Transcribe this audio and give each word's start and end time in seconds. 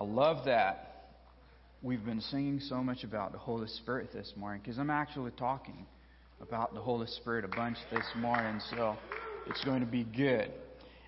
I 0.00 0.04
love 0.04 0.44
that 0.44 1.16
we've 1.82 2.04
been 2.04 2.20
singing 2.20 2.60
so 2.60 2.84
much 2.84 3.02
about 3.02 3.32
the 3.32 3.38
Holy 3.38 3.66
Spirit 3.66 4.12
this 4.12 4.32
morning 4.36 4.62
because 4.64 4.78
I'm 4.78 4.90
actually 4.90 5.32
talking 5.32 5.86
about 6.40 6.72
the 6.72 6.80
Holy 6.80 7.08
Spirit 7.08 7.44
a 7.44 7.48
bunch 7.48 7.78
this 7.90 8.04
morning, 8.14 8.60
so 8.70 8.96
it's 9.48 9.64
going 9.64 9.80
to 9.80 9.90
be 9.90 10.04
good. 10.04 10.52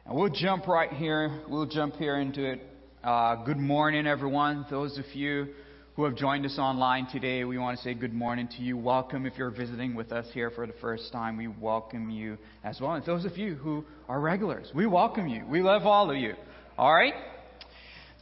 And 0.05 0.17
we'll 0.17 0.33
jump 0.35 0.67
right 0.67 0.91
here. 0.93 1.41
We'll 1.49 1.67
jump 1.67 1.95
here 1.95 2.17
into 2.19 2.45
it. 2.45 2.63
Uh, 3.05 3.45
good 3.45 3.59
morning, 3.59 4.09
everyone. 4.09 4.67
Those 4.69 4.99
of 4.99 5.05
you 5.15 5.51
who 5.95 6.03
have 6.03 6.17
joined 6.17 6.45
us 6.45 6.59
online 6.59 7.07
today, 7.13 7.45
we 7.45 7.59
want 7.59 7.79
to 7.79 7.85
say 7.85 7.95
good 7.95 8.13
morning 8.13 8.49
to 8.57 8.61
you. 8.61 8.77
Welcome 8.77 9.25
if 9.25 9.35
you're 9.39 9.53
visiting 9.53 9.95
with 9.95 10.11
us 10.11 10.27
here 10.35 10.51
for 10.51 10.67
the 10.67 10.75
first 10.81 11.13
time. 11.13 11.37
We 11.37 11.47
welcome 11.47 12.11
you 12.11 12.39
as 12.65 12.81
well. 12.81 12.95
And 12.95 13.07
those 13.07 13.25
of 13.25 13.39
you 13.39 13.55
who 13.55 13.85
are 14.09 14.19
regulars, 14.19 14.69
we 14.75 14.87
welcome 14.87 15.29
you. 15.29 15.47
We 15.47 15.63
love 15.63 15.83
all 15.87 16.11
of 16.11 16.17
you. 16.17 16.35
All 16.77 16.93
right? 16.93 17.15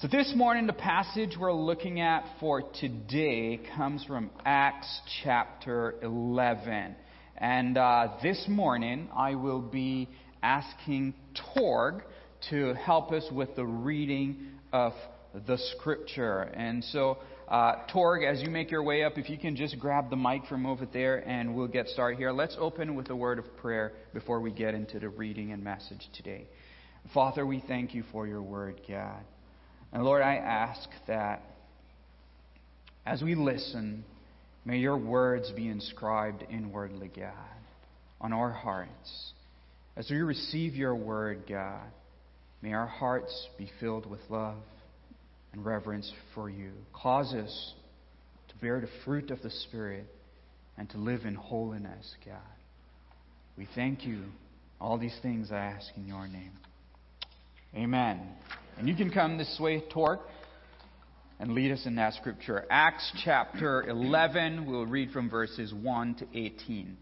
So, 0.00 0.06
this 0.06 0.32
morning, 0.36 0.68
the 0.68 0.74
passage 0.74 1.36
we're 1.36 1.52
looking 1.52 2.00
at 2.00 2.24
for 2.38 2.62
today 2.62 3.58
comes 3.74 4.04
from 4.04 4.30
Acts 4.44 5.00
chapter 5.24 5.96
11. 6.02 6.94
And 7.36 7.76
uh, 7.76 8.10
this 8.22 8.44
morning, 8.46 9.08
I 9.12 9.34
will 9.34 9.60
be 9.60 10.08
asking 10.40 11.14
Torg 11.52 12.04
to 12.48 12.74
help 12.74 13.10
us 13.10 13.24
with 13.32 13.56
the 13.56 13.66
reading 13.66 14.46
of 14.72 14.92
the 15.48 15.58
scripture. 15.76 16.42
And 16.42 16.84
so, 16.84 17.18
uh, 17.48 17.84
Torg, 17.92 18.22
as 18.22 18.40
you 18.40 18.50
make 18.50 18.70
your 18.70 18.84
way 18.84 19.02
up, 19.02 19.18
if 19.18 19.28
you 19.28 19.36
can 19.36 19.56
just 19.56 19.80
grab 19.80 20.10
the 20.10 20.16
mic 20.16 20.46
from 20.46 20.64
over 20.64 20.86
there 20.86 21.28
and 21.28 21.56
we'll 21.56 21.66
get 21.66 21.88
started 21.88 22.18
here. 22.18 22.30
Let's 22.30 22.56
open 22.60 22.94
with 22.94 23.10
a 23.10 23.16
word 23.16 23.40
of 23.40 23.56
prayer 23.56 23.94
before 24.14 24.38
we 24.38 24.52
get 24.52 24.74
into 24.74 25.00
the 25.00 25.08
reading 25.08 25.50
and 25.50 25.64
message 25.64 26.08
today. 26.14 26.46
Father, 27.12 27.44
we 27.44 27.64
thank 27.66 27.94
you 27.94 28.04
for 28.12 28.28
your 28.28 28.42
word, 28.42 28.80
God. 28.88 29.24
And 29.92 30.04
Lord, 30.04 30.22
I 30.22 30.36
ask 30.36 30.88
that 31.06 31.42
as 33.06 33.22
we 33.22 33.34
listen, 33.34 34.04
may 34.64 34.78
your 34.78 34.98
words 34.98 35.50
be 35.56 35.68
inscribed 35.68 36.44
inwardly, 36.50 37.10
God, 37.14 37.32
on 38.20 38.32
our 38.32 38.50
hearts. 38.50 39.32
As 39.96 40.10
we 40.10 40.18
receive 40.18 40.74
your 40.74 40.94
word, 40.94 41.44
God, 41.48 41.90
may 42.60 42.72
our 42.74 42.86
hearts 42.86 43.48
be 43.56 43.70
filled 43.80 44.04
with 44.04 44.20
love 44.28 44.58
and 45.52 45.64
reverence 45.64 46.12
for 46.34 46.50
you. 46.50 46.72
Cause 46.92 47.32
us 47.32 47.72
to 48.48 48.56
bear 48.56 48.80
the 48.80 48.88
fruit 49.04 49.30
of 49.30 49.40
the 49.42 49.50
Spirit 49.50 50.06
and 50.76 50.88
to 50.90 50.98
live 50.98 51.24
in 51.24 51.34
holiness, 51.34 52.14
God. 52.24 52.36
We 53.56 53.66
thank 53.74 54.04
you. 54.04 54.24
All 54.80 54.98
these 54.98 55.16
things 55.22 55.50
I 55.50 55.56
ask 55.56 55.86
in 55.96 56.06
your 56.06 56.28
name. 56.28 56.52
Amen. 57.74 58.20
And 58.78 58.88
you 58.88 58.94
can 58.94 59.10
come 59.10 59.36
this 59.36 59.58
way, 59.60 59.82
Tork, 59.92 60.20
and 61.40 61.52
lead 61.52 61.72
us 61.72 61.84
in 61.84 61.96
that 61.96 62.14
scripture. 62.14 62.64
Acts 62.70 63.10
chapter 63.24 63.82
11, 63.82 64.66
we'll 64.70 64.86
read 64.86 65.10
from 65.10 65.28
verses 65.28 65.74
1 65.74 66.14
to 66.14 66.26
18. 66.32 66.96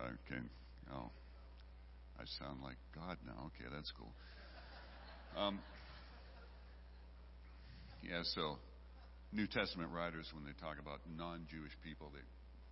Okay. 0.00 0.40
Oh, 0.94 1.10
I 2.18 2.24
sound 2.38 2.62
like 2.62 2.78
God 2.94 3.18
now. 3.26 3.50
Okay, 3.52 3.66
that's 3.70 3.90
cool. 3.98 4.14
Um, 5.36 5.58
yeah, 8.02 8.22
so 8.34 8.56
New 9.32 9.46
Testament 9.46 9.90
writers, 9.92 10.30
when 10.32 10.46
they 10.46 10.56
talk 10.56 10.78
about 10.80 11.02
non 11.10 11.44
Jewish 11.50 11.74
people, 11.84 12.08
they 12.14 12.24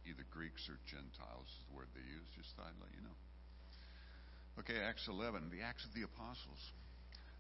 either 0.07 0.23
Greeks 0.31 0.63
or 0.71 0.79
Gentiles 0.87 1.51
is 1.51 1.63
the 1.67 1.75
word 1.75 1.91
they 1.93 2.07
use. 2.07 2.27
Just 2.39 2.55
thought 2.55 2.71
I'd 2.71 2.81
let 2.81 2.95
you 2.95 3.03
know. 3.03 3.19
Okay, 4.63 4.79
Acts 4.81 5.05
11, 5.11 5.51
the 5.53 5.61
Acts 5.61 5.85
of 5.85 5.93
the 5.93 6.07
Apostles. 6.07 6.63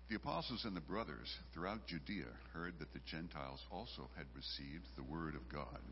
The 0.08 0.16
apostles 0.16 0.62
and 0.64 0.76
the 0.76 0.84
brothers 0.84 1.26
throughout 1.52 1.86
Judea 1.88 2.30
heard 2.52 2.78
that 2.78 2.92
the 2.92 3.02
Gentiles 3.10 3.58
also 3.72 4.06
had 4.14 4.26
received 4.36 4.86
the 4.94 5.02
word 5.02 5.34
of 5.34 5.48
God. 5.50 5.82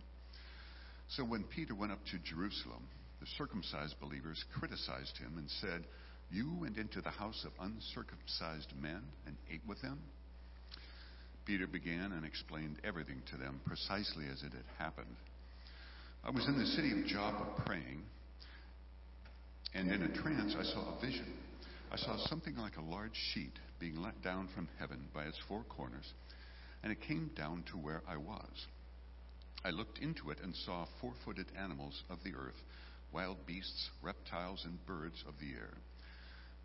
So 1.08 1.24
when 1.24 1.42
Peter 1.44 1.74
went 1.74 1.90
up 1.90 1.98
to 2.12 2.18
Jerusalem, 2.22 2.86
the 3.18 3.26
circumcised 3.38 3.98
believers 3.98 4.44
criticized 4.58 5.18
him 5.18 5.34
and 5.38 5.50
said, 5.60 5.82
You 6.34 6.50
went 6.60 6.78
into 6.78 7.00
the 7.00 7.10
house 7.10 7.46
of 7.46 7.52
uncircumcised 7.64 8.72
men 8.82 9.02
and 9.24 9.36
ate 9.52 9.60
with 9.68 9.80
them? 9.82 10.00
Peter 11.46 11.68
began 11.68 12.10
and 12.10 12.26
explained 12.26 12.80
everything 12.82 13.22
to 13.30 13.36
them 13.36 13.60
precisely 13.64 14.24
as 14.26 14.42
it 14.42 14.52
had 14.52 14.66
happened. 14.76 15.14
I 16.24 16.30
was 16.30 16.44
in 16.48 16.58
the 16.58 16.66
city 16.66 16.90
of 16.90 17.06
Joppa 17.06 17.62
praying, 17.64 18.02
and 19.74 19.92
in 19.92 20.02
a 20.02 20.08
trance 20.08 20.56
I 20.58 20.64
saw 20.64 20.96
a 20.96 21.00
vision. 21.00 21.34
I 21.92 21.96
saw 21.98 22.16
something 22.26 22.56
like 22.56 22.78
a 22.78 22.90
large 22.90 23.16
sheet 23.32 23.56
being 23.78 24.02
let 24.02 24.20
down 24.20 24.48
from 24.56 24.66
heaven 24.80 25.06
by 25.14 25.26
its 25.26 25.38
four 25.46 25.62
corners, 25.62 26.14
and 26.82 26.90
it 26.90 27.00
came 27.00 27.30
down 27.36 27.62
to 27.70 27.76
where 27.76 28.02
I 28.08 28.16
was. 28.16 28.66
I 29.64 29.70
looked 29.70 29.98
into 29.98 30.30
it 30.30 30.38
and 30.42 30.52
saw 30.66 30.86
four 31.00 31.12
footed 31.24 31.46
animals 31.56 32.02
of 32.10 32.18
the 32.24 32.34
earth, 32.34 32.60
wild 33.12 33.46
beasts, 33.46 33.90
reptiles, 34.02 34.64
and 34.64 34.84
birds 34.84 35.22
of 35.28 35.34
the 35.38 35.54
air. 35.54 35.74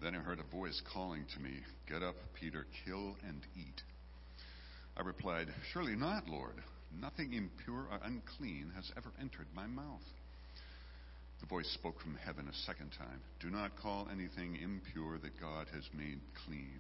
Then 0.02 0.16
I 0.16 0.20
heard 0.20 0.40
a 0.40 0.56
voice 0.56 0.82
calling 0.94 1.26
to 1.36 1.40
me, 1.42 1.52
Get 1.88 2.04
up, 2.04 2.16
Peter, 2.40 2.66
kill 2.86 3.16
and 3.28 3.42
eat. 3.56 3.82
I 4.96 5.02
replied, 5.02 5.48
Surely 5.74 5.96
not, 5.96 6.28
Lord. 6.28 6.56
Nothing 7.00 7.34
impure 7.34 7.86
or 7.92 8.00
unclean 8.04 8.72
has 8.76 8.92
ever 8.98 9.12
entered 9.22 9.48
my 9.54 9.68
mouth. 9.68 10.06
The 11.42 11.46
voice 11.46 11.70
spoke 11.74 12.00
from 12.02 12.16
heaven 12.16 12.48
a 12.48 12.54
second 12.66 12.92
time 12.98 13.22
Do 13.40 13.50
not 13.50 13.78
call 13.82 14.08
anything 14.12 14.58
impure 14.62 15.18
that 15.20 15.40
God 15.40 15.68
has 15.74 15.84
made 15.94 16.20
clean. 16.46 16.80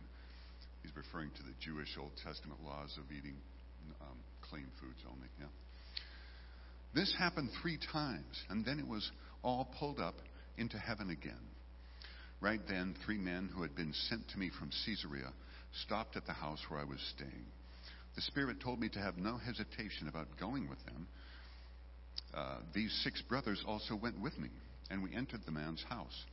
He's 0.81 0.95
referring 0.95 1.31
to 1.31 1.43
the 1.43 1.55
Jewish 1.59 1.97
Old 1.99 2.11
Testament 2.23 2.59
laws 2.65 2.97
of 2.97 3.11
eating 3.11 3.35
um, 4.01 4.17
clean 4.49 4.67
foods 4.81 4.99
only. 5.07 5.27
Yeah. 5.39 5.47
This 6.95 7.13
happened 7.17 7.49
three 7.61 7.77
times, 7.91 8.43
and 8.49 8.65
then 8.65 8.79
it 8.79 8.87
was 8.87 9.11
all 9.43 9.69
pulled 9.77 9.99
up 9.99 10.15
into 10.57 10.77
heaven 10.77 11.09
again. 11.09 11.39
Right 12.41 12.61
then, 12.67 12.95
three 13.05 13.17
men 13.17 13.49
who 13.53 13.61
had 13.61 13.75
been 13.75 13.93
sent 14.07 14.29
to 14.29 14.39
me 14.39 14.49
from 14.57 14.71
Caesarea 14.85 15.31
stopped 15.83 16.15
at 16.15 16.25
the 16.25 16.33
house 16.33 16.59
where 16.69 16.79
I 16.79 16.85
was 16.85 16.99
staying. 17.15 17.45
The 18.15 18.21
Spirit 18.21 18.61
told 18.61 18.79
me 18.79 18.89
to 18.89 18.99
have 18.99 19.17
no 19.17 19.37
hesitation 19.37 20.07
about 20.07 20.27
going 20.39 20.69
with 20.69 20.83
them. 20.85 21.07
Uh, 22.33 22.57
these 22.73 22.97
six 23.03 23.21
brothers 23.23 23.63
also 23.67 23.95
went 23.95 24.19
with 24.21 24.37
me, 24.39 24.49
and 24.89 25.03
we 25.03 25.15
entered 25.15 25.41
the 25.45 25.51
man's 25.51 25.83
house. 25.89 26.25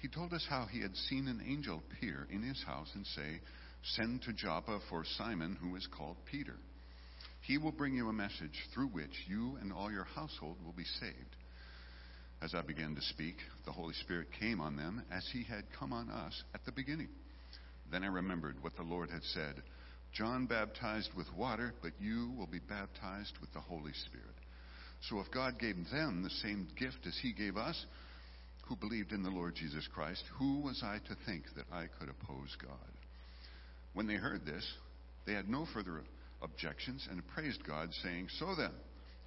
He 0.00 0.08
told 0.08 0.32
us 0.32 0.46
how 0.48 0.66
he 0.66 0.80
had 0.80 0.96
seen 0.96 1.28
an 1.28 1.42
angel 1.46 1.82
appear 1.90 2.26
in 2.30 2.42
his 2.42 2.62
house 2.64 2.88
and 2.94 3.06
say, 3.06 3.40
Send 3.82 4.22
to 4.22 4.32
Joppa 4.32 4.80
for 4.88 5.04
Simon, 5.18 5.56
who 5.60 5.76
is 5.76 5.86
called 5.96 6.16
Peter. 6.30 6.56
He 7.42 7.58
will 7.58 7.72
bring 7.72 7.94
you 7.94 8.08
a 8.08 8.12
message 8.12 8.68
through 8.72 8.88
which 8.88 9.26
you 9.26 9.56
and 9.60 9.72
all 9.72 9.90
your 9.90 10.04
household 10.04 10.56
will 10.64 10.72
be 10.72 10.84
saved. 10.84 11.36
As 12.42 12.54
I 12.54 12.62
began 12.62 12.94
to 12.94 13.02
speak, 13.02 13.36
the 13.66 13.72
Holy 13.72 13.92
Spirit 13.94 14.28
came 14.38 14.60
on 14.60 14.76
them 14.76 15.02
as 15.12 15.28
he 15.30 15.44
had 15.44 15.64
come 15.78 15.92
on 15.92 16.08
us 16.08 16.42
at 16.54 16.64
the 16.64 16.72
beginning. 16.72 17.08
Then 17.92 18.02
I 18.02 18.06
remembered 18.06 18.62
what 18.62 18.76
the 18.76 18.82
Lord 18.82 19.10
had 19.10 19.22
said 19.24 19.62
John 20.12 20.46
baptized 20.46 21.10
with 21.16 21.26
water, 21.36 21.72
but 21.82 21.92
you 22.00 22.32
will 22.36 22.46
be 22.48 22.58
baptized 22.58 23.34
with 23.40 23.52
the 23.52 23.60
Holy 23.60 23.92
Spirit. 24.06 24.26
So 25.08 25.20
if 25.20 25.30
God 25.30 25.58
gave 25.58 25.76
them 25.92 26.22
the 26.22 26.30
same 26.30 26.66
gift 26.76 27.06
as 27.06 27.16
he 27.22 27.32
gave 27.32 27.56
us, 27.56 27.86
who 28.66 28.76
believed 28.76 29.12
in 29.12 29.22
the 29.22 29.30
Lord 29.30 29.54
Jesus 29.54 29.86
Christ, 29.94 30.22
who 30.38 30.60
was 30.60 30.82
I 30.82 30.98
to 31.08 31.16
think 31.26 31.44
that 31.56 31.66
I 31.72 31.86
could 31.98 32.08
oppose 32.08 32.56
God? 32.60 32.92
When 33.94 34.06
they 34.06 34.14
heard 34.14 34.44
this, 34.44 34.66
they 35.26 35.32
had 35.32 35.48
no 35.48 35.66
further 35.72 36.02
objections 36.42 37.06
and 37.10 37.26
praised 37.28 37.64
God, 37.66 37.90
saying, 38.02 38.28
So 38.38 38.54
then, 38.56 38.72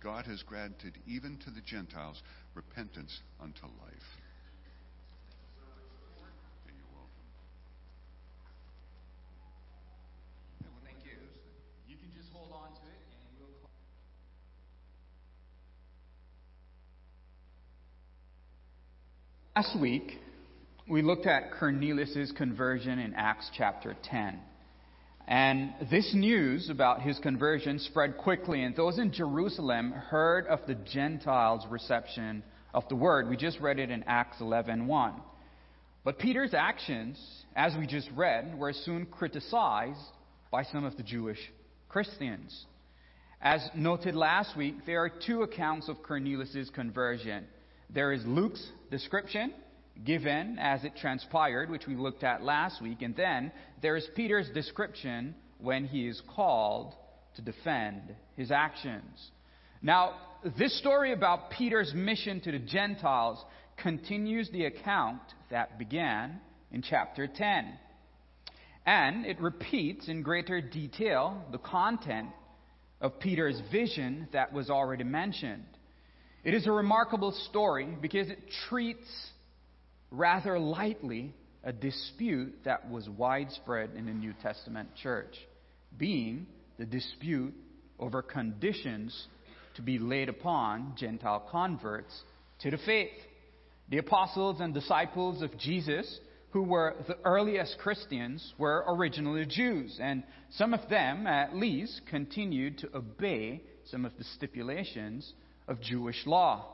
God 0.03 0.25
has 0.25 0.44
granted 0.44 0.97
even 1.07 1.38
to 1.45 1.50
the 1.50 1.61
Gentiles 1.61 2.21
repentance 2.55 3.21
unto 3.41 3.63
life. 3.63 3.94
Thank 10.83 10.97
you. 11.05 11.11
You 11.88 11.95
can 11.95 12.09
just 12.17 12.33
hold 12.33 12.51
on 12.51 12.67
to 12.67 12.81
it 12.81 13.00
and 13.15 13.39
we'll. 13.39 13.47
Last 19.55 19.79
week, 19.79 20.19
we 20.89 21.01
looked 21.01 21.27
at 21.27 21.53
Cornelius' 21.57 22.33
conversion 22.35 23.00
in 23.00 23.13
Acts 23.13 23.50
chapter 23.55 23.95
10. 24.03 24.39
And 25.27 25.73
this 25.89 26.13
news 26.13 26.69
about 26.69 27.01
his 27.01 27.17
conversion 27.19 27.79
spread 27.79 28.17
quickly, 28.17 28.63
and 28.63 28.75
those 28.75 28.99
in 28.99 29.11
Jerusalem 29.11 29.91
heard 29.91 30.47
of 30.47 30.59
the 30.67 30.75
Gentiles' 30.75 31.65
reception 31.69 32.43
of 32.73 32.87
the 32.89 32.95
word. 32.95 33.29
We 33.29 33.37
just 33.37 33.59
read 33.59 33.79
it 33.79 33.89
in 33.89 34.03
Acts 34.03 34.41
11:1. 34.41 35.21
But 36.03 36.19
Peter's 36.19 36.53
actions, 36.53 37.17
as 37.55 37.75
we 37.77 37.87
just 37.87 38.09
read, 38.11 38.57
were 38.57 38.73
soon 38.73 39.05
criticized 39.05 40.11
by 40.51 40.63
some 40.63 40.83
of 40.83 40.97
the 40.97 41.03
Jewish 41.03 41.39
Christians. 41.87 42.65
As 43.41 43.69
noted 43.75 44.15
last 44.15 44.57
week, 44.57 44.85
there 44.85 44.99
are 44.99 45.09
two 45.09 45.43
accounts 45.43 45.87
of 45.87 46.03
Cornelius' 46.03 46.69
conversion. 46.69 47.47
There 47.89 48.11
is 48.11 48.25
Luke's 48.25 48.71
description, 48.91 49.53
given 50.05 50.57
as 50.59 50.83
it 50.83 50.93
transpired, 50.99 51.69
which 51.69 51.87
we 51.87 51.95
looked 51.95 52.23
at 52.23 52.43
last 52.43 52.81
week, 52.81 53.01
and 53.01 53.15
then 53.15 53.51
there 53.81 53.95
is 53.95 54.07
Peter's 54.15 54.49
description 54.53 55.35
when 55.59 55.85
he 55.85 56.07
is 56.07 56.21
called 56.35 56.93
to 57.35 57.41
defend 57.41 58.15
his 58.35 58.51
actions. 58.51 59.31
Now, 59.81 60.15
this 60.57 60.77
story 60.79 61.13
about 61.13 61.51
Peter's 61.51 61.93
mission 61.93 62.41
to 62.41 62.51
the 62.51 62.59
Gentiles 62.59 63.43
continues 63.81 64.49
the 64.51 64.65
account 64.65 65.21
that 65.49 65.77
began 65.77 66.39
in 66.71 66.81
chapter 66.81 67.27
10. 67.27 67.73
And 68.85 69.25
it 69.25 69.39
repeats 69.39 70.09
in 70.09 70.21
greater 70.21 70.59
detail 70.59 71.41
the 71.51 71.57
content 71.57 72.29
of 72.99 73.19
Peter's 73.19 73.61
vision 73.71 74.27
that 74.33 74.51
was 74.51 74.69
already 74.69 75.03
mentioned. 75.03 75.65
It 76.43 76.53
is 76.53 76.67
a 76.67 76.71
remarkable 76.71 77.31
story 77.49 77.97
because 78.01 78.29
it 78.29 78.39
treats 78.67 79.07
rather 80.13 80.60
lightly 80.60 81.33
a 81.63 81.74
dispute 81.74 82.54
that 82.65 82.89
was 82.89 83.10
widespread 83.10 83.92
in 83.98 84.06
the 84.06 84.13
New 84.13 84.33
Testament 84.42 84.89
church, 85.01 85.36
being 85.98 86.45
the 86.77 86.86
dispute 86.86 87.54
over 88.00 88.21
conditions 88.21 89.27
to 89.75 89.81
be 89.81 89.98
laid 89.98 90.30
upon 90.30 90.94
Gentile 90.98 91.48
converts 91.50 92.13
to 92.60 92.69
the 92.69 92.77
faith. 92.86 93.10
The 93.89 93.98
apostles 93.98 94.60
and 94.60 94.74
disciples 94.74 95.42
of 95.42 95.57
Jesus, 95.57 96.19
who 96.51 96.62
were 96.62 96.95
the 97.07 97.18
earliest 97.25 97.77
Christians, 97.80 98.54
were 98.60 98.86
originally 98.88 99.45
Jews, 99.45 99.98
and 100.00 100.24
some 100.51 100.74
of 100.74 100.88
them, 100.89 101.25
at 101.25 101.56
least, 101.56 102.01
continued 102.10 102.77
to 102.80 102.95
obey 102.95 103.63
some 103.86 104.06
of 104.06 104.12
the 104.18 104.24
stipulations 104.36 105.33
of 105.68 105.81
Jewish 105.81 106.25
law. 106.27 106.68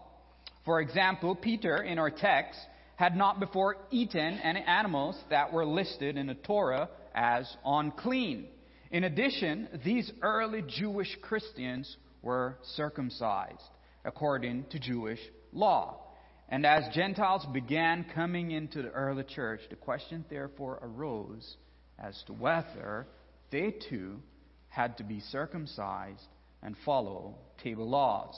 For 0.65 0.81
example, 0.81 1.35
Peter, 1.35 1.77
in 1.77 1.97
our 1.99 2.11
text, 2.11 2.59
had 2.99 3.15
not 3.15 3.39
before 3.39 3.77
eaten 3.91 4.37
any 4.43 4.59
animals 4.59 5.15
that 5.29 5.53
were 5.53 5.65
listed 5.65 6.17
in 6.17 6.27
the 6.27 6.33
Torah 6.33 6.89
as 7.15 7.49
unclean. 7.65 8.45
In 8.91 9.05
addition, 9.05 9.69
these 9.85 10.11
early 10.21 10.65
Jewish 10.67 11.17
Christians 11.21 11.95
were 12.21 12.57
circumcised 12.75 13.63
according 14.03 14.65
to 14.71 14.79
Jewish 14.79 15.21
law. 15.53 16.01
And 16.49 16.65
as 16.65 16.93
Gentiles 16.93 17.45
began 17.53 18.05
coming 18.13 18.51
into 18.51 18.81
the 18.81 18.89
early 18.89 19.23
church, 19.23 19.61
the 19.69 19.77
question 19.77 20.25
therefore 20.29 20.79
arose 20.81 21.55
as 21.97 22.21
to 22.27 22.33
whether 22.33 23.07
they 23.49 23.75
too 23.89 24.19
had 24.67 24.97
to 24.97 25.05
be 25.05 25.21
circumcised 25.21 26.27
and 26.61 26.75
follow 26.83 27.35
table 27.63 27.89
laws. 27.89 28.35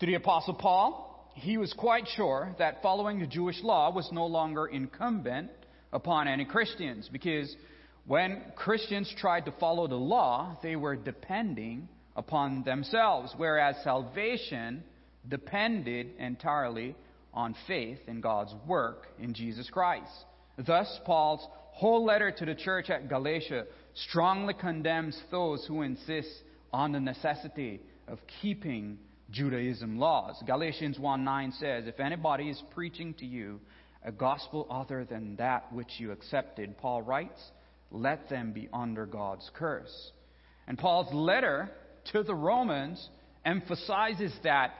To 0.00 0.06
the 0.06 0.14
Apostle 0.14 0.54
Paul, 0.54 1.17
he 1.38 1.56
was 1.56 1.72
quite 1.72 2.06
sure 2.16 2.54
that 2.58 2.82
following 2.82 3.20
the 3.20 3.26
Jewish 3.26 3.62
law 3.62 3.92
was 3.92 4.10
no 4.12 4.26
longer 4.26 4.66
incumbent 4.66 5.50
upon 5.92 6.28
any 6.28 6.44
Christians 6.44 7.08
because 7.10 7.54
when 8.06 8.42
Christians 8.56 9.12
tried 9.16 9.44
to 9.44 9.52
follow 9.60 9.86
the 9.86 9.94
law, 9.94 10.58
they 10.62 10.76
were 10.76 10.96
depending 10.96 11.88
upon 12.16 12.64
themselves, 12.64 13.32
whereas 13.36 13.76
salvation 13.84 14.82
depended 15.28 16.10
entirely 16.18 16.96
on 17.32 17.54
faith 17.66 17.98
in 18.08 18.20
God's 18.20 18.54
work 18.66 19.06
in 19.20 19.32
Jesus 19.34 19.70
Christ. 19.70 20.10
Thus, 20.56 20.98
Paul's 21.04 21.46
whole 21.72 22.04
letter 22.04 22.32
to 22.32 22.44
the 22.44 22.54
church 22.54 22.90
at 22.90 23.08
Galatia 23.08 23.66
strongly 23.94 24.54
condemns 24.54 25.20
those 25.30 25.64
who 25.66 25.82
insist 25.82 26.30
on 26.72 26.92
the 26.92 27.00
necessity 27.00 27.80
of 28.08 28.18
keeping 28.42 28.98
Judaism 29.30 29.98
laws. 29.98 30.42
Galatians 30.46 30.98
1 30.98 31.24
9 31.24 31.52
says, 31.52 31.84
If 31.86 32.00
anybody 32.00 32.48
is 32.48 32.62
preaching 32.74 33.14
to 33.14 33.26
you 33.26 33.60
a 34.04 34.12
gospel 34.12 34.66
other 34.70 35.04
than 35.04 35.36
that 35.36 35.72
which 35.72 35.88
you 35.98 36.12
accepted, 36.12 36.78
Paul 36.78 37.02
writes, 37.02 37.40
let 37.90 38.28
them 38.28 38.52
be 38.52 38.68
under 38.72 39.06
God's 39.06 39.48
curse. 39.54 40.12
And 40.66 40.78
Paul's 40.78 41.12
letter 41.12 41.70
to 42.12 42.22
the 42.22 42.34
Romans 42.34 43.08
emphasizes 43.44 44.32
that 44.44 44.72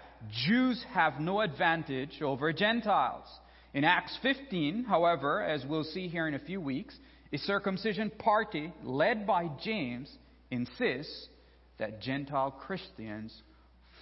Jews 0.46 0.84
have 0.92 1.20
no 1.20 1.40
advantage 1.40 2.20
over 2.20 2.52
Gentiles. 2.52 3.24
In 3.72 3.84
Acts 3.84 4.16
15, 4.22 4.84
however, 4.84 5.42
as 5.42 5.64
we'll 5.66 5.84
see 5.84 6.08
here 6.08 6.26
in 6.26 6.34
a 6.34 6.38
few 6.38 6.60
weeks, 6.60 6.94
a 7.32 7.38
circumcision 7.38 8.10
party 8.10 8.72
led 8.82 9.26
by 9.26 9.48
James 9.62 10.10
insists 10.50 11.28
that 11.78 12.00
Gentile 12.00 12.50
Christians 12.50 13.42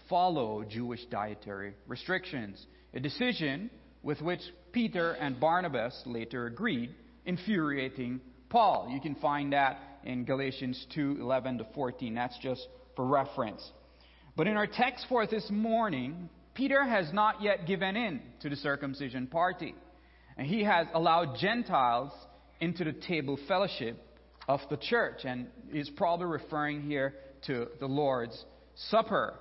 follow 0.08 0.64
Jewish 0.64 1.04
dietary 1.06 1.74
restrictions, 1.86 2.64
a 2.94 3.00
decision 3.00 3.70
with 4.02 4.20
which 4.20 4.40
Peter 4.72 5.12
and 5.12 5.40
Barnabas 5.40 6.00
later 6.06 6.46
agreed, 6.46 6.94
infuriating 7.24 8.20
Paul. 8.48 8.88
You 8.92 9.00
can 9.00 9.16
find 9.16 9.52
that 9.52 9.78
in 10.04 10.24
Galatians 10.24 10.86
2 10.94 11.18
11 11.20 11.58
to 11.58 11.66
14. 11.74 12.14
That's 12.14 12.38
just 12.38 12.66
for 12.94 13.04
reference. 13.04 13.68
But 14.36 14.46
in 14.46 14.56
our 14.56 14.66
text 14.66 15.06
for 15.08 15.26
this 15.26 15.48
morning, 15.50 16.28
Peter 16.54 16.84
has 16.84 17.12
not 17.12 17.42
yet 17.42 17.66
given 17.66 17.96
in 17.96 18.20
to 18.40 18.48
the 18.48 18.56
circumcision 18.56 19.26
party. 19.26 19.74
And 20.36 20.46
he 20.46 20.64
has 20.64 20.86
allowed 20.94 21.38
Gentiles 21.38 22.12
into 22.60 22.84
the 22.84 22.92
table 22.92 23.38
fellowship 23.48 23.96
of 24.48 24.60
the 24.70 24.76
church. 24.76 25.20
And 25.24 25.48
he's 25.72 25.90
probably 25.90 26.26
referring 26.26 26.82
here 26.82 27.14
to 27.46 27.68
the 27.80 27.86
Lord's 27.86 28.44
Supper. 28.90 29.34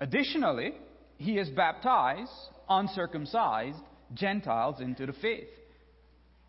Additionally, 0.00 0.72
he 1.18 1.36
has 1.36 1.48
baptized 1.50 2.30
uncircumcised 2.68 3.78
Gentiles 4.14 4.80
into 4.80 5.06
the 5.06 5.12
faith. 5.12 5.48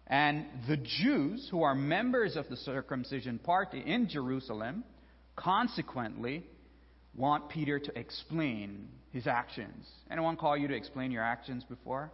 And 0.08 0.46
the 0.68 0.78
Jews, 0.78 1.48
who 1.52 1.64
are 1.64 1.76
members 1.76 2.36
of 2.36 2.48
the 2.50 2.58
circumcision 2.58 3.40
party 3.40 3.82
in 3.86 4.08
Jerusalem, 4.10 4.84
consequently 5.36 6.46
want 7.16 7.50
Peter 7.50 7.80
to 7.80 8.00
explain 8.00 8.88
his 9.12 9.28
actions. 9.28 9.88
Anyone 10.10 10.38
call 10.38 10.58
you 10.58 10.68
to 10.68 10.76
explain 10.76 11.12
your 11.12 11.24
actions 11.24 11.64
before? 11.64 12.12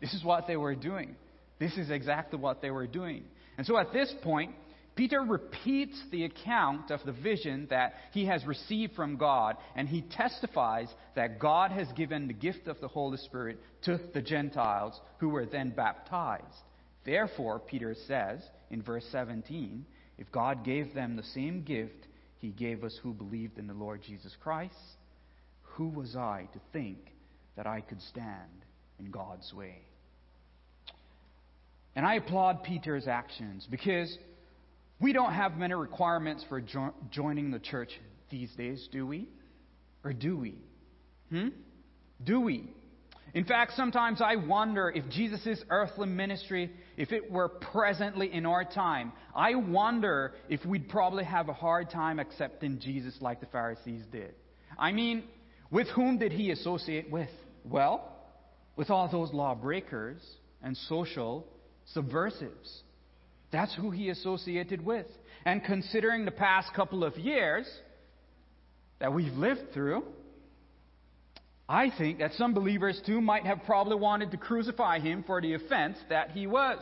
This 0.00 0.12
is 0.14 0.24
what 0.24 0.46
they 0.46 0.56
were 0.56 0.74
doing. 0.74 1.16
This 1.58 1.76
is 1.76 1.90
exactly 1.90 2.38
what 2.38 2.60
they 2.60 2.70
were 2.70 2.86
doing. 2.86 3.24
And 3.56 3.66
so 3.66 3.78
at 3.78 3.92
this 3.92 4.12
point, 4.22 4.52
Peter 4.96 5.20
repeats 5.20 6.02
the 6.10 6.24
account 6.24 6.90
of 6.90 7.00
the 7.04 7.12
vision 7.12 7.66
that 7.68 7.94
he 8.12 8.24
has 8.24 8.46
received 8.46 8.94
from 8.94 9.18
God, 9.18 9.56
and 9.76 9.86
he 9.86 10.00
testifies 10.00 10.88
that 11.14 11.38
God 11.38 11.70
has 11.70 11.86
given 11.92 12.26
the 12.26 12.32
gift 12.32 12.66
of 12.66 12.80
the 12.80 12.88
Holy 12.88 13.18
Spirit 13.18 13.60
to 13.82 14.00
the 14.14 14.22
Gentiles 14.22 14.98
who 15.18 15.28
were 15.28 15.44
then 15.44 15.68
baptized. 15.70 16.44
Therefore, 17.04 17.60
Peter 17.60 17.94
says 18.06 18.40
in 18.70 18.82
verse 18.82 19.04
17, 19.12 19.84
if 20.16 20.32
God 20.32 20.64
gave 20.64 20.94
them 20.94 21.14
the 21.14 21.22
same 21.22 21.62
gift 21.62 22.08
he 22.38 22.48
gave 22.48 22.82
us 22.82 22.98
who 23.02 23.12
believed 23.12 23.58
in 23.58 23.66
the 23.66 23.74
Lord 23.74 24.00
Jesus 24.02 24.34
Christ, 24.42 24.74
who 25.62 25.88
was 25.88 26.16
I 26.16 26.48
to 26.54 26.60
think 26.72 26.98
that 27.56 27.66
I 27.66 27.82
could 27.82 28.00
stand 28.00 28.64
in 28.98 29.10
God's 29.10 29.52
way? 29.52 29.82
And 31.94 32.06
I 32.06 32.14
applaud 32.14 32.62
Peter's 32.62 33.06
actions 33.06 33.66
because 33.70 34.16
we 35.00 35.12
don't 35.12 35.32
have 35.32 35.56
many 35.56 35.74
requirements 35.74 36.44
for 36.48 36.60
jo- 36.60 36.94
joining 37.10 37.50
the 37.50 37.58
church 37.58 37.90
these 38.30 38.50
days, 38.52 38.88
do 38.90 39.06
we? 39.06 39.28
Or 40.04 40.12
do 40.12 40.36
we? 40.36 40.54
Hmm? 41.30 41.48
Do 42.24 42.40
we? 42.40 42.70
In 43.34 43.44
fact, 43.44 43.72
sometimes 43.76 44.22
I 44.22 44.36
wonder 44.36 44.90
if 44.94 45.08
Jesus' 45.10 45.62
earthly 45.68 46.06
ministry, 46.06 46.70
if 46.96 47.12
it 47.12 47.30
were 47.30 47.48
presently 47.48 48.32
in 48.32 48.46
our 48.46 48.64
time, 48.64 49.12
I 49.34 49.54
wonder 49.56 50.32
if 50.48 50.64
we'd 50.64 50.88
probably 50.88 51.24
have 51.24 51.50
a 51.50 51.52
hard 51.52 51.90
time 51.90 52.18
accepting 52.18 52.78
Jesus 52.78 53.14
like 53.20 53.40
the 53.40 53.46
Pharisees 53.46 54.04
did. 54.10 54.34
I 54.78 54.92
mean, 54.92 55.24
with 55.70 55.88
whom 55.88 56.18
did 56.18 56.32
he 56.32 56.50
associate 56.50 57.10
with? 57.10 57.28
Well, 57.64 58.10
with 58.76 58.88
all 58.88 59.08
those 59.10 59.34
lawbreakers 59.34 60.22
and 60.62 60.74
social 60.88 61.46
subversives. 61.92 62.82
That's 63.52 63.74
who 63.74 63.90
he 63.90 64.10
associated 64.10 64.84
with. 64.84 65.06
And 65.44 65.62
considering 65.62 66.24
the 66.24 66.30
past 66.30 66.72
couple 66.74 67.04
of 67.04 67.16
years 67.16 67.66
that 68.98 69.12
we've 69.12 69.32
lived 69.34 69.72
through, 69.72 70.04
I 71.68 71.90
think 71.96 72.18
that 72.18 72.32
some 72.34 72.54
believers 72.54 73.00
too 73.06 73.20
might 73.20 73.44
have 73.44 73.62
probably 73.64 73.96
wanted 73.96 74.30
to 74.32 74.36
crucify 74.36 75.00
him 75.00 75.24
for 75.26 75.40
the 75.40 75.54
offense 75.54 75.96
that 76.08 76.30
he 76.30 76.46
was. 76.46 76.78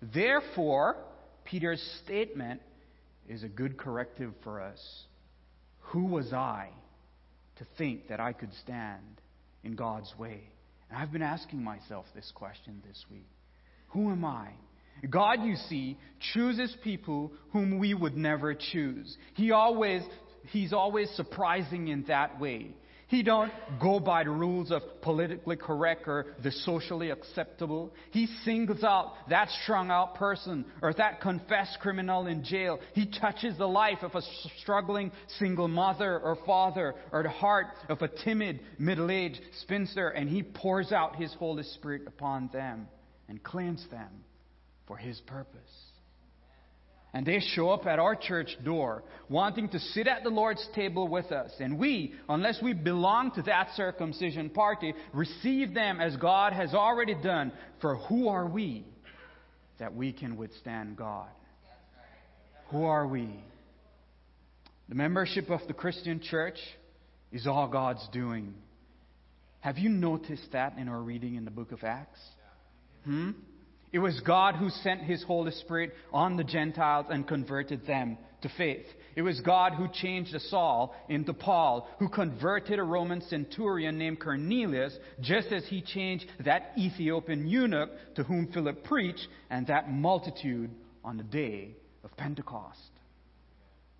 Therefore, 0.00 0.96
Peter's 1.44 1.82
statement 2.04 2.60
is 3.28 3.42
a 3.42 3.48
good 3.48 3.76
corrective 3.76 4.32
for 4.42 4.60
us. 4.60 4.80
Who 5.88 6.06
was 6.06 6.32
I 6.32 6.70
to 7.56 7.66
think 7.76 8.08
that 8.08 8.20
I 8.20 8.32
could 8.32 8.52
stand 8.62 9.20
in 9.62 9.76
God's 9.76 10.12
way? 10.18 10.42
And 10.90 10.98
I've 10.98 11.12
been 11.12 11.22
asking 11.22 11.62
myself 11.62 12.06
this 12.14 12.30
question 12.34 12.82
this 12.86 13.04
week. 13.10 13.28
Who 13.88 14.10
am 14.10 14.24
I? 14.24 14.48
God, 15.10 15.42
you 15.42 15.56
see, 15.68 15.98
chooses 16.32 16.74
people 16.82 17.32
whom 17.50 17.78
we 17.78 17.94
would 17.94 18.16
never 18.16 18.54
choose. 18.54 19.16
He 19.34 19.50
always, 19.50 20.02
he's 20.50 20.72
always 20.72 21.10
surprising 21.10 21.88
in 21.88 22.04
that 22.04 22.40
way. 22.40 22.74
He 23.08 23.22
don't 23.22 23.52
go 23.80 24.00
by 24.00 24.24
the 24.24 24.30
rules 24.30 24.70
of 24.72 24.82
politically 25.02 25.56
correct 25.56 26.08
or 26.08 26.34
the 26.42 26.50
socially 26.50 27.10
acceptable. 27.10 27.92
He 28.10 28.26
singles 28.44 28.82
out 28.82 29.12
that 29.28 29.50
strung 29.62 29.90
out 29.90 30.14
person 30.14 30.64
or 30.82 30.92
that 30.94 31.20
confessed 31.20 31.78
criminal 31.80 32.26
in 32.26 32.42
jail. 32.42 32.80
He 32.94 33.06
touches 33.06 33.56
the 33.58 33.68
life 33.68 33.98
of 34.02 34.14
a 34.14 34.22
struggling 34.60 35.12
single 35.38 35.68
mother 35.68 36.18
or 36.18 36.36
father 36.46 36.94
or 37.12 37.22
the 37.22 37.28
heart 37.28 37.66
of 37.88 38.00
a 38.00 38.08
timid 38.08 38.60
middle-aged 38.78 39.40
spinster 39.60 40.08
and 40.08 40.28
he 40.28 40.42
pours 40.42 40.90
out 40.90 41.16
his 41.16 41.32
Holy 41.34 41.62
Spirit 41.62 42.02
upon 42.06 42.48
them 42.52 42.88
and 43.28 43.42
cleans 43.42 43.86
them 43.90 44.10
for 44.86 44.96
his 44.96 45.20
purpose. 45.20 45.60
And 47.14 47.24
they 47.24 47.38
show 47.38 47.70
up 47.70 47.86
at 47.86 48.00
our 48.00 48.16
church 48.16 48.56
door 48.64 49.04
wanting 49.28 49.68
to 49.68 49.78
sit 49.78 50.08
at 50.08 50.24
the 50.24 50.30
Lord's 50.30 50.66
table 50.74 51.06
with 51.06 51.30
us. 51.30 51.52
And 51.60 51.78
we, 51.78 52.12
unless 52.28 52.60
we 52.60 52.72
belong 52.72 53.30
to 53.36 53.42
that 53.42 53.68
circumcision 53.76 54.50
party, 54.50 54.94
receive 55.12 55.74
them 55.74 56.00
as 56.00 56.16
God 56.16 56.52
has 56.52 56.74
already 56.74 57.14
done. 57.14 57.52
For 57.80 57.96
who 57.96 58.26
are 58.26 58.48
we 58.48 58.84
that 59.78 59.94
we 59.94 60.12
can 60.12 60.36
withstand 60.36 60.96
God? 60.96 61.28
Who 62.70 62.82
are 62.82 63.06
we? 63.06 63.28
The 64.88 64.96
membership 64.96 65.50
of 65.50 65.60
the 65.68 65.72
Christian 65.72 66.20
church 66.20 66.58
is 67.30 67.46
all 67.46 67.68
God's 67.68 68.06
doing. 68.12 68.54
Have 69.60 69.78
you 69.78 69.88
noticed 69.88 70.50
that 70.52 70.76
in 70.78 70.88
our 70.88 71.00
reading 71.00 71.36
in 71.36 71.44
the 71.44 71.50
book 71.52 71.70
of 71.70 71.84
Acts? 71.84 72.18
Hmm? 73.04 73.30
It 73.94 74.00
was 74.00 74.18
God 74.22 74.56
who 74.56 74.70
sent 74.70 75.02
His 75.02 75.22
Holy 75.22 75.52
Spirit 75.52 75.92
on 76.12 76.36
the 76.36 76.42
Gentiles 76.42 77.06
and 77.10 77.28
converted 77.28 77.86
them 77.86 78.18
to 78.42 78.48
faith. 78.48 78.86
It 79.14 79.22
was 79.22 79.40
God 79.40 79.74
who 79.74 79.86
changed 79.86 80.34
Saul 80.50 80.96
into 81.08 81.32
Paul, 81.32 81.88
who 82.00 82.08
converted 82.08 82.80
a 82.80 82.82
Roman 82.82 83.20
centurion 83.20 83.96
named 83.96 84.18
Cornelius, 84.18 84.98
just 85.20 85.52
as 85.52 85.64
he 85.66 85.80
changed 85.80 86.26
that 86.44 86.72
Ethiopian 86.76 87.46
eunuch 87.46 87.90
to 88.16 88.24
whom 88.24 88.48
Philip 88.48 88.82
preached 88.82 89.28
and 89.48 89.64
that 89.68 89.88
multitude 89.88 90.72
on 91.04 91.16
the 91.16 91.22
day 91.22 91.76
of 92.02 92.16
Pentecost. 92.16 92.80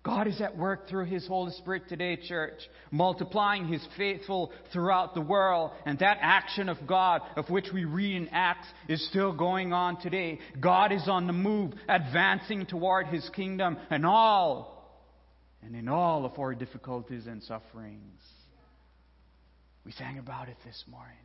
God 0.05 0.27
is 0.27 0.39
at 0.39 0.55
work 0.55 0.87
through 0.87 1.05
His 1.05 1.25
Holy 1.25 1.51
Spirit 1.53 1.89
today, 1.89 2.15
church, 2.15 2.59
multiplying 2.91 3.67
His 3.67 3.85
faithful 3.97 4.51
throughout 4.71 5.15
the 5.15 5.21
world. 5.21 5.71
And 5.87 5.97
that 5.97 6.19
action 6.21 6.69
of 6.69 6.77
God, 6.85 7.21
of 7.35 7.49
which 7.49 7.69
we 7.73 7.85
read 7.85 8.15
in 8.15 8.27
Acts, 8.29 8.67
is 8.87 9.03
still 9.09 9.33
going 9.33 9.73
on 9.73 9.99
today. 9.99 10.37
God 10.59 10.91
is 10.91 11.07
on 11.07 11.25
the 11.25 11.33
move, 11.33 11.73
advancing 11.89 12.67
toward 12.67 13.07
His 13.07 13.27
kingdom, 13.35 13.77
and 13.89 14.05
all, 14.05 15.01
and 15.63 15.75
in 15.75 15.87
all 15.87 16.23
of 16.23 16.37
our 16.37 16.53
difficulties 16.53 17.25
and 17.25 17.41
sufferings. 17.41 18.21
We 19.85 19.91
sang 19.93 20.19
about 20.19 20.49
it 20.49 20.57
this 20.63 20.83
morning. 20.87 21.17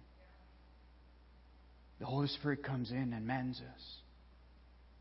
The 1.99 2.07
Holy 2.07 2.29
Spirit 2.29 2.65
comes 2.65 2.91
in 2.91 3.13
and 3.13 3.27
mends 3.27 3.61
us. 3.61 3.83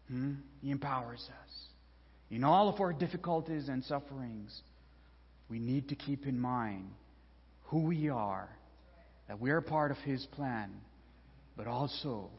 Hmm? 0.10 0.34
He 0.62 0.70
empowers 0.70 1.22
us. 1.22 1.69
In 2.32 2.44
all 2.44 2.70
of 2.70 2.80
our 2.80 2.94
difficulties 2.94 3.70
and 3.70 3.84
sufferings, 3.84 4.62
we 5.50 5.60
need 5.60 5.90
to 5.90 5.96
keep 5.96 6.28
in 6.28 6.40
mind 6.40 6.90
who 7.66 7.84
we 7.84 8.10
are, 8.10 8.50
that 9.28 9.40
we 9.40 9.50
are 9.52 9.62
part 9.62 9.92
of 9.92 9.98
His 9.98 10.26
plan, 10.32 10.72
but 11.58 11.68
also 11.68 12.30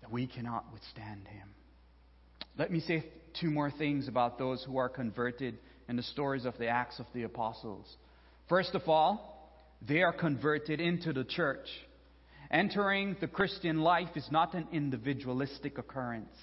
that 0.00 0.10
we 0.10 0.26
cannot 0.26 0.64
withstand 0.72 1.28
Him. 1.28 1.48
Let 2.58 2.70
me 2.70 2.80
say 2.80 3.04
two 3.40 3.50
more 3.50 3.70
things 3.70 4.08
about 4.08 4.38
those 4.38 4.62
who 4.64 4.78
are 4.78 4.88
converted 4.88 5.58
in 5.88 5.96
the 5.96 6.02
stories 6.02 6.44
of 6.44 6.56
the 6.58 6.68
Acts 6.68 6.98
of 6.98 7.06
the 7.14 7.24
Apostles. 7.24 7.86
First 8.48 8.74
of 8.74 8.88
all, 8.88 9.50
they 9.86 10.02
are 10.02 10.12
converted 10.12 10.80
into 10.80 11.12
the 11.12 11.24
church. 11.24 11.66
Entering 12.50 13.16
the 13.20 13.28
Christian 13.28 13.80
life 13.80 14.10
is 14.14 14.26
not 14.30 14.54
an 14.54 14.68
individualistic 14.72 15.78
occurrence. 15.78 16.36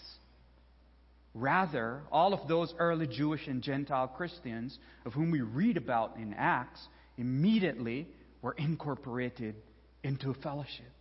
Rather, 1.34 2.02
all 2.12 2.34
of 2.34 2.48
those 2.48 2.74
early 2.80 3.08
Jewish 3.08 3.48
and 3.48 3.62
Gentile 3.62 4.08
Christians 4.08 4.78
of 5.06 5.14
whom 5.14 5.32
we 5.32 5.42
read 5.42 5.78
about 5.78 6.18
in 6.18 6.34
Acts 6.34 6.86
immediately 7.18 8.08
were 8.42 8.54
incorporated 8.54 9.56
into 10.04 10.32
a 10.32 10.34
fellowship. 10.36 10.92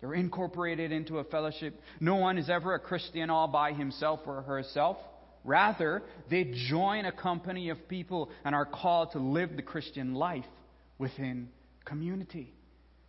They're 0.00 0.14
incorporated 0.14 0.92
into 0.92 1.18
a 1.18 1.24
fellowship. 1.24 1.80
No 2.00 2.16
one 2.16 2.38
is 2.38 2.50
ever 2.50 2.74
a 2.74 2.78
Christian 2.78 3.30
all 3.30 3.48
by 3.48 3.72
himself 3.72 4.20
or 4.26 4.42
herself. 4.42 4.98
Rather, 5.44 6.02
they 6.28 6.52
join 6.68 7.04
a 7.04 7.12
company 7.12 7.70
of 7.70 7.88
people 7.88 8.30
and 8.44 8.54
are 8.54 8.66
called 8.66 9.12
to 9.12 9.18
live 9.18 9.56
the 9.56 9.62
Christian 9.62 10.14
life 10.14 10.44
within 10.98 11.48
community. 11.84 12.52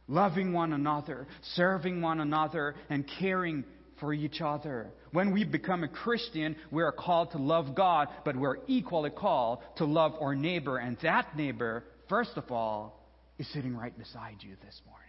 Loving 0.07 0.53
one 0.53 0.71
another, 0.71 1.27
serving 1.55 2.01
one 2.01 2.21
another, 2.21 2.75
and 2.89 3.09
caring 3.19 3.65
for 3.99 4.13
each 4.13 4.41
other. 4.41 4.91
When 5.11 5.31
we 5.33 5.43
become 5.43 5.83
a 5.83 5.87
Christian, 5.87 6.55
we 6.71 6.83
are 6.83 6.91
called 6.91 7.31
to 7.31 7.37
love 7.37 7.75
God, 7.75 8.07
but 8.25 8.35
we're 8.35 8.57
equally 8.67 9.09
called 9.09 9.59
to 9.77 9.85
love 9.85 10.13
our 10.21 10.35
neighbor. 10.35 10.77
And 10.77 10.97
that 11.03 11.35
neighbor, 11.35 11.83
first 12.09 12.31
of 12.35 12.51
all, 12.51 13.03
is 13.37 13.51
sitting 13.53 13.75
right 13.75 13.97
beside 13.97 14.37
you 14.41 14.55
this 14.63 14.81
morning. 14.85 15.03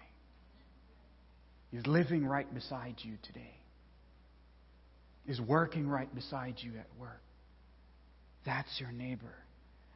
Is 1.72 1.86
living 1.86 2.24
right 2.24 2.52
beside 2.52 2.96
you 3.02 3.14
today. 3.22 3.54
Is 5.26 5.40
working 5.40 5.86
right 5.86 6.12
beside 6.14 6.54
you 6.58 6.72
at 6.78 6.86
work. 6.98 7.20
That's 8.46 8.80
your 8.80 8.92
neighbor. 8.92 9.34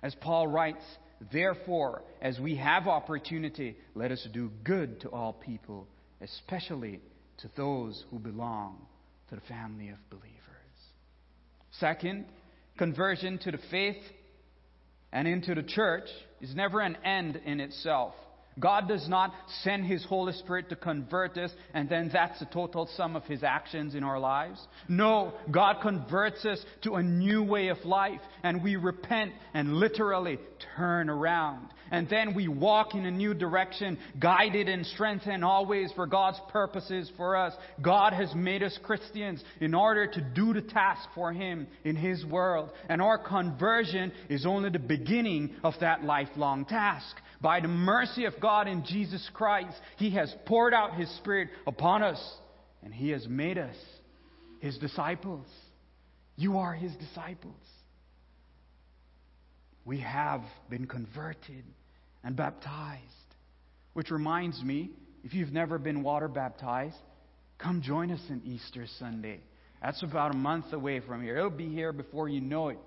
As 0.02 0.14
Paul 0.20 0.48
writes, 0.48 0.84
therefore, 1.32 2.02
as 2.20 2.38
we 2.38 2.56
have 2.56 2.86
opportunity, 2.86 3.76
let 3.94 4.10
us 4.10 4.26
do 4.32 4.50
good 4.64 5.00
to 5.02 5.08
all 5.08 5.32
people, 5.32 5.86
especially 6.20 7.00
to 7.38 7.50
those 7.56 8.04
who 8.10 8.18
belong 8.18 8.78
to 9.28 9.34
the 9.34 9.40
family 9.42 9.88
of 9.88 9.98
believers. 10.10 10.28
Second, 11.72 12.26
conversion 12.78 13.38
to 13.38 13.50
the 13.50 13.58
faith 13.70 14.02
and 15.12 15.26
into 15.26 15.54
the 15.54 15.62
church 15.62 16.08
is 16.40 16.54
never 16.54 16.80
an 16.80 16.96
end 17.04 17.40
in 17.44 17.60
itself. 17.60 18.14
God 18.58 18.88
does 18.88 19.08
not 19.08 19.32
send 19.62 19.86
His 19.86 20.04
Holy 20.04 20.32
Spirit 20.34 20.68
to 20.68 20.76
convert 20.76 21.36
us, 21.38 21.50
and 21.74 21.88
then 21.88 22.10
that's 22.12 22.38
the 22.38 22.46
total 22.46 22.88
sum 22.96 23.16
of 23.16 23.24
His 23.24 23.42
actions 23.42 23.94
in 23.94 24.04
our 24.04 24.18
lives. 24.18 24.60
No, 24.88 25.32
God 25.50 25.76
converts 25.82 26.44
us 26.44 26.58
to 26.82 26.94
a 26.94 27.02
new 27.02 27.42
way 27.42 27.68
of 27.68 27.78
life, 27.84 28.20
and 28.42 28.62
we 28.62 28.76
repent 28.76 29.32
and 29.54 29.74
literally 29.74 30.38
turn 30.76 31.08
around. 31.08 31.68
And 31.90 32.08
then 32.08 32.34
we 32.34 32.48
walk 32.48 32.94
in 32.94 33.04
a 33.04 33.10
new 33.10 33.34
direction, 33.34 33.98
guided 34.18 34.66
and 34.66 34.86
strengthened 34.86 35.44
always 35.44 35.92
for 35.92 36.06
God's 36.06 36.40
purposes 36.48 37.12
for 37.18 37.36
us. 37.36 37.52
God 37.82 38.14
has 38.14 38.34
made 38.34 38.62
us 38.62 38.78
Christians 38.82 39.44
in 39.60 39.74
order 39.74 40.06
to 40.06 40.20
do 40.20 40.54
the 40.54 40.62
task 40.62 41.06
for 41.14 41.34
Him 41.34 41.66
in 41.84 41.94
His 41.94 42.24
world. 42.24 42.70
And 42.88 43.02
our 43.02 43.18
conversion 43.18 44.10
is 44.30 44.46
only 44.46 44.70
the 44.70 44.78
beginning 44.78 45.54
of 45.62 45.74
that 45.80 46.02
lifelong 46.02 46.64
task. 46.64 47.14
By 47.42 47.58
the 47.58 47.68
mercy 47.68 48.24
of 48.26 48.40
God 48.40 48.68
in 48.68 48.84
Jesus 48.84 49.28
Christ, 49.34 49.76
He 49.96 50.10
has 50.12 50.32
poured 50.46 50.72
out 50.72 50.94
His 50.94 51.10
Spirit 51.16 51.48
upon 51.66 52.04
us, 52.04 52.22
and 52.84 52.94
He 52.94 53.10
has 53.10 53.26
made 53.26 53.58
us 53.58 53.74
His 54.60 54.78
disciples. 54.78 55.46
You 56.36 56.58
are 56.58 56.72
His 56.72 56.92
disciples. 56.94 57.56
We 59.84 59.98
have 60.00 60.42
been 60.70 60.86
converted 60.86 61.64
and 62.22 62.36
baptized. 62.36 63.02
Which 63.94 64.12
reminds 64.12 64.62
me, 64.62 64.90
if 65.24 65.34
you've 65.34 65.52
never 65.52 65.78
been 65.78 66.04
water 66.04 66.28
baptized, 66.28 66.96
come 67.58 67.82
join 67.82 68.12
us 68.12 68.20
on 68.30 68.40
Easter 68.44 68.86
Sunday. 69.00 69.40
That's 69.82 70.02
about 70.04 70.32
a 70.32 70.36
month 70.36 70.72
away 70.72 71.00
from 71.00 71.22
here. 71.22 71.36
It'll 71.36 71.50
be 71.50 71.68
here 71.68 71.92
before 71.92 72.28
you 72.28 72.40
know 72.40 72.68
it. 72.68 72.78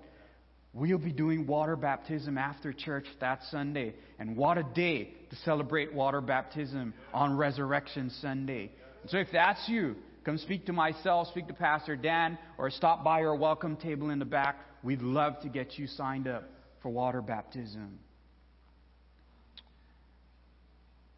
We'll 0.76 0.98
be 0.98 1.10
doing 1.10 1.46
water 1.46 1.74
baptism 1.74 2.36
after 2.36 2.70
church 2.70 3.06
that 3.20 3.40
Sunday. 3.50 3.94
And 4.18 4.36
what 4.36 4.58
a 4.58 4.62
day 4.62 5.14
to 5.30 5.36
celebrate 5.36 5.94
water 5.94 6.20
baptism 6.20 6.92
on 7.14 7.34
Resurrection 7.34 8.10
Sunday. 8.20 8.72
So 9.06 9.16
if 9.16 9.28
that's 9.32 9.66
you, 9.70 9.96
come 10.22 10.36
speak 10.36 10.66
to 10.66 10.74
myself, 10.74 11.28
speak 11.28 11.46
to 11.46 11.54
Pastor 11.54 11.96
Dan, 11.96 12.36
or 12.58 12.68
stop 12.68 13.02
by 13.02 13.22
our 13.22 13.34
welcome 13.34 13.76
table 13.76 14.10
in 14.10 14.18
the 14.18 14.26
back. 14.26 14.58
We'd 14.82 15.00
love 15.00 15.40
to 15.44 15.48
get 15.48 15.78
you 15.78 15.86
signed 15.86 16.28
up 16.28 16.44
for 16.82 16.90
water 16.90 17.22
baptism. 17.22 17.98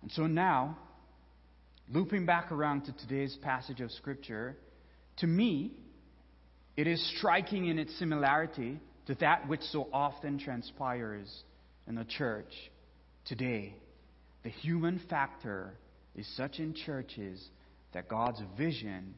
And 0.02 0.12
so 0.12 0.28
now, 0.28 0.78
looping 1.92 2.26
back 2.26 2.52
around 2.52 2.84
to 2.84 2.92
today's 2.92 3.36
passage 3.42 3.80
of 3.80 3.90
Scripture, 3.90 4.56
to 5.16 5.26
me, 5.26 5.72
it 6.76 6.86
is 6.86 7.04
striking 7.18 7.66
in 7.66 7.80
its 7.80 7.98
similarity 7.98 8.78
to 9.08 9.14
that 9.14 9.48
which 9.48 9.62
so 9.72 9.88
often 9.90 10.38
transpires 10.38 11.42
in 11.86 11.94
the 11.94 12.04
church 12.04 12.52
today. 13.24 13.74
The 14.44 14.50
human 14.50 15.00
factor 15.08 15.72
is 16.14 16.28
such 16.36 16.58
in 16.58 16.74
churches 16.74 17.42
that 17.94 18.06
God's 18.06 18.42
vision 18.58 19.14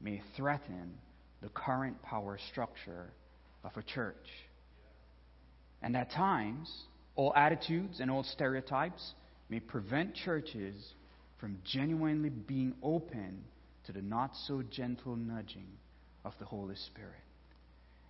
may 0.00 0.22
threaten 0.36 0.94
the 1.42 1.48
current 1.48 2.00
power 2.02 2.38
structure 2.52 3.10
of 3.64 3.72
a 3.76 3.82
church. 3.82 4.14
And 5.82 5.96
at 5.96 6.12
times, 6.12 6.72
old 7.16 7.32
attitudes 7.34 7.98
and 7.98 8.12
old 8.12 8.26
stereotypes 8.26 9.14
may 9.48 9.58
prevent 9.58 10.14
churches 10.14 10.76
from 11.40 11.58
genuinely 11.64 12.30
being 12.30 12.74
open 12.80 13.42
to 13.86 13.92
the 13.92 14.02
not 14.02 14.30
so 14.46 14.62
gentle 14.70 15.16
nudging 15.16 15.66
of 16.24 16.32
the 16.38 16.44
Holy 16.44 16.76
Spirit. 16.76 17.18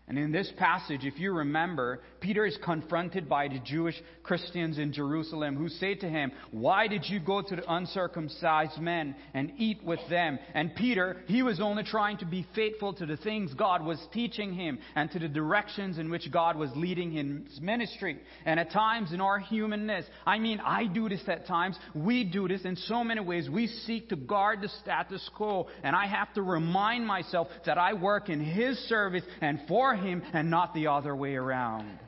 And 0.09 0.19
in 0.19 0.33
this 0.33 0.53
passage, 0.59 1.05
if 1.05 1.21
you 1.21 1.33
remember, 1.33 2.01
Peter 2.21 2.45
is 2.45 2.59
confronted 2.65 3.29
by 3.29 3.47
the 3.47 3.61
Jewish 3.61 3.95
Christians 4.25 4.79
in 4.79 4.93
Jerusalem 4.93 5.57
who 5.57 5.69
say 5.69 5.95
to 5.95 6.09
him, 6.09 6.33
Why 6.51 6.89
did 6.89 7.09
you 7.09 7.21
go 7.21 7.41
to 7.41 7.57
the 7.57 7.73
uncircumcised 7.73 8.79
men 8.81 9.15
and 9.33 9.53
eat 9.59 9.83
with 9.85 10.01
them? 10.11 10.41
And 10.55 10.75
Peter, 10.75 11.23
he 11.27 11.43
was 11.45 11.61
only 11.61 11.85
trying 11.85 12.19
to 12.19 12.27
be 12.27 12.47
faithful 12.53 12.93
to 12.95 13.07
the 13.07 13.17
things 13.17 13.55
God 13.55 13.85
was 13.85 14.05
teaching 14.13 14.53
him 14.55 14.81
and 14.97 15.09
to 15.13 15.21
the 15.21 15.29
directions 15.29 15.99
in 15.99 16.11
which 16.11 16.31
God 16.33 16.57
was 16.57 16.71
leading 16.75 17.13
his 17.13 17.61
ministry. 17.61 18.19
And 18.45 18.59
at 18.59 18.73
times 18.73 19.13
in 19.13 19.21
our 19.21 19.39
humanness, 19.39 20.05
I 20.27 20.41
mean, 20.41 20.59
I 20.61 20.87
do 20.87 21.09
this 21.09 21.23
at 21.29 21.47
times, 21.47 21.79
we 21.95 22.25
do 22.25 22.49
this 22.49 22.65
in 22.65 22.75
so 22.75 23.05
many 23.05 23.21
ways. 23.21 23.49
We 23.49 23.69
seek 23.69 24.09
to 24.09 24.17
guard 24.17 24.63
the 24.63 24.69
status 24.83 25.31
quo. 25.37 25.69
And 25.85 25.95
I 25.95 26.07
have 26.07 26.35
to 26.35 26.43
remind 26.43 27.07
myself 27.07 27.47
that 27.67 27.79
I 27.79 27.95
work 27.95 28.29
in 28.29 28.41
his 28.41 28.77
service 28.89 29.23
and 29.41 29.61
for 29.69 29.92
him 29.95 30.23
and 30.33 30.51
not 30.51 30.75
the 30.75 30.89
other 30.89 31.15
way 31.15 31.35
around. 31.35 31.99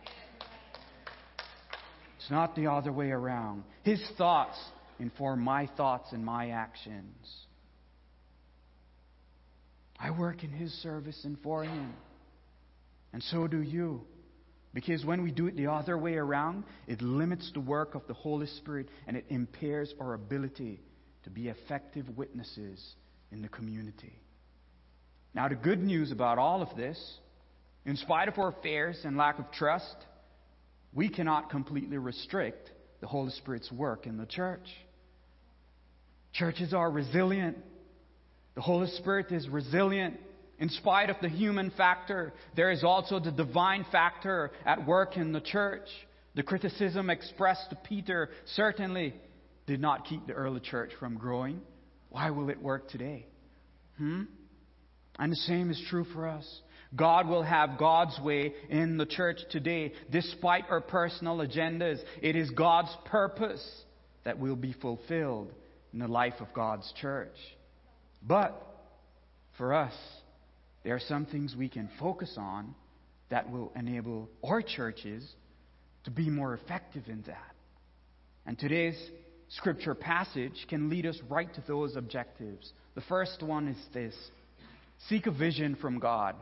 It's 2.19 2.31
not 2.31 2.57
the 2.57 2.69
other 2.69 2.93
way 2.93 3.11
around. 3.11 3.65
His 3.83 4.03
thoughts 4.17 4.59
inform 4.99 5.41
my 5.41 5.69
thoughts 5.77 6.13
and 6.13 6.25
my 6.25 6.51
actions. 6.51 7.29
I 9.99 10.11
work 10.11 10.45
in 10.45 10.51
His 10.51 10.73
service 10.83 11.21
and 11.25 11.39
for 11.43 11.65
Him. 11.65 11.95
And 13.13 13.23
so 13.23 13.47
do 13.47 13.61
you. 13.61 14.03
Because 14.73 15.05
when 15.05 15.23
we 15.23 15.31
do 15.31 15.47
it 15.47 15.57
the 15.57 15.69
other 15.69 15.97
way 15.97 16.15
around, 16.15 16.65
it 16.89 17.01
limits 17.01 17.51
the 17.55 17.61
work 17.61 17.95
of 17.95 18.07
the 18.09 18.15
Holy 18.15 18.47
Spirit 18.47 18.89
and 19.07 19.17
it 19.17 19.25
impairs 19.29 19.95
our 20.01 20.15
ability 20.15 20.81
to 21.23 21.31
be 21.31 21.49
effective 21.49 22.09
witnesses 22.17 22.85
in 23.31 23.41
the 23.41 23.49
community. 23.49 24.19
Now, 25.33 25.49
the 25.49 25.55
good 25.55 25.83
news 25.83 26.11
about 26.11 26.39
all 26.39 26.61
of 26.61 26.77
this 26.77 26.99
in 27.87 27.97
spite 27.97 28.29
of 28.29 28.39
our 28.39 28.55
fears 28.63 28.99
and 29.05 29.17
lack 29.17 29.39
of 29.39 29.51
trust, 29.53 29.97
we 30.93 31.09
cannot 31.09 31.51
completely 31.51 31.99
restrict 31.99 32.71
the 33.01 33.07
Holy 33.07 33.31
Spirit's 33.33 33.71
work 33.71 34.07
in 34.07 34.17
the 34.17 34.27
church. 34.27 34.67
Churches 36.33 36.73
are 36.73 36.91
resilient. 36.91 37.59
The 38.55 38.61
Holy 38.61 38.89
Spirit 38.89 39.31
is 39.31 39.49
resilient. 39.49 40.19
In 40.59 40.69
spite 40.69 41.11
of 41.11 41.17
the 41.21 41.29
human 41.29 41.71
factor, 41.77 42.33
there 42.57 42.71
is 42.71 42.85
also 42.85 43.19
the 43.19 43.33
divine 43.33 43.85
factor 43.91 44.53
at 44.65 44.87
work 44.87 45.17
in 45.17 45.33
the 45.33 45.41
church. 45.41 45.87
The 46.35 46.43
criticism 46.43 47.11
expressed 47.11 47.71
to 47.71 47.77
Peter 47.77 48.31
certainly 48.55 49.15
did 49.67 49.81
not 49.81 50.05
keep 50.07 50.27
the 50.27 50.33
early 50.33 50.61
church 50.61 50.91
from 50.99 51.17
growing. 51.17 51.61
Why 52.11 52.31
will 52.31 52.49
it 52.51 52.63
work 52.63 52.89
today? 52.89 53.27
Hmm? 53.99 54.23
And 55.19 55.33
the 55.33 55.37
same 55.37 55.71
is 55.71 55.83
true 55.91 56.05
for 56.13 56.27
us. 56.29 56.61
God 56.95 57.29
will 57.29 57.43
have 57.43 57.79
God's 57.79 58.19
way 58.21 58.55
in 58.69 58.97
the 58.97 59.07
church 59.07 59.39
today, 59.51 59.93
despite 60.11 60.65
our 60.71 60.81
personal 60.81 61.39
agendas. 61.39 61.99
It 62.23 62.37
is 62.37 62.51
God's 62.51 62.95
purpose 63.07 63.65
that 64.25 64.39
will 64.39 64.57
be 64.57 64.73
fulfilled 64.73 65.53
in 65.93 65.99
the 65.99 66.09
life 66.09 66.35
of 66.41 66.53
God's 66.55 66.93
church. 67.01 67.37
But 68.23 68.61
for 69.59 69.75
us, 69.75 69.95
there 70.83 70.95
are 70.95 71.01
some 71.01 71.27
things 71.27 71.55
we 71.57 71.69
can 71.69 71.89
focus 71.99 72.35
on 72.37 72.75
that 73.31 73.51
will 73.51 73.73
enable 73.75 74.29
our 74.45 74.63
churches 74.63 75.29
to 76.05 76.11
be 76.11 76.29
more 76.29 76.55
effective 76.55 77.05
in 77.09 77.23
that. 77.23 77.55
And 78.47 78.59
today's 78.59 78.99
scripture 79.49 79.95
passage 79.95 80.67
can 80.69 80.91
lead 80.91 81.07
us 81.07 81.19
right 81.29 81.53
to 81.55 81.63
those 81.67 81.97
objectives. 81.97 82.73
The 82.95 83.01
first 83.03 83.43
one 83.43 83.69
is 83.69 83.79
this 83.93 84.15
seek 85.09 85.27
a 85.27 85.31
vision 85.31 85.77
from 85.77 85.99
God. 85.99 86.37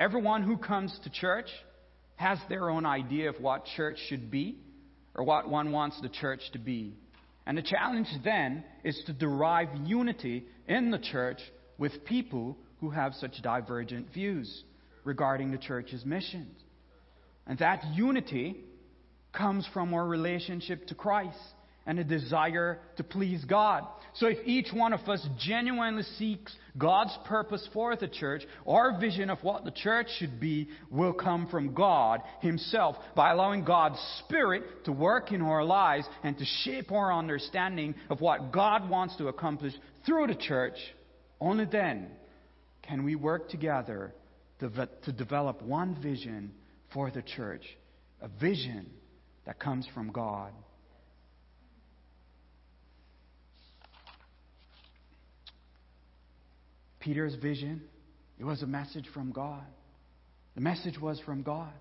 Everyone 0.00 0.42
who 0.42 0.56
comes 0.56 0.98
to 1.04 1.10
church 1.10 1.48
has 2.16 2.38
their 2.48 2.70
own 2.70 2.86
idea 2.86 3.28
of 3.28 3.38
what 3.38 3.66
church 3.76 3.98
should 4.08 4.30
be 4.30 4.56
or 5.14 5.24
what 5.24 5.46
one 5.50 5.72
wants 5.72 6.00
the 6.00 6.08
church 6.08 6.40
to 6.54 6.58
be. 6.58 6.94
And 7.46 7.58
the 7.58 7.62
challenge 7.62 8.08
then 8.24 8.64
is 8.82 8.98
to 9.06 9.12
derive 9.12 9.68
unity 9.84 10.46
in 10.66 10.90
the 10.90 10.98
church 10.98 11.38
with 11.76 12.06
people 12.06 12.56
who 12.80 12.88
have 12.88 13.12
such 13.12 13.42
divergent 13.42 14.10
views 14.14 14.64
regarding 15.04 15.50
the 15.50 15.58
church's 15.58 16.06
missions. 16.06 16.58
And 17.46 17.58
that 17.58 17.84
unity 17.92 18.56
comes 19.34 19.68
from 19.74 19.92
our 19.92 20.06
relationship 20.06 20.86
to 20.86 20.94
Christ 20.94 21.36
and 21.86 21.98
a 21.98 22.04
desire 22.04 22.78
to 22.96 23.04
please 23.04 23.44
God. 23.44 23.84
So 24.14 24.26
if 24.26 24.38
each 24.44 24.68
one 24.72 24.92
of 24.92 25.00
us 25.08 25.26
genuinely 25.38 26.02
seeks 26.18 26.54
God's 26.76 27.16
purpose 27.26 27.66
for 27.72 27.94
the 27.96 28.08
church, 28.08 28.42
our 28.66 28.98
vision 28.98 29.30
of 29.30 29.42
what 29.42 29.64
the 29.64 29.70
church 29.70 30.08
should 30.18 30.40
be 30.40 30.68
will 30.90 31.12
come 31.12 31.48
from 31.48 31.74
God 31.74 32.20
Himself 32.40 32.96
by 33.14 33.30
allowing 33.30 33.64
God's 33.64 33.98
Spirit 34.24 34.84
to 34.84 34.92
work 34.92 35.32
in 35.32 35.42
our 35.42 35.64
lives 35.64 36.06
and 36.22 36.36
to 36.38 36.44
shape 36.64 36.92
our 36.92 37.12
understanding 37.12 37.94
of 38.08 38.20
what 38.20 38.52
God 38.52 38.88
wants 38.90 39.16
to 39.16 39.28
accomplish 39.28 39.74
through 40.04 40.26
the 40.26 40.34
church. 40.34 40.76
Only 41.40 41.64
then 41.64 42.08
can 42.82 43.04
we 43.04 43.14
work 43.14 43.48
together 43.48 44.12
to, 44.60 45.12
develop 45.12 45.62
one 45.62 45.96
vision 46.02 46.52
for 46.92 47.10
the 47.10 47.22
church, 47.22 47.64
a 48.20 48.28
vision 48.28 48.90
that 49.46 49.58
comes 49.58 49.86
from 49.94 50.12
God. 50.12 50.52
Peter's 57.00 57.34
vision, 57.34 57.82
it 58.38 58.44
was 58.44 58.62
a 58.62 58.66
message 58.66 59.06
from 59.12 59.32
God. 59.32 59.64
The 60.54 60.60
message 60.60 60.98
was 60.98 61.20
from 61.20 61.42
God. 61.42 61.72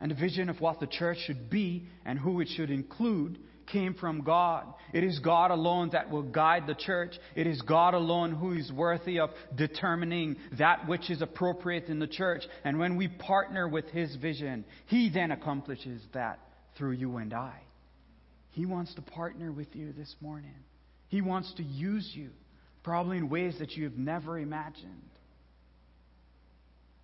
And 0.00 0.10
the 0.10 0.14
vision 0.14 0.48
of 0.48 0.60
what 0.60 0.78
the 0.78 0.86
church 0.86 1.18
should 1.26 1.50
be 1.50 1.86
and 2.04 2.18
who 2.18 2.40
it 2.40 2.48
should 2.48 2.70
include 2.70 3.38
came 3.66 3.94
from 3.94 4.22
God. 4.22 4.64
It 4.92 5.04
is 5.04 5.18
God 5.18 5.50
alone 5.50 5.90
that 5.92 6.10
will 6.10 6.22
guide 6.22 6.66
the 6.66 6.74
church. 6.74 7.14
It 7.34 7.46
is 7.46 7.60
God 7.62 7.94
alone 7.94 8.32
who 8.32 8.52
is 8.52 8.72
worthy 8.72 9.18
of 9.20 9.30
determining 9.54 10.36
that 10.58 10.88
which 10.88 11.10
is 11.10 11.20
appropriate 11.20 11.86
in 11.86 11.98
the 11.98 12.06
church. 12.06 12.42
And 12.64 12.78
when 12.78 12.96
we 12.96 13.08
partner 13.08 13.68
with 13.68 13.86
His 13.86 14.14
vision, 14.16 14.64
He 14.86 15.10
then 15.10 15.32
accomplishes 15.32 16.00
that 16.14 16.38
through 16.76 16.92
you 16.92 17.16
and 17.16 17.34
I. 17.34 17.54
He 18.50 18.66
wants 18.66 18.94
to 18.94 19.02
partner 19.02 19.52
with 19.52 19.74
you 19.74 19.92
this 19.92 20.14
morning. 20.20 20.54
He 21.08 21.20
wants 21.20 21.52
to 21.54 21.62
use 21.62 22.10
you 22.14 22.30
probably 22.88 23.18
in 23.18 23.28
ways 23.28 23.54
that 23.58 23.72
you 23.72 23.84
have 23.84 23.98
never 23.98 24.38
imagined. 24.38 25.10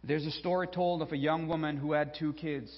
There's 0.03 0.25
a 0.25 0.31
story 0.31 0.67
told 0.67 1.03
of 1.03 1.13
a 1.13 1.17
young 1.17 1.47
woman 1.47 1.77
who 1.77 1.93
had 1.93 2.15
two 2.19 2.33
kids, 2.33 2.75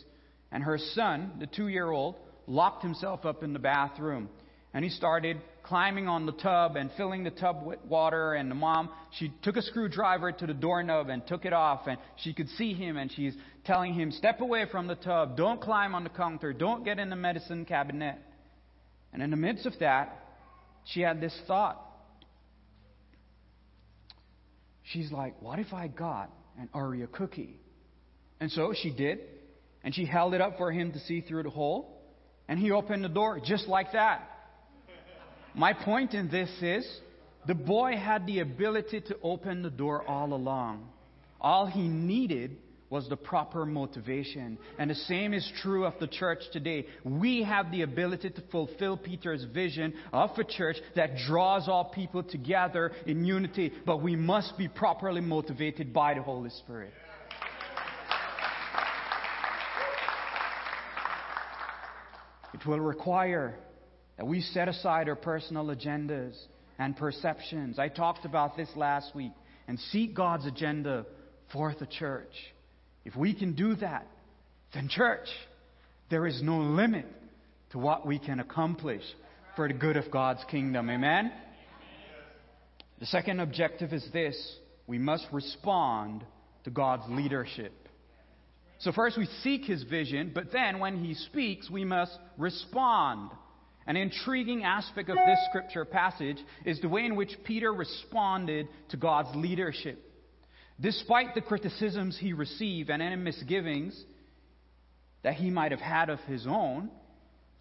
and 0.51 0.65
her 0.65 0.77
son, 0.77 1.35
the 1.39 1.47
two 1.47 1.69
year 1.69 1.89
old, 1.89 2.17
locked 2.49 2.83
himself 2.83 3.25
up 3.25 3.45
in 3.45 3.53
the 3.53 3.61
bathroom. 3.61 4.29
And 4.75 4.85
he 4.85 4.91
started 4.91 5.41
climbing 5.63 6.09
on 6.09 6.27
the 6.27 6.33
tub 6.33 6.75
and 6.75 6.91
filling 6.97 7.23
the 7.23 7.31
tub 7.31 7.65
with 7.65 7.79
water. 7.85 8.35
And 8.35 8.51
the 8.51 8.57
mom, 8.57 8.91
she 9.19 9.33
took 9.43 9.57
a 9.57 9.63
screwdriver 9.63 10.33
to 10.33 10.47
the 10.47 10.53
doorknob 10.53 11.09
and 11.09 11.25
took 11.29 11.45
it 11.45 11.53
off. 11.53 11.87
And 11.87 11.99
she 12.17 12.35
could 12.35 12.49
see 12.51 12.75
him, 12.75 12.97
and 12.97 13.11
she's 13.13 13.35
telling 13.65 13.95
him, 13.95 14.11
Step 14.11 14.41
away 14.41 14.65
from 14.69 14.89
the 14.89 14.97
tub. 14.97 15.37
Don't 15.37 15.61
climb 15.61 15.95
on 15.95 16.03
the 16.03 16.11
counter. 16.11 16.53
Don't 16.53 16.85
get 16.85 16.99
in 16.99 17.09
the 17.11 17.17
medicine 17.17 17.67
cabinet. 17.67 18.19
And 19.13 19.23
in 19.23 19.31
the 19.31 19.37
midst 19.37 19.65
of 19.65 19.79
that, 19.79 20.25
she 20.85 21.03
had 21.03 21.21
this 21.21 21.41
thought 21.47 21.85
she's 24.93 25.11
like, 25.13 25.41
What 25.41 25.59
if 25.59 25.73
I 25.73 25.89
got 25.89 26.31
an 26.59 26.69
Oreo 26.75 27.11
cookie? 27.11 27.59
And 28.41 28.51
so 28.51 28.75
she 28.75 28.91
did, 28.91 29.21
and 29.83 29.95
she 29.95 30.05
held 30.05 30.35
it 30.35 30.41
up 30.41 30.59
for 30.59 30.71
him 30.71 30.93
to 30.93 30.99
see 31.01 31.21
through 31.21 31.45
the 31.45 31.51
hole, 31.51 32.03
and 32.49 32.59
he 32.59 32.71
opened 32.71 33.05
the 33.05 33.09
door 33.09 33.41
just 33.45 33.67
like 33.67 33.93
that. 33.93 34.31
My 35.55 35.73
point 35.73 36.13
in 36.13 36.29
this 36.31 36.51
is 36.61 36.87
the 37.47 37.55
boy 37.55 37.97
had 37.97 38.27
the 38.27 38.41
ability 38.41 39.01
to 39.03 39.17
open 39.23 39.63
the 39.63 39.71
door 39.71 40.07
all 40.07 40.35
along. 40.35 40.89
All 41.41 41.67
he 41.67 41.89
needed 41.89 42.59
was 42.91 43.09
the 43.09 43.17
proper 43.17 43.67
motivation. 43.67 44.59
And 44.79 44.91
the 44.91 44.95
same 44.95 45.35
is 45.35 45.51
true 45.63 45.85
of 45.85 45.95
the 45.99 46.07
church 46.07 46.41
today. 46.53 46.87
We 47.05 47.43
have 47.43 47.71
the 47.71 47.83
ability 47.83 48.31
to 48.31 48.43
fulfill 48.53 48.97
Peter's 48.97 49.45
vision 49.53 49.95
of 50.13 50.31
a 50.39 50.45
church 50.45 50.77
that 50.95 51.17
draws 51.27 51.69
all 51.69 51.87
people 51.87 52.23
together 52.23 52.93
in 53.07 53.25
unity, 53.25 53.73
but 53.85 54.03
we 54.03 54.15
must 54.17 54.57
be 54.57 54.69
properly 54.69 55.21
motivated 55.21 55.93
by 55.93 56.15
the 56.15 56.23
Holy 56.23 56.51
Spirit. 56.51 56.93
It 62.55 62.65
will 62.65 62.81
require 62.81 63.55
that 64.17 64.27
we 64.27 64.41
set 64.41 64.69
aside 64.69 65.09
our 65.09 65.17
personal 65.17 65.67
agendas 65.67 66.35
and 66.79 66.97
perceptions. 66.97 67.79
I 67.79 67.89
talked 67.89 68.25
about 68.25 68.57
this 68.57 68.71
last 68.77 69.15
week 69.15 69.33
and 69.69 69.79
seek 69.79 70.15
God's 70.15 70.47
agenda 70.47 71.05
for 71.53 71.75
the 71.79 71.87
church. 71.87 72.33
If 73.07 73.15
we 73.15 73.33
can 73.33 73.53
do 73.53 73.77
that, 73.77 74.05
then, 74.75 74.89
church, 74.89 75.29
there 76.11 76.27
is 76.27 76.43
no 76.43 76.59
limit 76.59 77.07
to 77.71 77.79
what 77.79 78.05
we 78.05 78.19
can 78.19 78.41
accomplish 78.41 79.05
for 79.55 79.69
the 79.69 79.75
good 79.75 79.97
of 79.97 80.11
God's 80.11 80.43
kingdom. 80.51 80.91
Amen? 80.91 81.31
The 82.99 83.07
second 83.07 83.39
objective 83.39 83.93
is 83.93 84.05
this 84.13 84.37
we 84.89 84.99
must 84.99 85.25
respond 85.31 86.25
to 86.65 86.71
God's 86.71 87.05
leadership. 87.09 87.73
So, 88.81 88.91
first 88.91 89.17
we 89.17 89.27
seek 89.45 89.65
his 89.65 89.85
vision, 89.85 90.33
but 90.35 90.51
then 90.51 90.81
when 90.81 90.99
he 90.99 91.15
speaks, 91.15 91.71
we 91.71 91.85
must 91.85 92.19
respond. 92.37 93.31
An 93.87 93.97
intriguing 93.97 94.65
aspect 94.65 95.11
of 95.11 95.15
this 95.15 95.39
scripture 95.49 95.85
passage 95.85 96.39
is 96.65 96.81
the 96.81 96.89
way 96.89 97.05
in 97.05 97.15
which 97.15 97.31
Peter 97.45 97.73
responded 97.73 98.67
to 98.89 98.97
God's 98.97 99.29
leadership. 99.37 100.06
Despite 100.81 101.35
the 101.35 101.41
criticisms 101.41 102.19
he 102.19 102.33
received 102.33 102.91
and 102.91 103.03
any 103.03 103.17
misgivings 103.17 103.99
that 105.23 105.35
he 105.35 105.51
might 105.51 105.73
have 105.73 105.81
had 105.81 106.11
of 106.11 106.21
his 106.21 106.47
own, 106.47 106.91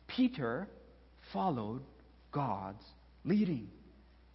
Peter 0.08 0.68
followed 1.32 1.82
God's 2.32 2.84
leading. 3.24 3.70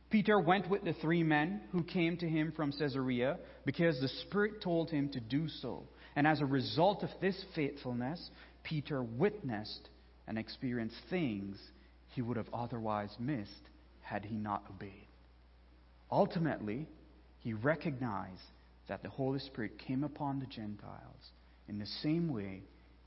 Peter 0.09 0.40
went 0.40 0.69
with 0.69 0.83
the 0.83 0.95
three 0.95 1.23
men 1.23 1.61
who 1.71 1.85
came 1.85 2.16
to 2.16 2.29
him 2.29 2.53
from 2.57 2.73
Caesarea 2.73 3.38
because 3.64 4.01
the 4.01 4.09
Spirit 4.09 4.61
told 4.61 4.90
him 4.90 5.09
to 5.11 5.21
do 5.21 5.49
so. 5.49 5.85
And 6.16 6.27
as 6.27 6.40
a 6.40 6.47
result 6.47 7.05
of 7.05 7.11
this 7.21 7.40
faithfulness, 7.55 8.31
Peter 8.64 9.03
witnessed 9.03 9.88
and 10.27 10.38
experienced 10.38 10.97
things 11.11 11.57
he 12.09 12.23
would 12.23 12.37
have 12.37 12.53
otherwise 12.53 13.14
missed 13.21 13.69
had 14.01 14.25
he 14.25 14.35
not 14.35 14.64
obeyed. 14.69 15.07
Ultimately, 16.11 16.88
he 17.38 17.53
recognized 17.53 18.43
that 18.90 19.05
the 19.05 19.09
Holy 19.09 19.38
Spirit 19.38 19.79
came 19.79 20.03
upon 20.03 20.40
the 20.40 20.46
Gentiles 20.46 21.31
in 21.68 21.79
the 21.79 21.87
same 22.03 22.29
way 22.29 22.61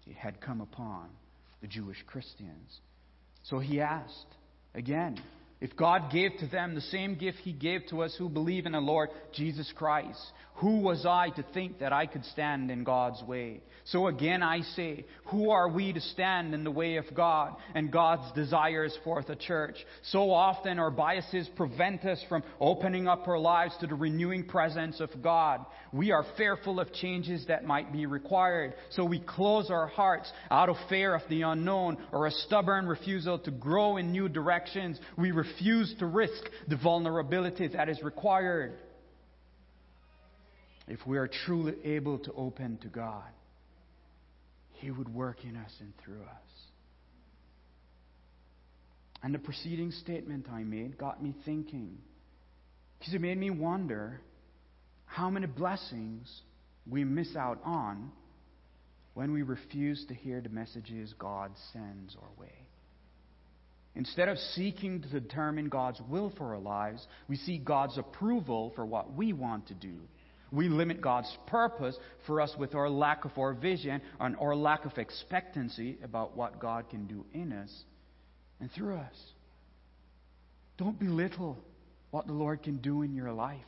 it 0.08 0.16
had 0.16 0.40
come 0.40 0.62
upon 0.62 1.10
the 1.60 1.68
Jewish 1.68 2.02
Christians. 2.08 2.80
So 3.44 3.60
he 3.60 3.82
asked 3.82 4.38
again, 4.74 5.20
if 5.62 5.76
God 5.76 6.12
gave 6.12 6.32
to 6.40 6.48
them 6.48 6.76
the 6.76 6.82
same 6.82 7.16
gift 7.16 7.38
He 7.40 7.54
gave 7.54 7.88
to 7.88 8.02
us 8.04 8.16
who 8.18 8.30
believe 8.30 8.66
in 8.66 8.74
the 8.74 8.80
Lord 8.80 9.10
Jesus 9.34 9.72
Christ, 9.76 10.20
who 10.56 10.82
was 10.82 11.06
I 11.06 11.30
to 11.32 11.46
think 11.54 11.80
that 11.80 11.92
I 11.92 12.06
could 12.06 12.26
stand 12.26 12.70
in 12.70 12.84
God's 12.84 13.22
way? 13.24 13.62
So 13.86 14.08
again 14.08 14.42
I 14.42 14.62
say, 14.62 15.06
who 15.26 15.50
are 15.50 15.68
we 15.68 15.92
to 15.92 16.00
stand 16.00 16.54
in 16.54 16.64
the 16.64 16.72
way 16.72 16.96
of 16.98 17.06
God 17.14 17.56
and 17.76 17.92
God's 17.92 18.32
desires 18.34 18.98
for 19.04 19.22
the 19.24 19.36
church? 19.36 19.76
So 20.04 20.32
often 20.32 20.80
our 20.80 20.92
biases 20.92 21.50
prevent 21.58 22.06
us 22.06 22.24
from 22.30 22.44
opening 22.62 23.08
up 23.08 23.28
our 23.28 23.40
lives 23.40 23.76
to 23.82 23.88
the 23.88 23.96
renewing 23.96 24.46
presence 24.46 25.02
of 25.02 25.10
God. 25.22 25.66
We 25.92 26.12
are 26.12 26.26
fearful 26.38 26.80
of 26.80 26.94
changes 26.94 27.46
that 27.48 27.66
might 27.66 27.92
be 27.92 28.06
required, 28.06 28.76
so 28.92 29.04
we 29.04 29.20
close 29.20 29.70
our 29.70 29.88
hearts 29.88 30.32
out 30.50 30.70
of 30.70 30.78
fear 30.88 31.14
of 31.14 31.22
the 31.30 31.42
unknown 31.42 31.98
or 32.12 32.28
a 32.28 32.32
stubborn 32.32 32.86
refusal 32.86 33.38
to 33.40 33.52
grow 33.52 33.98
in 33.98 34.12
new 34.12 34.30
directions. 34.30 35.00
We 35.18 35.32
refuse 35.54 35.94
to 36.00 36.06
risk 36.06 36.44
the 36.68 36.78
vulnerability 36.78 37.68
that 37.68 37.90
is 37.90 38.02
required 38.04 38.74
if 40.88 41.00
we 41.06 41.18
are 41.18 41.30
truly 41.46 41.74
able 41.84 42.20
to 42.20 42.34
open 42.34 42.78
to 42.78 42.88
God. 42.88 43.24
He 44.74 44.92
would 44.92 45.14
work 45.14 45.44
in 45.44 45.56
us 45.56 45.72
and 45.80 45.94
through 46.04 46.22
us. 46.24 46.44
And 49.22 49.34
the 49.34 49.40
preceding 49.40 49.92
statement 49.92 50.48
I 50.52 50.64
made 50.64 50.98
got 50.98 51.24
me 51.24 51.34
thinking, 51.46 51.98
because 53.00 53.14
it 53.14 53.22
made 53.22 53.38
me 53.38 53.50
wonder 53.50 54.20
how 55.06 55.30
many 55.30 55.48
blessings 55.48 56.30
we 56.90 57.06
miss 57.06 57.34
out 57.36 57.60
on 57.64 58.12
when 59.14 59.32
we 59.32 59.44
refuse 59.44 60.04
to 60.10 60.14
hear 60.14 60.42
the 60.42 60.50
messages 60.50 61.14
God 61.18 61.52
sends 61.72 62.18
our 62.22 62.42
way. 62.42 62.63
Instead 63.96 64.28
of 64.28 64.38
seeking 64.38 65.02
to 65.02 65.08
determine 65.08 65.70
God's 65.70 66.02
will 66.10 66.34
for 66.36 66.56
our 66.56 66.60
lives, 66.60 67.06
we 67.28 67.36
seek 67.36 67.64
God's 67.64 67.98
approval 67.98 68.72
for 68.76 68.86
what 68.86 69.14
we 69.14 69.34
want 69.34 69.68
to 69.68 69.76
do. 69.76 69.96
We 70.52 70.70
limit 70.70 71.02
God's 71.02 71.36
purpose 71.48 71.98
for 72.26 72.42
us 72.42 72.54
with 72.58 72.76
our 72.76 72.90
lack 72.90 73.26
of 73.26 73.32
our 73.38 73.54
vision 73.54 74.02
and 74.20 74.36
our 74.38 74.56
lack 74.56 74.86
of 74.86 74.98
expectancy 74.98 75.98
about 76.04 76.36
what 76.38 76.60
God 76.60 76.90
can 76.90 77.08
do 77.08 77.26
in 77.34 77.54
us 77.54 77.72
and 78.60 78.72
through 78.72 78.96
us. 78.96 79.16
Don't 80.78 81.00
belittle 81.00 81.58
what 82.12 82.28
the 82.28 82.34
Lord 82.34 82.62
can 82.64 82.78
do 82.78 83.02
in 83.02 83.16
your 83.16 83.32
life. 83.32 83.60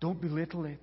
Don't 0.00 0.20
belittle 0.20 0.66
it. 0.66 0.78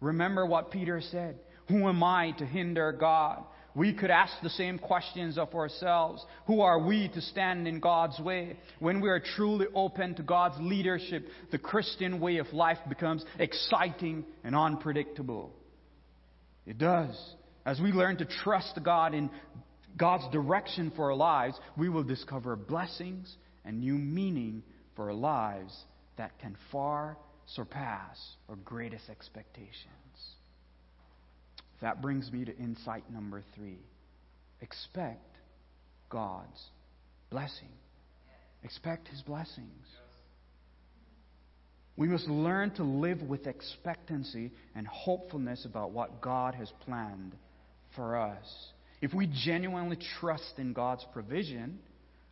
Remember 0.00 0.44
what 0.44 0.70
Peter 0.70 1.00
said 1.00 1.38
Who 1.68 1.88
am 1.88 2.02
I 2.02 2.32
to 2.32 2.46
hinder 2.46 2.92
God? 2.92 3.44
We 3.74 3.94
could 3.94 4.10
ask 4.10 4.34
the 4.42 4.50
same 4.50 4.78
questions 4.78 5.38
of 5.38 5.54
ourselves. 5.54 6.24
Who 6.46 6.60
are 6.60 6.78
we 6.78 7.08
to 7.08 7.20
stand 7.22 7.66
in 7.66 7.80
God's 7.80 8.18
way? 8.20 8.58
When 8.80 9.00
we 9.00 9.08
are 9.08 9.20
truly 9.20 9.66
open 9.74 10.14
to 10.16 10.22
God's 10.22 10.56
leadership, 10.60 11.26
the 11.50 11.58
Christian 11.58 12.20
way 12.20 12.36
of 12.36 12.52
life 12.52 12.78
becomes 12.88 13.24
exciting 13.38 14.24
and 14.44 14.54
unpredictable. 14.54 15.54
It 16.66 16.76
does. 16.78 17.18
As 17.64 17.80
we 17.80 17.92
learn 17.92 18.18
to 18.18 18.26
trust 18.26 18.78
God 18.84 19.14
in 19.14 19.30
God's 19.96 20.28
direction 20.32 20.92
for 20.94 21.10
our 21.10 21.16
lives, 21.16 21.58
we 21.76 21.88
will 21.88 22.04
discover 22.04 22.56
blessings 22.56 23.34
and 23.64 23.80
new 23.80 23.94
meaning 23.94 24.62
for 24.96 25.06
our 25.08 25.14
lives 25.14 25.74
that 26.16 26.38
can 26.40 26.56
far 26.70 27.16
surpass 27.46 28.18
our 28.48 28.56
greatest 28.56 29.08
expectations. 29.08 30.01
That 31.82 32.00
brings 32.00 32.30
me 32.32 32.44
to 32.44 32.56
insight 32.56 33.10
number 33.12 33.42
three 33.54 33.78
expect 34.60 35.36
God's 36.08 36.60
blessing. 37.30 37.68
Expect 38.62 39.08
His 39.08 39.20
blessings. 39.22 39.86
We 41.96 42.06
must 42.06 42.28
learn 42.28 42.70
to 42.76 42.84
live 42.84 43.20
with 43.22 43.46
expectancy 43.46 44.52
and 44.74 44.86
hopefulness 44.86 45.66
about 45.66 45.90
what 45.90 46.22
God 46.22 46.54
has 46.54 46.72
planned 46.86 47.34
for 47.96 48.16
us. 48.16 48.46
If 49.00 49.12
we 49.12 49.28
genuinely 49.44 49.98
trust 50.20 50.54
in 50.58 50.72
God's 50.72 51.04
provision, 51.12 51.80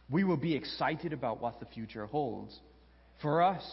we 0.09 0.23
will 0.23 0.37
be 0.37 0.55
excited 0.55 1.13
about 1.13 1.43
what 1.43 1.59
the 1.59 1.67
future 1.67 2.07
holds 2.07 2.57
for 3.21 3.43
us. 3.43 3.65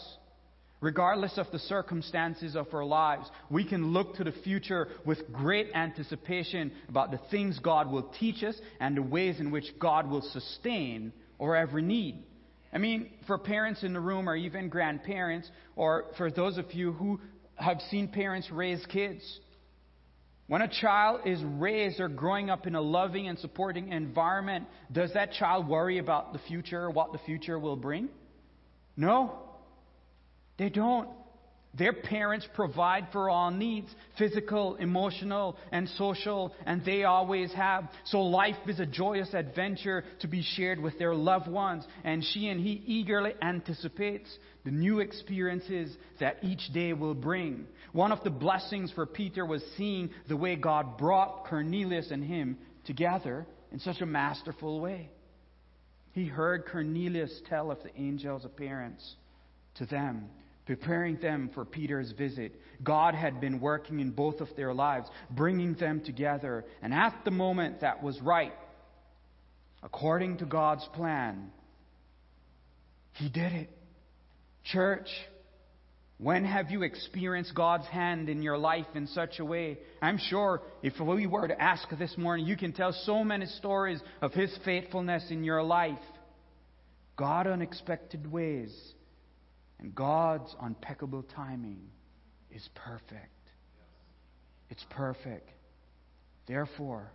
Regardless 0.80 1.38
of 1.38 1.48
the 1.52 1.60
circumstances 1.60 2.56
of 2.56 2.72
our 2.72 2.86
lives, 2.86 3.28
we 3.50 3.68
can 3.68 3.94
look 3.94 4.16
to 4.16 4.24
the 4.24 4.32
future 4.44 4.90
with 5.06 5.32
great 5.34 5.70
anticipation 5.74 6.72
about 6.88 7.10
the 7.10 7.20
things 7.32 7.58
God 7.60 7.92
will 7.92 8.12
teach 8.20 8.44
us 8.44 8.56
and 8.80 8.96
the 8.96 9.02
ways 9.02 9.40
in 9.40 9.50
which 9.50 9.66
God 9.80 10.08
will 10.08 10.22
sustain 10.22 11.12
our 11.42 11.56
every 11.56 11.82
need. 11.82 12.24
I 12.72 12.78
mean, 12.78 13.10
for 13.26 13.40
parents 13.40 13.84
in 13.84 13.94
the 13.94 14.00
room 14.00 14.30
or 14.30 14.36
even 14.36 14.70
grandparents, 14.70 15.50
or 15.76 16.06
for 16.16 16.30
those 16.30 16.60
of 16.60 16.72
you 16.74 16.92
who 16.92 17.20
have 17.56 17.80
seen 17.90 18.10
parents 18.10 18.52
raise 18.52 18.86
kids, 18.86 19.24
when 20.46 20.62
a 20.62 20.68
child 20.68 21.22
is 21.26 21.42
raised 21.44 22.00
or 22.00 22.08
growing 22.08 22.52
up 22.52 22.68
in 22.68 22.76
a 22.76 22.82
loving 22.82 23.28
and 23.28 23.40
supporting 23.40 23.92
environment, 23.92 24.66
does 24.92 25.12
that 25.14 25.34
child 25.34 25.68
worry 25.68 25.98
about 25.98 26.34
the 26.34 26.40
future 26.40 26.84
or 26.84 26.92
what 26.92 27.14
the 27.14 27.18
future 27.20 27.58
will 27.58 27.76
bring? 27.76 28.10
No. 28.96 29.40
They 30.58 30.70
don't. 30.70 31.10
Their 31.78 31.94
parents 31.94 32.48
provide 32.56 33.10
for 33.12 33.30
all 33.30 33.52
needs 33.52 33.88
physical, 34.18 34.76
emotional, 34.78 35.58
and 35.72 35.88
social, 35.90 36.56
and 36.66 36.84
they 36.84 37.04
always 37.04 37.54
have. 37.54 37.88
So 38.06 38.22
life 38.22 38.56
is 38.68 38.80
a 38.80 38.86
joyous 38.86 39.32
adventure 39.34 40.04
to 40.22 40.28
be 40.28 40.42
shared 40.42 40.80
with 40.80 40.98
their 40.98 41.14
loved 41.14 41.48
ones, 41.48 41.86
and 42.04 42.24
she 42.24 42.48
and 42.48 42.60
he 42.60 42.82
eagerly 42.88 43.34
anticipates 43.44 44.28
the 44.66 44.72
new 44.72 45.02
experiences 45.02 45.96
that 46.20 46.38
each 46.42 46.74
day 46.74 46.94
will 46.94 47.14
bring. 47.14 47.68
One 47.92 48.12
of 48.12 48.24
the 48.24 48.32
blessings 48.32 48.92
for 48.92 49.06
Peter 49.06 49.46
was 49.46 49.64
seeing 49.78 50.10
the 50.28 50.38
way 50.38 50.56
God 50.56 50.98
brought 50.98 51.46
Cornelius 51.46 52.10
and 52.10 52.24
him 52.24 52.58
together 52.86 53.46
in 53.72 53.80
such 53.80 54.02
a 54.02 54.06
masterful 54.06 54.80
way. 54.80 55.12
He 56.14 56.26
heard 56.26 56.66
Cornelius 56.66 57.42
tell 57.48 57.70
of 57.70 57.84
the 57.84 57.96
angel's 57.96 58.46
appearance 58.46 59.16
to 59.76 59.86
them 59.86 60.30
preparing 60.68 61.16
them 61.16 61.50
for 61.56 61.64
Peter's 61.64 62.12
visit. 62.12 62.54
God 62.84 63.16
had 63.16 63.40
been 63.40 63.62
working 63.62 64.02
in 64.02 64.12
both 64.12 64.42
of 64.42 64.50
their 64.58 64.74
lives, 64.74 65.08
bringing 65.32 65.74
them 65.76 66.02
together. 66.02 66.66
And 66.82 66.94
at 66.94 67.16
the 67.24 67.32
moment 67.32 67.82
that 67.82 68.04
was 68.04 68.22
right, 68.22 68.54
according 69.82 70.40
to 70.40 70.46
God's 70.46 70.86
plan, 70.94 71.52
He 73.14 73.30
did 73.30 73.54
it. 73.54 73.70
Church, 74.66 75.08
when 76.18 76.44
have 76.44 76.70
you 76.70 76.84
experienced 76.84 77.56
God's 77.56 77.88
hand 77.88 78.28
in 78.28 78.42
your 78.42 78.58
life 78.58 78.88
in 78.94 79.08
such 79.08 79.40
a 79.40 79.46
way? 79.46 79.78
I'm 80.02 80.18
sure 80.18 80.62
if 80.84 81.00
we 81.00 81.28
were 81.28 81.48
to 81.48 81.60
ask 81.60 81.88
this 81.98 82.18
morning, 82.18 82.46
you 82.46 82.58
can 82.58 82.74
tell 82.74 82.92
so 83.06 83.24
many 83.24 83.46
stories 83.46 84.02
of 84.22 84.34
His 84.34 84.54
faithfulness 84.66 85.24
in 85.30 85.46
your 85.46 85.64
life. 85.64 85.98
God 87.16 87.48
unexpected 87.48 88.30
ways 88.30 88.76
and 89.80 89.94
God's 89.94 90.56
impeccable 90.64 91.24
timing 91.36 91.82
is 92.52 92.68
perfect. 92.76 93.32
It's 94.70 94.86
perfect. 94.90 95.50
Therefore, 96.48 97.12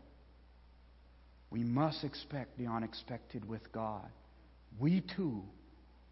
we 1.51 1.65
must 1.65 2.05
expect 2.05 2.57
the 2.59 2.67
unexpected 2.67 3.47
with 3.47 3.73
God. 3.73 4.09
We 4.79 5.03
too 5.17 5.43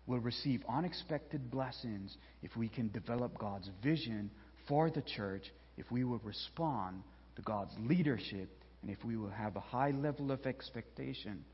will 0.06 0.18
receive 0.18 0.62
unexpected 0.68 1.50
blessings 1.50 2.16
if 2.42 2.56
we 2.56 2.68
can 2.68 2.90
develop 2.90 3.38
God's 3.38 3.70
vision 3.82 4.30
for 4.68 4.90
the 4.90 5.02
church, 5.02 5.44
if 5.76 5.90
we 5.90 6.04
will 6.04 6.20
respond 6.24 7.02
to 7.36 7.42
God's 7.42 7.72
leadership, 7.78 8.50
and 8.82 8.90
if 8.90 9.02
we 9.04 9.16
will 9.16 9.30
have 9.30 9.56
a 9.56 9.60
high 9.60 9.92
level 9.92 10.30
of 10.30 10.44
expectation 10.46 11.44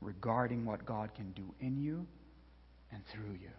regarding 0.00 0.64
what 0.64 0.84
God 0.84 1.14
can 1.14 1.32
do 1.32 1.54
in 1.60 1.80
you 1.80 2.06
and 2.92 3.02
through 3.12 3.32
you, 3.40 3.50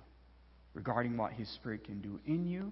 regarding 0.73 1.17
what 1.17 1.33
His 1.33 1.49
Spirit 1.55 1.85
can 1.85 2.01
do 2.01 2.19
in 2.25 2.47
you 2.47 2.71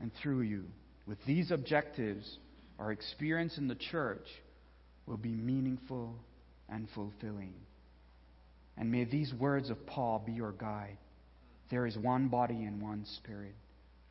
and 0.00 0.10
through 0.22 0.42
you. 0.42 0.64
With 1.06 1.18
these 1.26 1.50
objectives, 1.50 2.38
our 2.78 2.92
experience 2.92 3.58
in 3.58 3.68
the 3.68 3.74
church 3.74 4.26
will 5.06 5.16
be 5.16 5.34
meaningful 5.34 6.14
and 6.68 6.88
fulfilling. 6.94 7.54
And 8.76 8.90
may 8.90 9.04
these 9.04 9.32
words 9.34 9.70
of 9.70 9.86
Paul 9.86 10.22
be 10.24 10.32
your 10.32 10.52
guide. 10.52 10.96
There 11.70 11.86
is 11.86 11.96
one 11.96 12.28
body 12.28 12.64
and 12.64 12.80
one 12.80 13.04
spirit, 13.16 13.54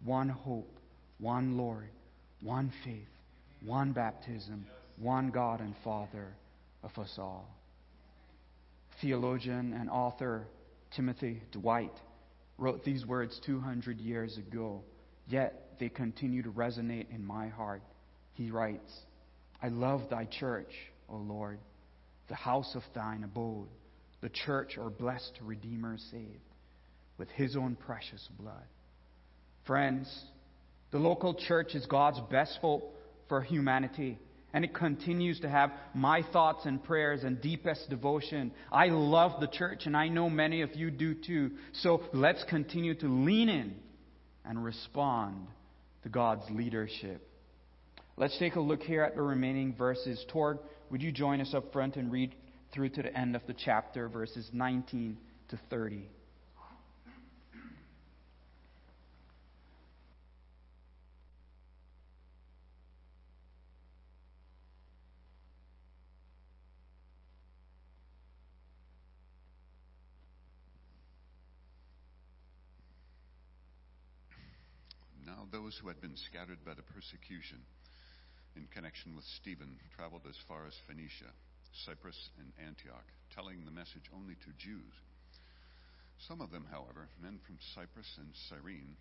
one 0.03 0.29
hope, 0.29 0.77
one 1.19 1.57
Lord, 1.57 1.89
one 2.41 2.71
faith, 2.83 3.07
one 3.65 3.91
baptism, 3.91 4.65
one 4.97 5.29
God 5.31 5.59
and 5.59 5.73
Father 5.83 6.27
of 6.83 6.97
us 6.97 7.15
all. 7.17 7.47
Theologian 9.01 9.73
and 9.73 9.89
author 9.89 10.45
Timothy 10.95 11.41
Dwight 11.51 11.93
wrote 12.59 12.83
these 12.83 13.05
words 13.05 13.39
200 13.45 13.99
years 13.99 14.37
ago, 14.37 14.83
yet 15.27 15.77
they 15.79 15.89
continue 15.89 16.43
to 16.43 16.51
resonate 16.51 17.09
in 17.13 17.25
my 17.25 17.47
heart. 17.47 17.81
He 18.33 18.51
writes, 18.51 18.91
I 19.61 19.69
love 19.69 20.09
thy 20.09 20.25
church, 20.25 20.71
O 21.09 21.17
Lord, 21.17 21.59
the 22.27 22.35
house 22.35 22.75
of 22.75 22.83
thine 22.93 23.23
abode, 23.23 23.67
the 24.21 24.29
church 24.29 24.77
or 24.77 24.89
blessed 24.89 25.39
Redeemer 25.41 25.97
saved 26.11 26.39
with 27.17 27.29
his 27.29 27.55
own 27.55 27.75
precious 27.75 28.27
blood. 28.39 28.63
Friends, 29.65 30.09
the 30.91 30.99
local 30.99 31.33
church 31.33 31.75
is 31.75 31.85
God's 31.85 32.19
best 32.31 32.57
hope 32.61 32.95
for 33.27 33.41
humanity. 33.41 34.17
And 34.53 34.65
it 34.65 34.73
continues 34.73 35.39
to 35.41 35.49
have 35.49 35.71
my 35.93 36.23
thoughts 36.33 36.65
and 36.65 36.83
prayers 36.83 37.23
and 37.23 37.39
deepest 37.39 37.89
devotion. 37.89 38.51
I 38.71 38.87
love 38.87 39.39
the 39.39 39.47
church, 39.47 39.85
and 39.85 39.95
I 39.95 40.07
know 40.07 40.29
many 40.29 40.61
of 40.61 40.75
you 40.75 40.89
do 40.89 41.13
too. 41.13 41.51
So 41.73 42.01
let's 42.13 42.43
continue 42.45 42.95
to 42.95 43.07
lean 43.07 43.49
in 43.49 43.75
and 44.43 44.63
respond 44.63 45.47
to 46.03 46.09
God's 46.09 46.49
leadership. 46.49 47.27
Let's 48.17 48.37
take 48.39 48.55
a 48.55 48.59
look 48.59 48.81
here 48.81 49.03
at 49.03 49.15
the 49.15 49.21
remaining 49.21 49.75
verses. 49.75 50.25
Toward, 50.29 50.59
would 50.89 51.01
you 51.01 51.11
join 51.11 51.41
us 51.41 51.53
up 51.53 51.71
front 51.71 51.95
and 51.95 52.11
read 52.11 52.35
through 52.73 52.89
to 52.89 53.03
the 53.03 53.17
end 53.17 53.35
of 53.35 53.43
the 53.47 53.53
chapter, 53.53 54.09
verses 54.09 54.49
19 54.51 55.17
to 55.49 55.59
30? 55.69 56.09
Those 75.51 75.77
who 75.77 75.87
had 75.87 76.01
been 76.01 76.15
scattered 76.15 76.63
by 76.65 76.73
the 76.73 76.85
persecution 76.93 77.59
in 78.55 78.67
connection 78.73 79.15
with 79.15 79.25
Stephen 79.37 79.77
traveled 79.95 80.25
as 80.27 80.37
far 80.47 80.65
as 80.65 80.73
Phoenicia, 80.87 81.31
Cyprus, 81.85 82.29
and 82.39 82.51
Antioch, 82.59 83.05
telling 83.33 83.65
the 83.65 83.71
message 83.71 84.09
only 84.13 84.35
to 84.35 84.57
Jews. 84.57 84.93
Some 86.27 86.41
of 86.41 86.51
them, 86.51 86.67
however, 86.69 87.07
men 87.21 87.39
from 87.45 87.57
Cyprus 87.73 88.09
and 88.17 88.29
Cyrene, 88.49 88.97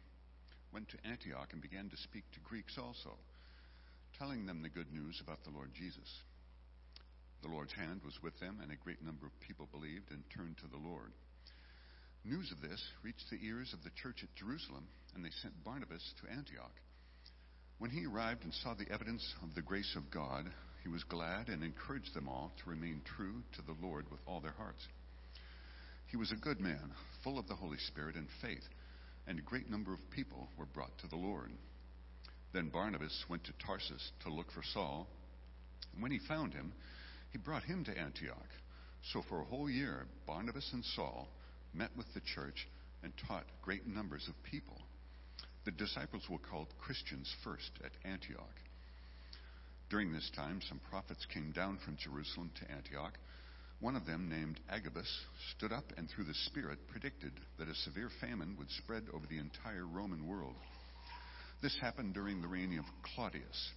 went 0.72 0.88
to 0.90 1.08
Antioch 1.08 1.48
and 1.52 1.62
began 1.62 1.88
to 1.90 1.96
speak 1.96 2.24
to 2.32 2.48
Greeks 2.48 2.78
also, 2.78 3.16
telling 4.18 4.46
them 4.46 4.62
the 4.62 4.68
good 4.68 4.92
news 4.92 5.20
about 5.20 5.42
the 5.44 5.50
Lord 5.50 5.72
Jesus. 5.74 6.08
The 7.42 7.48
Lord's 7.48 7.72
hand 7.72 8.02
was 8.04 8.22
with 8.22 8.38
them, 8.40 8.61
and 8.62 8.70
a 8.70 8.84
great 8.84 9.02
number 9.02 9.26
of 9.26 9.40
people 9.40 9.68
believed 9.70 10.11
and 10.11 10.22
turned 10.30 10.58
to 10.58 10.68
the 10.68 10.80
Lord. 10.80 11.12
News 12.28 12.52
of 12.52 12.60
this 12.60 12.82
reached 13.02 13.24
the 13.30 13.40
ears 13.42 13.72
of 13.72 13.82
the 13.82 13.96
church 14.02 14.22
at 14.22 14.34
Jerusalem, 14.36 14.86
and 15.14 15.24
they 15.24 15.30
sent 15.40 15.64
Barnabas 15.64 16.02
to 16.20 16.30
Antioch. 16.30 16.76
When 17.78 17.90
he 17.90 18.04
arrived 18.04 18.44
and 18.44 18.52
saw 18.52 18.74
the 18.74 18.92
evidence 18.92 19.24
of 19.42 19.54
the 19.54 19.62
grace 19.62 19.96
of 19.96 20.10
God, 20.10 20.44
he 20.82 20.90
was 20.90 21.02
glad 21.04 21.48
and 21.48 21.64
encouraged 21.64 22.12
them 22.12 22.28
all 22.28 22.52
to 22.58 22.68
remain 22.68 23.00
true 23.16 23.42
to 23.56 23.62
the 23.62 23.76
Lord 23.80 24.10
with 24.10 24.20
all 24.26 24.42
their 24.42 24.52
hearts. 24.52 24.86
He 26.08 26.18
was 26.18 26.30
a 26.30 26.36
good 26.36 26.60
man, 26.60 26.92
full 27.24 27.38
of 27.38 27.48
the 27.48 27.54
Holy 27.54 27.78
Spirit 27.78 28.14
and 28.14 28.28
faith, 28.42 28.68
and 29.26 29.38
a 29.38 29.42
great 29.48 29.70
number 29.70 29.94
of 29.94 30.10
people 30.10 30.50
were 30.58 30.66
brought 30.66 30.98
to 30.98 31.08
the 31.08 31.16
Lord. 31.16 31.50
Then 32.52 32.68
Barnabas 32.68 33.24
went 33.30 33.44
to 33.44 33.52
Tarsus 33.66 34.12
to 34.24 34.30
look 34.30 34.52
for 34.52 34.62
Saul. 34.74 35.08
And 35.94 36.02
when 36.02 36.12
he 36.12 36.20
found 36.28 36.52
him, 36.52 36.74
he 37.30 37.38
brought 37.38 37.62
him 37.62 37.84
to 37.84 37.98
Antioch. 37.98 38.52
So 39.14 39.22
for 39.30 39.40
a 39.40 39.46
whole 39.46 39.70
year, 39.70 40.04
Barnabas 40.26 40.68
and 40.74 40.84
Saul 40.94 41.26
met 41.74 41.90
with 41.96 42.07
the 42.14 42.20
church, 42.35 42.68
and 43.02 43.12
taught 43.28 43.44
great 43.62 43.87
numbers 43.87 44.26
of 44.28 44.50
people. 44.50 44.78
The 45.64 45.70
disciples 45.70 46.22
were 46.28 46.38
called 46.38 46.68
Christians 46.78 47.33
first 47.44 47.70
at 47.85 47.92
Antioch. 48.09 48.57
During 49.90 50.12
this 50.12 50.31
time, 50.35 50.61
some 50.68 50.81
prophets 50.90 51.26
came 51.33 51.52
down 51.52 51.78
from 51.85 51.96
Jerusalem 51.96 52.50
to 52.61 52.70
Antioch. 52.70 53.14
One 53.81 53.96
of 53.96 54.07
them, 54.07 54.28
named 54.28 54.61
Agabus, 54.68 55.09
stood 55.57 55.72
up 55.72 55.92
and 55.96 56.09
through 56.09 56.24
the 56.24 56.35
Spirit 56.46 56.88
predicted 56.88 57.33
that 57.59 57.68
a 57.68 57.74
severe 57.74 58.11
famine 58.20 58.57
would 58.59 58.70
spread 58.70 59.04
over 59.14 59.26
the 59.26 59.38
entire 59.38 59.87
Roman 59.87 60.26
world. 60.26 60.57
This 61.62 61.76
happened 61.81 62.14
during 62.14 62.40
the 62.40 62.48
reign 62.48 62.78
of 62.78 62.85
Claudius. 63.14 63.72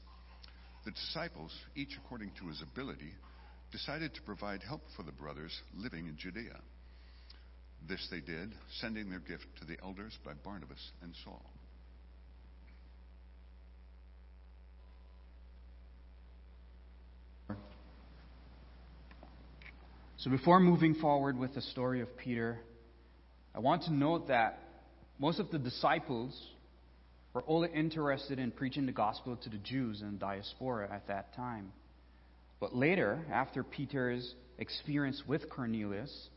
The 0.85 0.91
disciples, 0.91 1.51
each 1.75 1.97
according 1.97 2.31
to 2.39 2.47
his 2.47 2.61
ability, 2.61 3.13
decided 3.71 4.13
to 4.13 4.21
provide 4.23 4.63
help 4.63 4.81
for 4.95 5.03
the 5.03 5.11
brothers 5.11 5.51
living 5.75 6.07
in 6.07 6.17
Judea. 6.17 6.59
This 7.87 8.07
they 8.11 8.19
did, 8.19 8.53
sending 8.79 9.09
their 9.09 9.19
gift 9.19 9.45
to 9.59 9.65
the 9.65 9.77
elders 9.83 10.17
by 10.23 10.33
Barnabas 10.33 10.91
and 11.01 11.13
Saul. 11.23 11.43
So, 20.17 20.29
before 20.29 20.59
moving 20.59 20.93
forward 20.93 21.35
with 21.35 21.55
the 21.55 21.61
story 21.61 22.01
of 22.01 22.15
Peter, 22.15 22.59
I 23.55 23.59
want 23.59 23.83
to 23.83 23.93
note 23.93 24.27
that 24.27 24.59
most 25.17 25.39
of 25.39 25.49
the 25.49 25.57
disciples 25.57 26.39
were 27.33 27.43
only 27.47 27.69
interested 27.73 28.37
in 28.37 28.51
preaching 28.51 28.85
the 28.85 28.91
gospel 28.91 29.35
to 29.35 29.49
the 29.49 29.57
Jews 29.57 30.01
in 30.01 30.19
diaspora 30.19 30.93
at 30.93 31.07
that 31.07 31.33
time. 31.35 31.71
But 32.59 32.75
later, 32.75 33.25
after 33.31 33.63
Peter's 33.63 34.35
experience 34.59 35.23
with 35.27 35.49
Cornelius, 35.49 36.29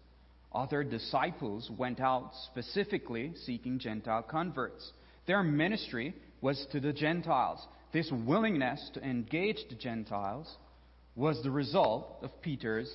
other 0.55 0.85
disciples 0.85 1.71
went 1.77 2.01
out 2.01 2.31
specifically 2.51 3.33
seeking 3.45 3.79
Gentile 3.79 4.23
converts. 4.23 4.93
Their 5.27 5.43
ministry 5.43 6.15
was 6.41 6.65
to 6.73 6.81
the 6.81 6.93
Gentiles. 6.93 7.67
This 7.93 8.11
willingness 8.13 8.91
to 8.95 9.03
engage 9.03 9.59
the 9.69 9.75
Gentiles 9.75 10.53
was 11.17 11.43
the 11.43 11.51
result 11.51 12.19
of 12.23 12.31
Peter's 12.43 12.93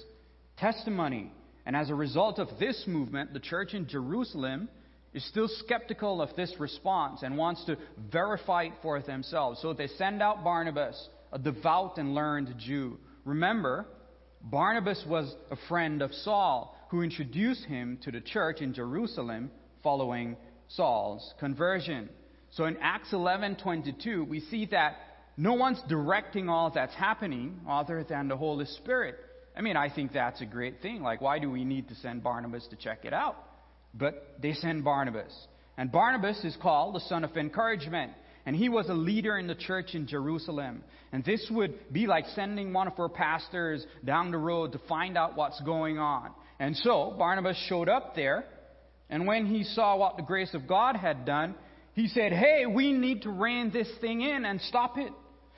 testimony. 0.58 1.32
And 1.66 1.76
as 1.76 1.90
a 1.90 1.96
result 1.96 2.40
of 2.40 2.48
this 2.60 2.84
movement, 2.88 3.34
the 3.34 3.40
church 3.40 3.74
in 3.74 3.88
Jerusalem 3.88 4.70
is 5.14 5.26
still 5.28 5.48
skeptical 5.48 6.22
of 6.22 6.36
this 6.36 6.54
response 6.60 7.24
and 7.24 7.38
wants 7.38 7.66
to 7.66 7.78
verify 8.12 8.64
it 8.64 8.74
for 8.82 9.02
themselves. 9.02 9.60
So 9.62 9.74
they 9.74 9.88
send 9.88 10.22
out 10.22 10.44
Barnabas, 10.44 11.10
a 11.32 11.40
devout 11.40 11.98
and 11.98 12.14
learned 12.14 12.56
Jew. 12.60 12.98
Remember, 13.26 13.86
Barnabas 14.42 15.04
was 15.08 15.34
a 15.52 15.56
friend 15.68 16.02
of 16.02 16.14
Saul 16.14 16.76
who 16.90 17.02
introduced 17.02 17.66
him 17.66 17.98
to 18.04 18.12
the 18.12 18.22
church 18.22 18.62
in 18.62 18.74
Jerusalem 18.74 19.52
following 19.82 20.36
Saul's 20.68 21.34
conversion. 21.40 22.10
So 22.52 22.66
in 22.66 22.78
Acts 22.82 23.12
11:22, 23.12 24.24
we 24.28 24.40
see 24.40 24.66
that 24.68 24.98
no 25.38 25.54
one's 25.54 25.82
directing 25.84 26.50
all 26.50 26.70
that's 26.70 26.94
happening 26.96 27.62
other 27.68 28.04
than 28.04 28.28
the 28.28 28.36
Holy 28.36 28.66
Spirit. 28.66 29.16
I 29.56 29.62
mean, 29.62 29.78
I 29.78 29.90
think 29.90 30.12
that's 30.12 30.42
a 30.42 30.46
great 30.46 30.82
thing. 30.82 31.02
Like, 31.02 31.22
why 31.22 31.40
do 31.40 31.50
we 31.50 31.64
need 31.64 31.90
to 31.90 31.96
send 31.96 32.24
Barnabas 32.24 32.68
to 32.68 32.76
check 32.76 33.06
it 33.06 33.14
out? 33.14 33.36
But 33.94 34.36
they 34.42 34.54
send 34.54 34.84
Barnabas. 34.84 35.34
And 35.78 35.92
Barnabas 35.92 36.44
is 36.44 36.58
called 36.62 36.96
the 36.96 37.00
son 37.02 37.24
of 37.24 37.36
encouragement. 37.38 38.14
And 38.46 38.56
he 38.56 38.68
was 38.68 38.90
a 38.90 38.94
leader 38.94 39.38
in 39.38 39.48
the 39.48 39.56
church 39.56 39.96
in 39.96 40.08
Jerusalem. 40.08 40.84
And 41.12 41.24
this 41.24 41.50
would 41.52 41.94
be 41.94 42.08
like 42.08 42.26
sending 42.36 42.74
one 42.74 42.88
of 42.88 43.00
our 43.00 43.10
pastors 43.10 43.86
down 44.04 44.32
the 44.32 44.38
road 44.38 44.72
to 44.74 44.80
find 44.90 45.18
out 45.18 45.38
what's 45.38 45.60
going 45.62 46.00
on. 46.00 46.32
And 46.60 46.76
so 46.78 47.16
Barnabas 47.18 47.58
showed 47.68 47.88
up 47.88 48.16
there, 48.16 48.44
and 49.10 49.26
when 49.26 49.46
he 49.46 49.64
saw 49.64 49.96
what 49.98 50.18
the 50.18 50.24
grace 50.24 50.54
of 50.54 50.68
God 50.68 50.96
had 50.96 51.26
done, 51.26 51.56
He 51.94 52.08
said, 52.08 52.32
Hey, 52.32 52.66
we 52.66 52.94
need 52.94 53.24
to 53.24 53.30
rein 53.30 53.72
this 53.72 53.90
thing 54.00 54.22
in 54.22 54.46
and 54.46 54.62
stop 54.62 54.98
it. 54.98 55.12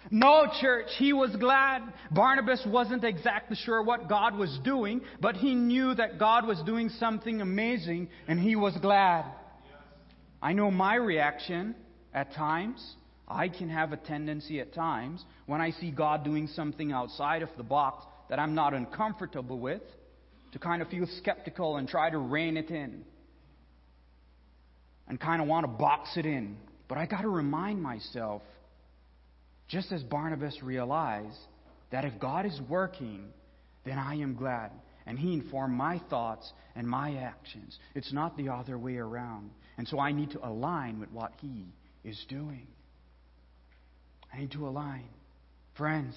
No, 0.09 0.47
church, 0.59 0.87
he 0.97 1.13
was 1.13 1.35
glad. 1.35 1.83
Barnabas 2.09 2.63
wasn't 2.65 3.03
exactly 3.03 3.55
sure 3.55 3.83
what 3.83 4.09
God 4.09 4.35
was 4.35 4.59
doing, 4.63 5.01
but 5.19 5.35
he 5.35 5.53
knew 5.53 5.93
that 5.93 6.17
God 6.17 6.47
was 6.47 6.59
doing 6.65 6.89
something 6.89 7.41
amazing, 7.41 8.09
and 8.27 8.39
he 8.39 8.55
was 8.55 8.75
glad. 8.81 9.25
I 10.41 10.53
know 10.53 10.71
my 10.71 10.95
reaction 10.95 11.75
at 12.13 12.33
times. 12.33 12.95
I 13.27 13.47
can 13.47 13.69
have 13.69 13.93
a 13.93 13.97
tendency 13.97 14.59
at 14.59 14.73
times 14.73 15.23
when 15.45 15.61
I 15.61 15.71
see 15.71 15.91
God 15.91 16.23
doing 16.23 16.47
something 16.47 16.91
outside 16.91 17.43
of 17.43 17.49
the 17.55 17.63
box 17.63 18.03
that 18.29 18.39
I'm 18.39 18.55
not 18.55 18.73
uncomfortable 18.73 19.59
with 19.59 19.83
to 20.51 20.59
kind 20.59 20.81
of 20.81 20.89
feel 20.89 21.07
skeptical 21.17 21.77
and 21.77 21.87
try 21.87 22.09
to 22.09 22.17
rein 22.17 22.57
it 22.57 22.69
in 22.69 23.03
and 25.07 25.19
kind 25.19 25.41
of 25.41 25.47
want 25.47 25.65
to 25.65 25.67
box 25.67 26.17
it 26.17 26.25
in. 26.25 26.57
But 26.87 26.97
I 26.97 27.05
got 27.05 27.21
to 27.21 27.29
remind 27.29 27.81
myself 27.81 28.41
just 29.67 29.91
as 29.91 30.03
Barnabas 30.03 30.61
realized 30.61 31.37
that 31.91 32.05
if 32.05 32.19
God 32.19 32.45
is 32.45 32.59
working, 32.69 33.25
then 33.85 33.97
I 33.97 34.15
am 34.15 34.35
glad. 34.35 34.71
And 35.05 35.17
he 35.17 35.33
informed 35.33 35.73
my 35.73 36.01
thoughts 36.09 36.51
and 36.75 36.87
my 36.87 37.15
actions. 37.15 37.77
It's 37.95 38.13
not 38.13 38.37
the 38.37 38.49
other 38.49 38.77
way 38.77 38.97
around. 38.97 39.51
And 39.77 39.87
so 39.87 39.99
I 39.99 40.11
need 40.11 40.31
to 40.31 40.45
align 40.45 40.99
with 40.99 41.11
what 41.11 41.31
he 41.41 41.65
is 42.03 42.23
doing. 42.29 42.67
I 44.33 44.39
need 44.39 44.51
to 44.51 44.67
align. 44.67 45.05
Friends, 45.75 46.15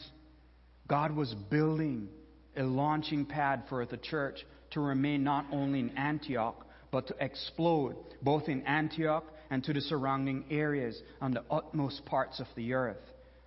God 0.89 1.15
was 1.15 1.33
building 1.51 2.09
a 2.57 2.63
launching 2.63 3.27
pad 3.27 3.65
for 3.69 3.85
the 3.87 3.97
church 3.97 4.45
to 4.71 4.81
remain 4.81 5.25
not 5.25 5.47
only 5.53 5.81
in 5.81 5.97
Antioch, 5.97 6.67
but 6.91 7.09
to 7.09 7.15
explode 7.21 7.97
both 8.23 8.49
in 8.49 8.63
Antioch 8.63 9.25
and 9.51 9.63
to 9.65 9.73
the 9.73 9.81
surrounding 9.81 10.45
areas 10.51 11.01
on 11.21 11.33
the 11.33 11.43
utmost 11.51 12.05
parts 12.05 12.41
of 12.41 12.47
the 12.57 12.75
earth. 12.75 13.03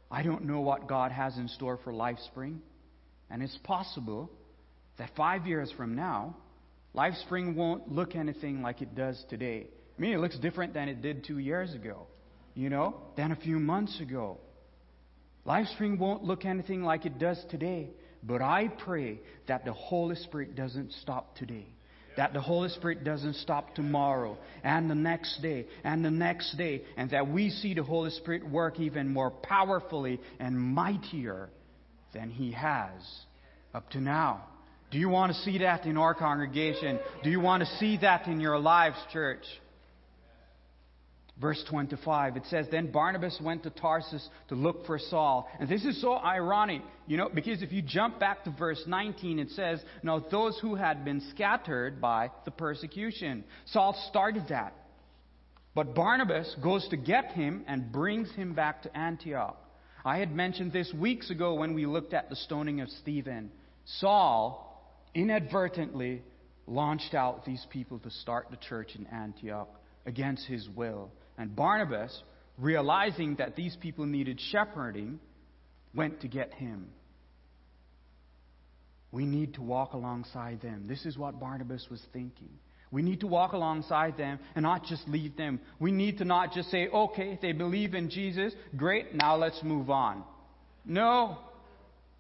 I 0.10 0.24
don't 0.24 0.46
know 0.46 0.62
what 0.62 0.88
God 0.88 1.12
has 1.12 1.38
in 1.38 1.48
store 1.50 1.80
for 1.84 1.92
LifeSpring, 1.92 2.60
and 3.30 3.44
it's 3.44 3.58
possible 3.64 4.30
that 4.98 5.10
five 5.16 5.46
years 5.46 5.72
from 5.76 5.96
now, 5.96 6.36
LifeSpring 6.96 7.56
won't 7.56 7.92
look 7.92 8.16
anything 8.16 8.62
like 8.62 8.82
it 8.82 8.96
does 8.96 9.24
today. 9.30 9.68
I 9.98 10.02
mean, 10.02 10.14
it 10.14 10.20
looks 10.20 10.38
different 10.40 10.74
than 10.74 10.90
it 10.90 11.02
did 11.02 11.26
two 11.26 11.40
years 11.40 11.74
ago, 11.74 12.08
you 12.56 12.70
know, 12.70 13.02
than 13.16 13.32
a 13.32 13.36
few 13.36 13.60
months 13.60 14.00
ago. 14.00 14.40
LifeSpring 15.46 15.98
won't 15.98 16.24
look 16.24 16.46
anything 16.46 16.84
like 16.84 17.06
it 17.06 17.20
does 17.20 17.44
today, 17.50 17.90
but 18.24 18.42
I 18.42 18.68
pray 18.68 19.20
that 19.48 19.66
the 19.66 19.74
Holy 19.74 20.16
Spirit 20.16 20.56
doesn't 20.56 20.92
stop 20.94 21.36
today 21.36 21.68
that 22.18 22.34
the 22.34 22.42
Holy 22.42 22.70
Spirit 22.70 23.04
doesn't 23.04 23.36
stop 23.36 23.76
tomorrow 23.76 24.38
and 24.64 24.90
the 24.90 24.96
next 24.96 25.40
day 25.42 25.68
and 25.84 26.04
the 26.04 26.12
next 26.12 26.58
day, 26.58 26.82
and 26.98 27.12
that 27.12 27.30
we 27.30 27.52
see 27.52 27.76
the 27.76 27.84
Holy 27.84 28.10
Spirit 28.10 28.50
work 28.50 28.80
even 28.80 29.08
more 29.08 29.30
powerfully 29.30 30.20
and 30.40 30.60
mightier 30.60 31.50
than 32.14 32.32
He 32.32 32.52
has 32.52 32.92
up 33.74 33.90
to 33.92 34.02
now. 34.02 34.44
Do 34.90 34.98
you 34.98 35.10
want 35.10 35.34
to 35.34 35.42
see 35.42 35.60
that 35.60 35.86
in 35.86 35.98
our 35.98 36.16
congregation? 36.16 37.00
Do 37.24 37.30
you 37.30 37.40
want 37.40 37.62
to 37.62 37.78
see 37.78 37.98
that 38.02 38.28
in 38.28 38.40
your 38.40 38.58
lives, 38.58 38.98
church? 39.14 39.44
Verse 41.40 41.64
25, 41.70 42.38
it 42.38 42.44
says, 42.50 42.66
Then 42.72 42.92
Barnabas 42.92 43.40
went 43.42 43.62
to 43.64 43.70
Tarsus 43.70 44.28
to 44.48 44.56
look 44.56 44.88
for 44.88 44.98
Saul. 44.98 45.48
And 45.60 45.70
this 45.70 45.86
is 45.86 46.02
so 46.02 46.18
ironic, 46.18 46.82
you 47.06 47.16
know, 47.18 47.30
because 47.32 47.62
if 47.62 47.72
you 47.72 47.84
jump 47.84 48.20
back 48.20 48.44
to 48.46 48.52
verse 48.58 48.82
19, 48.88 49.38
it 49.38 49.52
says, 49.52 49.80
Now 50.02 50.20
those 50.20 50.58
who 50.60 50.74
had 50.74 51.06
been 51.06 51.22
scattered 51.36 52.02
by 52.02 52.32
the 52.46 52.52
persecution. 52.52 53.44
Saul 53.68 53.96
started 54.10 54.48
that. 54.50 54.74
But 55.76 55.94
Barnabas 55.94 56.56
goes 56.64 56.88
to 56.90 56.98
get 56.98 57.34
him 57.34 57.64
and 57.68 57.92
brings 57.92 58.32
him 58.32 58.56
back 58.56 58.82
to 58.84 58.98
Antioch. 58.98 59.62
I 60.04 60.18
had 60.18 60.36
mentioned 60.36 60.74
this 60.74 60.92
weeks 60.92 61.30
ago 61.30 61.54
when 61.54 61.76
we 61.76 61.86
looked 61.86 62.16
at 62.16 62.32
the 62.32 62.36
stoning 62.36 62.82
of 62.82 62.90
Stephen. 62.90 63.52
Saul 63.86 64.64
inadvertently 65.14 66.24
launched 66.66 67.14
out 67.14 67.46
these 67.46 67.64
people 67.70 68.00
to 68.00 68.10
start 68.10 68.48
the 68.50 68.58
church 68.58 68.96
in 68.96 69.06
Antioch 69.08 69.70
against 70.08 70.48
his 70.48 70.68
will. 70.70 71.12
And 71.38 71.56
Barnabas, 71.56 72.24
realizing 72.58 73.36
that 73.36 73.56
these 73.56 73.76
people 73.80 74.06
needed 74.06 74.40
shepherding, 74.52 75.20
went 75.94 76.22
to 76.22 76.28
get 76.28 76.54
him. 76.54 76.88
We 79.12 79.26
need 79.26 79.54
to 79.56 79.62
walk 79.62 79.94
alongside 79.94 80.62
them. 80.62 80.86
This 80.88 81.06
is 81.06 81.18
what 81.18 81.40
Barnabas 81.40 81.88
was 81.90 82.02
thinking. 82.12 82.50
We 82.92 83.02
need 83.02 83.20
to 83.22 83.28
walk 83.28 83.54
alongside 83.54 84.18
them 84.18 84.40
and 84.56 84.64
not 84.64 84.86
just 84.86 85.08
leave 85.08 85.36
them. 85.36 85.60
We 85.80 85.92
need 85.92 86.20
to 86.20 86.26
not 86.26 86.54
just 86.54 86.72
say, 86.72 86.88
okay, 86.88 87.38
they 87.42 87.52
believe 87.52 87.94
in 87.94 88.10
Jesus, 88.10 88.54
great, 88.76 89.14
now 89.14 89.36
let's 89.36 89.62
move 89.64 89.90
on. 89.90 90.24
No, 90.86 91.38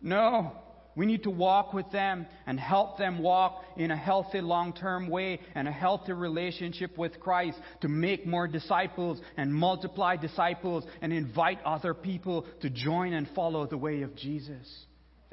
no. 0.02 0.52
We 0.98 1.06
need 1.06 1.24
to 1.24 1.30
walk 1.30 1.74
with 1.74 1.92
them 1.92 2.26
and 2.48 2.60
help 2.60 2.98
them 2.98 3.20
walk 3.20 3.64
in 3.78 3.92
a 3.92 3.96
healthy 3.96 4.42
long 4.42 4.74
term 4.74 5.10
way 5.10 5.40
and 5.54 5.68
a 5.68 5.72
healthy 5.72 6.12
relationship 6.12 6.98
with 6.98 7.20
Christ 7.20 7.60
to 7.82 7.88
make 7.88 8.26
more 8.26 8.48
disciples 8.48 9.22
and 9.38 9.54
multiply 9.54 10.16
disciples 10.16 10.86
and 11.04 11.14
invite 11.14 11.60
other 11.64 11.94
people 11.94 12.48
to 12.62 12.72
join 12.72 13.14
and 13.14 13.30
follow 13.36 13.68
the 13.68 13.78
way 13.78 14.02
of 14.02 14.16
Jesus. 14.16 14.68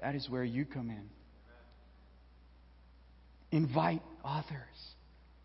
That 0.02 0.14
is 0.14 0.28
where 0.28 0.44
you 0.44 0.66
come 0.66 0.90
in. 0.90 1.08
Invite 3.50 4.02
others 4.22 4.50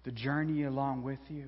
to 0.03 0.11
journey 0.11 0.63
along 0.63 1.03
with 1.03 1.19
you. 1.29 1.47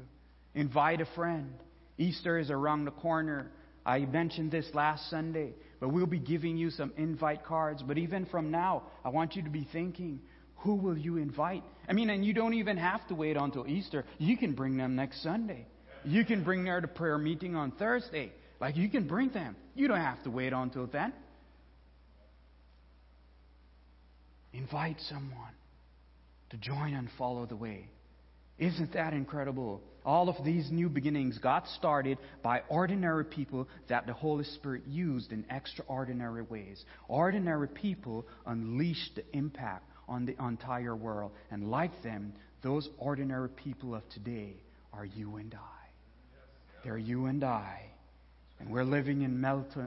Invite 0.55 1.01
a 1.01 1.07
friend. 1.13 1.55
Easter 1.97 2.39
is 2.39 2.49
around 2.49 2.85
the 2.85 2.91
corner. 2.91 3.51
I 3.85 3.99
mentioned 3.99 4.49
this 4.49 4.69
last 4.73 5.09
Sunday, 5.09 5.55
but 5.81 5.89
we'll 5.89 6.05
be 6.05 6.19
giving 6.19 6.57
you 6.57 6.69
some 6.69 6.93
invite 6.95 7.43
cards. 7.43 7.83
But 7.85 7.97
even 7.97 8.27
from 8.27 8.51
now, 8.51 8.83
I 9.03 9.09
want 9.09 9.35
you 9.35 9.41
to 9.41 9.49
be 9.49 9.67
thinking, 9.73 10.21
who 10.57 10.75
will 10.75 10.95
you 10.95 11.17
invite? 11.17 11.63
I 11.89 11.93
mean, 11.93 12.11
and 12.11 12.23
you 12.23 12.33
don't 12.33 12.53
even 12.53 12.77
have 12.77 13.05
to 13.07 13.15
wait 13.15 13.35
until 13.35 13.67
Easter. 13.67 14.05
You 14.19 14.37
can 14.37 14.53
bring 14.53 14.77
them 14.77 14.95
next 14.95 15.23
Sunday. 15.23 15.65
You 16.05 16.23
can 16.23 16.43
bring 16.43 16.63
them 16.63 16.83
to 16.83 16.87
prayer 16.87 17.17
meeting 17.17 17.55
on 17.55 17.71
Thursday. 17.71 18.31
Like, 18.59 18.77
you 18.77 18.89
can 18.89 19.07
bring 19.07 19.29
them. 19.29 19.55
You 19.73 19.87
don't 19.87 19.99
have 19.99 20.21
to 20.23 20.29
wait 20.29 20.53
until 20.53 20.85
then. 20.85 21.13
Invite 24.53 24.97
someone 25.09 25.55
to 26.51 26.57
join 26.57 26.93
and 26.93 27.09
follow 27.17 27.47
the 27.47 27.55
way. 27.55 27.89
Isn't 28.59 28.93
that 28.93 29.13
incredible? 29.13 29.81
All 30.03 30.29
of 30.29 30.43
these 30.43 30.71
new 30.71 30.89
beginnings 30.89 31.37
got 31.37 31.67
started 31.67 32.17
by 32.41 32.61
ordinary 32.69 33.23
people 33.23 33.67
that 33.87 34.07
the 34.07 34.13
Holy 34.13 34.45
Spirit 34.45 34.83
used 34.87 35.31
in 35.31 35.45
extraordinary 35.49 36.41
ways. 36.41 36.83
Ordinary 37.07 37.67
people 37.67 38.25
unleashed 38.47 39.15
the 39.15 39.37
impact 39.37 39.83
on 40.07 40.25
the 40.25 40.35
entire 40.43 40.95
world. 40.95 41.31
And 41.51 41.69
like 41.69 42.01
them, 42.01 42.33
those 42.63 42.89
ordinary 42.97 43.49
people 43.49 43.93
of 43.93 44.07
today 44.09 44.55
are 44.91 45.05
you 45.05 45.35
and 45.35 45.53
I. 45.53 45.87
They're 46.83 46.97
you 46.97 47.27
and 47.27 47.43
I. 47.43 47.81
And 48.59 48.71
we're 48.71 48.83
living 48.83 49.21
in 49.21 49.39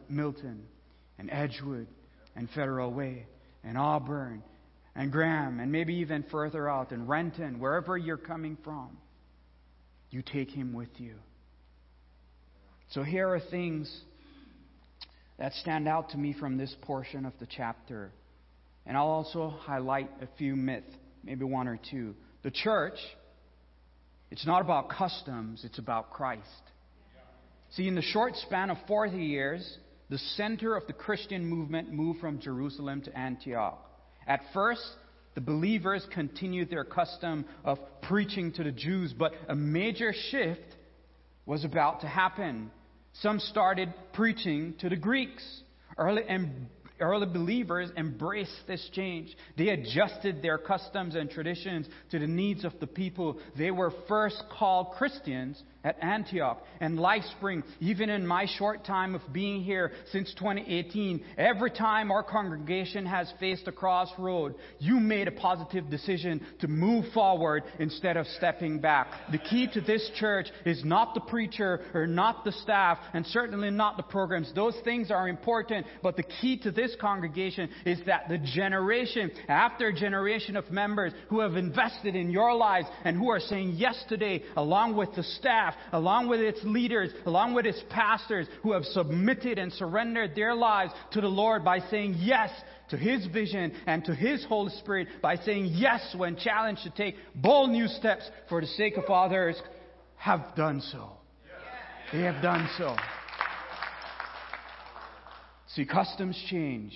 Milton, 0.08 0.66
and 1.18 1.30
Edgewood 1.30 1.88
and 2.36 2.48
Federal 2.50 2.92
Way 2.92 3.26
and 3.64 3.76
Auburn 3.76 4.42
and 4.94 5.10
Graham 5.10 5.58
and 5.58 5.72
maybe 5.72 5.94
even 5.96 6.24
further 6.30 6.68
out 6.68 6.92
in 6.92 7.06
Renton, 7.06 7.58
wherever 7.58 7.96
you're 7.96 8.16
coming 8.16 8.56
from 8.62 8.96
you 10.14 10.22
take 10.22 10.50
him 10.50 10.72
with 10.72 10.88
you. 10.98 11.14
So 12.90 13.02
here 13.02 13.28
are 13.28 13.40
things 13.40 13.92
that 15.38 15.52
stand 15.54 15.88
out 15.88 16.10
to 16.10 16.16
me 16.16 16.32
from 16.38 16.56
this 16.56 16.74
portion 16.82 17.26
of 17.26 17.32
the 17.40 17.46
chapter. 17.46 18.12
And 18.86 18.96
I'll 18.96 19.08
also 19.08 19.48
highlight 19.48 20.08
a 20.22 20.28
few 20.38 20.54
myths, 20.54 20.86
maybe 21.24 21.44
one 21.44 21.66
or 21.66 21.80
two. 21.90 22.14
The 22.44 22.52
church, 22.52 22.98
it's 24.30 24.46
not 24.46 24.60
about 24.60 24.88
customs, 24.88 25.64
it's 25.64 25.78
about 25.78 26.10
Christ. 26.10 26.42
See, 27.72 27.88
in 27.88 27.96
the 27.96 28.02
short 28.02 28.36
span 28.36 28.70
of 28.70 28.76
40 28.86 29.16
years, 29.16 29.78
the 30.10 30.18
center 30.36 30.76
of 30.76 30.86
the 30.86 30.92
Christian 30.92 31.44
movement 31.44 31.92
moved 31.92 32.20
from 32.20 32.38
Jerusalem 32.38 33.02
to 33.02 33.18
Antioch. 33.18 33.80
At 34.28 34.42
first, 34.52 34.82
the 35.34 35.40
believers 35.40 36.06
continued 36.12 36.70
their 36.70 36.84
custom 36.84 37.44
of 37.64 37.78
preaching 38.02 38.52
to 38.52 38.64
the 38.64 38.72
Jews, 38.72 39.12
but 39.12 39.32
a 39.48 39.54
major 39.54 40.12
shift 40.30 40.76
was 41.46 41.64
about 41.64 42.00
to 42.00 42.06
happen. 42.06 42.70
Some 43.14 43.40
started 43.40 43.92
preaching 44.12 44.74
to 44.78 44.88
the 44.88 44.96
Greeks. 44.96 45.44
Early, 45.96 46.22
and 46.28 46.66
early 47.00 47.26
believers 47.26 47.90
embraced 47.96 48.66
this 48.66 48.88
change. 48.92 49.36
They 49.56 49.68
adjusted 49.70 50.42
their 50.42 50.58
customs 50.58 51.14
and 51.14 51.30
traditions 51.30 51.86
to 52.10 52.18
the 52.18 52.26
needs 52.26 52.64
of 52.64 52.78
the 52.80 52.86
people. 52.86 53.38
They 53.56 53.70
were 53.70 53.92
first 54.08 54.42
called 54.50 54.92
Christians 54.92 55.62
at 55.84 56.02
Antioch 56.02 56.62
and 56.80 56.98
LifeSpring, 56.98 57.62
even 57.80 58.08
in 58.08 58.26
my 58.26 58.46
short 58.56 58.84
time 58.84 59.14
of 59.14 59.20
being 59.32 59.62
here 59.62 59.92
since 60.10 60.32
2018, 60.34 61.22
every 61.36 61.70
time 61.70 62.10
our 62.10 62.22
congregation 62.22 63.04
has 63.04 63.30
faced 63.38 63.68
a 63.68 63.72
crossroad, 63.72 64.54
you 64.78 64.98
made 64.98 65.28
a 65.28 65.32
positive 65.32 65.90
decision 65.90 66.44
to 66.60 66.68
move 66.68 67.04
forward 67.12 67.64
instead 67.78 68.16
of 68.16 68.26
stepping 68.38 68.80
back. 68.80 69.08
The 69.30 69.38
key 69.38 69.68
to 69.74 69.80
this 69.82 70.10
church 70.18 70.48
is 70.64 70.82
not 70.84 71.12
the 71.12 71.20
preacher 71.20 71.82
or 71.92 72.06
not 72.06 72.44
the 72.44 72.52
staff 72.52 72.98
and 73.12 73.26
certainly 73.26 73.70
not 73.70 73.98
the 73.98 74.02
programs. 74.02 74.52
Those 74.54 74.76
things 74.84 75.10
are 75.10 75.28
important, 75.28 75.86
but 76.02 76.16
the 76.16 76.22
key 76.22 76.58
to 76.62 76.70
this 76.70 76.93
congregation 77.00 77.68
is 77.84 77.98
that 78.06 78.28
the 78.28 78.38
generation 78.38 79.30
after 79.48 79.92
generation 79.92 80.56
of 80.56 80.70
members 80.70 81.12
who 81.28 81.40
have 81.40 81.56
invested 81.56 82.14
in 82.14 82.30
your 82.30 82.54
lives 82.54 82.86
and 83.04 83.16
who 83.16 83.30
are 83.30 83.40
saying 83.40 83.74
yes 83.76 84.02
today, 84.08 84.42
along 84.56 84.96
with 84.96 85.14
the 85.14 85.22
staff, 85.22 85.74
along 85.92 86.28
with 86.28 86.40
its 86.40 86.60
leaders, 86.64 87.10
along 87.26 87.54
with 87.54 87.66
its 87.66 87.82
pastors 87.90 88.46
who 88.62 88.72
have 88.72 88.84
submitted 88.84 89.58
and 89.58 89.72
surrendered 89.72 90.34
their 90.34 90.54
lives 90.54 90.92
to 91.12 91.20
the 91.20 91.28
Lord 91.28 91.64
by 91.64 91.78
saying 91.90 92.16
yes 92.18 92.50
to 92.90 92.96
His 92.96 93.26
vision 93.26 93.72
and 93.86 94.04
to 94.04 94.14
His 94.14 94.44
Holy 94.44 94.72
Spirit, 94.76 95.08
by 95.22 95.36
saying 95.36 95.70
yes 95.72 96.14
when 96.16 96.36
challenged 96.36 96.82
to 96.82 96.90
take 96.90 97.16
bold 97.34 97.70
new 97.70 97.88
steps 97.88 98.28
for 98.48 98.60
the 98.60 98.66
sake 98.66 98.96
of 98.96 99.04
others, 99.04 99.60
have 100.16 100.54
done 100.56 100.80
so. 100.80 101.10
They 102.12 102.22
have 102.22 102.42
done 102.42 102.68
so. 102.78 102.96
See, 105.74 105.84
customs 105.84 106.40
change, 106.50 106.92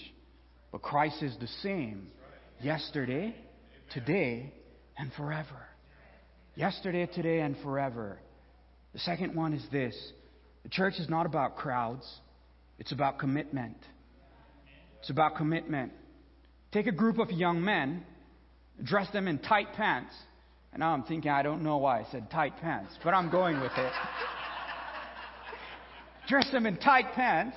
but 0.71 0.83
Christ 0.83 1.23
is 1.23 1.37
the 1.41 1.49
same 1.63 2.09
yesterday, 2.61 3.35
today, 3.93 4.53
and 4.97 5.13
forever. 5.15 5.67
Yesterday, 6.55 7.07
today, 7.07 7.41
and 7.41 7.57
forever. 7.63 8.19
The 8.93 9.01
second 9.01 9.35
one 9.35 9.53
is 9.53 9.65
this 9.73 9.97
the 10.63 10.69
church 10.69 10.95
is 10.99 11.09
not 11.09 11.27
about 11.27 11.57
crowds, 11.57 12.07
it's 12.79 12.93
about 12.93 13.19
commitment. 13.19 13.77
It's 15.01 15.11
about 15.11 15.37
commitment. 15.37 15.93
Take 16.73 16.87
a 16.87 16.93
group 16.93 17.19
of 17.19 17.31
young 17.31 17.65
men, 17.65 18.05
dress 18.83 19.11
them 19.13 19.29
in 19.29 19.39
tight 19.39 19.73
pants. 19.75 20.13
And 20.73 20.81
now 20.81 20.93
I'm 20.93 21.05
thinking, 21.05 21.31
I 21.31 21.43
don't 21.43 21.63
know 21.63 21.79
why 21.79 22.01
I 22.01 22.07
said 22.11 22.31
tight 22.31 22.59
pants, 22.61 22.93
but 23.03 23.15
I'm 23.15 23.31
going 23.31 23.61
with 23.61 23.73
it. 23.77 23.93
dress 26.29 26.51
them 26.53 26.67
in 26.67 26.77
tight 26.77 27.13
pants, 27.15 27.57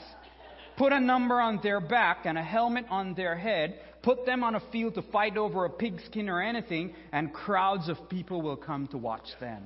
put 0.77 0.93
a 0.93 0.99
number 0.99 1.39
on 1.39 1.59
their 1.61 1.79
back 1.79 2.25
and 2.25 2.37
a 2.37 2.43
helmet 2.43 2.85
on 2.89 3.13
their 3.13 3.35
head, 3.35 3.79
put 4.01 4.25
them 4.25 4.43
on 4.43 4.55
a 4.55 4.61
field 4.71 4.95
to 4.95 5.01
fight 5.01 5.37
over 5.37 5.65
a 5.65 5.69
pigskin 5.69 6.29
or 6.29 6.41
anything, 6.41 6.93
and 7.11 7.33
crowds 7.33 7.89
of 7.89 8.09
people 8.09 8.41
will 8.41 8.57
come 8.57 8.87
to 8.87 8.97
watch 8.97 9.27
them. 9.39 9.63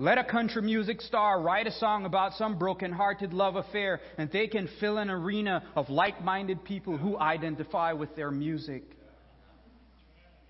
Let 0.00 0.16
a 0.16 0.22
country 0.22 0.62
music 0.62 1.00
star 1.00 1.40
write 1.40 1.66
a 1.66 1.72
song 1.72 2.04
about 2.04 2.34
some 2.34 2.56
broken-hearted 2.56 3.32
love 3.32 3.56
affair, 3.56 4.00
and 4.16 4.30
they 4.30 4.46
can 4.46 4.68
fill 4.78 4.98
an 4.98 5.10
arena 5.10 5.64
of 5.74 5.90
like-minded 5.90 6.62
people 6.62 6.96
who 6.96 7.18
identify 7.18 7.92
with 7.94 8.14
their 8.14 8.30
music. 8.30 8.84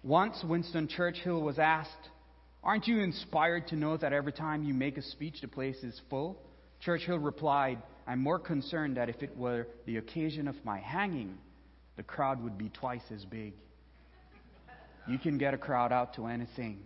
Once 0.03 0.45
Winston 0.47 0.87
Churchill 0.87 1.41
was 1.41 1.59
asked, 1.59 2.11
Aren't 2.63 2.87
you 2.89 3.01
inspired 3.01 3.69
to 3.69 3.77
know 3.77 3.97
that 3.97 4.13
every 4.13 4.33
time 4.33 4.65
you 4.65 4.75
make 4.75 4.99
a 4.99 5.03
speech, 5.03 5.41
the 5.41 5.49
place 5.49 5.83
is 5.83 5.99
full? 6.11 6.39
Churchill 6.81 7.19
replied, 7.19 7.83
I'm 8.07 8.21
more 8.21 8.39
concerned 8.39 8.97
that 8.97 9.09
if 9.09 9.23
it 9.23 9.37
were 9.37 9.67
the 9.87 9.99
occasion 9.99 10.49
of 10.49 10.55
my 10.65 10.79
hanging, 10.79 11.37
the 11.97 12.03
crowd 12.03 12.43
would 12.43 12.57
be 12.57 12.69
twice 12.69 13.03
as 13.15 13.25
big. 13.25 13.53
You 15.09 15.19
can 15.19 15.39
get 15.39 15.55
a 15.55 15.59
crowd 15.59 15.93
out 15.93 16.15
to 16.15 16.27
anything. 16.27 16.81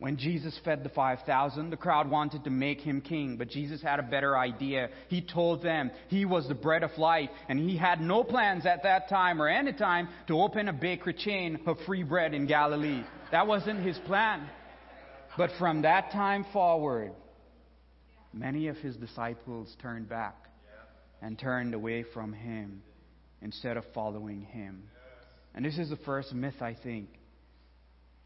When 0.00 0.16
Jesus 0.16 0.56
fed 0.64 0.84
the 0.84 0.90
5,000, 0.90 1.70
the 1.70 1.76
crowd 1.76 2.08
wanted 2.08 2.44
to 2.44 2.50
make 2.50 2.80
him 2.80 3.00
king, 3.00 3.36
but 3.36 3.48
Jesus 3.48 3.82
had 3.82 3.98
a 3.98 4.04
better 4.04 4.38
idea. 4.38 4.90
He 5.08 5.20
told 5.20 5.60
them 5.60 5.90
he 6.06 6.24
was 6.24 6.46
the 6.46 6.54
bread 6.54 6.84
of 6.84 6.96
life, 6.98 7.30
and 7.48 7.58
he 7.58 7.76
had 7.76 8.00
no 8.00 8.22
plans 8.22 8.64
at 8.64 8.84
that 8.84 9.08
time 9.08 9.42
or 9.42 9.48
any 9.48 9.72
time 9.72 10.08
to 10.28 10.40
open 10.40 10.68
a 10.68 10.72
bakery 10.72 11.14
chain 11.14 11.58
of 11.66 11.78
free 11.84 12.04
bread 12.04 12.32
in 12.32 12.46
Galilee. 12.46 13.02
That 13.32 13.48
wasn't 13.48 13.84
his 13.84 13.98
plan. 14.06 14.48
But 15.36 15.50
from 15.58 15.82
that 15.82 16.12
time 16.12 16.46
forward, 16.52 17.10
many 18.32 18.68
of 18.68 18.76
his 18.76 18.96
disciples 18.96 19.74
turned 19.80 20.08
back 20.08 20.36
and 21.20 21.38
turned 21.38 21.74
away 21.74 22.04
from 22.14 22.32
him 22.32 22.82
instead 23.42 23.76
of 23.76 23.84
following 23.94 24.42
him. 24.42 24.82
And 25.54 25.64
this 25.64 25.78
is 25.78 25.90
the 25.90 25.96
first 25.96 26.32
myth, 26.32 26.60
I 26.60 26.76
think, 26.82 27.08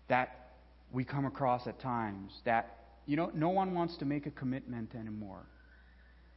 that 0.08 0.50
we 0.92 1.04
come 1.04 1.24
across 1.24 1.66
at 1.66 1.80
times 1.80 2.32
that, 2.44 2.76
you 3.06 3.16
know, 3.16 3.30
no 3.34 3.48
one 3.48 3.74
wants 3.74 3.96
to 3.98 4.04
make 4.04 4.26
a 4.26 4.30
commitment 4.30 4.94
anymore. 4.94 5.46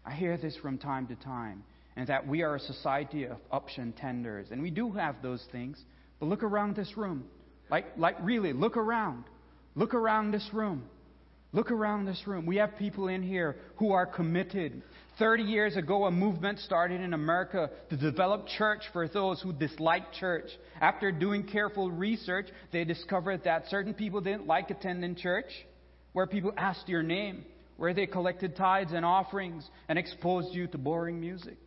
I 0.05 0.13
hear 0.13 0.37
this 0.37 0.55
from 0.61 0.77
time 0.77 1.07
to 1.07 1.15
time, 1.15 1.63
and 1.95 2.07
that 2.07 2.27
we 2.27 2.43
are 2.43 2.55
a 2.55 2.59
society 2.59 3.25
of 3.25 3.37
option 3.51 3.93
tenders. 3.93 4.47
And 4.51 4.61
we 4.61 4.69
do 4.69 4.91
have 4.91 5.21
those 5.21 5.43
things, 5.51 5.81
but 6.19 6.27
look 6.27 6.43
around 6.43 6.75
this 6.75 6.95
room. 6.95 7.25
Like, 7.69 7.97
like 7.97 8.15
really, 8.21 8.53
look 8.53 8.77
around. 8.77 9.25
Look 9.73 9.93
around 9.93 10.31
this 10.31 10.47
room. 10.53 10.83
Look 11.55 11.71
around 11.71 12.03
this 12.03 12.21
room. 12.27 12.45
We 12.45 12.57
have 12.57 12.75
people 12.77 13.07
in 13.07 13.23
here 13.23 13.55
who 13.77 13.93
are 13.93 14.05
committed. 14.05 14.83
30 15.17 15.43
years 15.43 15.77
ago, 15.77 16.03
a 16.03 16.11
movement 16.11 16.59
started 16.59 16.99
in 16.99 17.13
America 17.13 17.69
to 17.89 17.95
develop 17.95 18.45
church 18.57 18.81
for 18.91 19.07
those 19.07 19.41
who 19.41 19.53
dislike 19.53 20.11
church. 20.11 20.49
After 20.81 21.13
doing 21.13 21.43
careful 21.43 21.89
research, 21.89 22.47
they 22.73 22.83
discovered 22.83 23.45
that 23.45 23.67
certain 23.69 23.93
people 23.93 24.19
didn't 24.19 24.45
like 24.45 24.69
attending 24.69 25.15
church, 25.15 25.45
where 26.11 26.27
people 26.27 26.51
asked 26.57 26.89
your 26.89 27.03
name, 27.03 27.45
where 27.77 27.93
they 27.93 28.05
collected 28.05 28.57
tithes 28.57 28.91
and 28.91 29.05
offerings, 29.05 29.65
and 29.87 29.97
exposed 29.97 30.53
you 30.53 30.67
to 30.67 30.77
boring 30.77 31.21
music. 31.21 31.57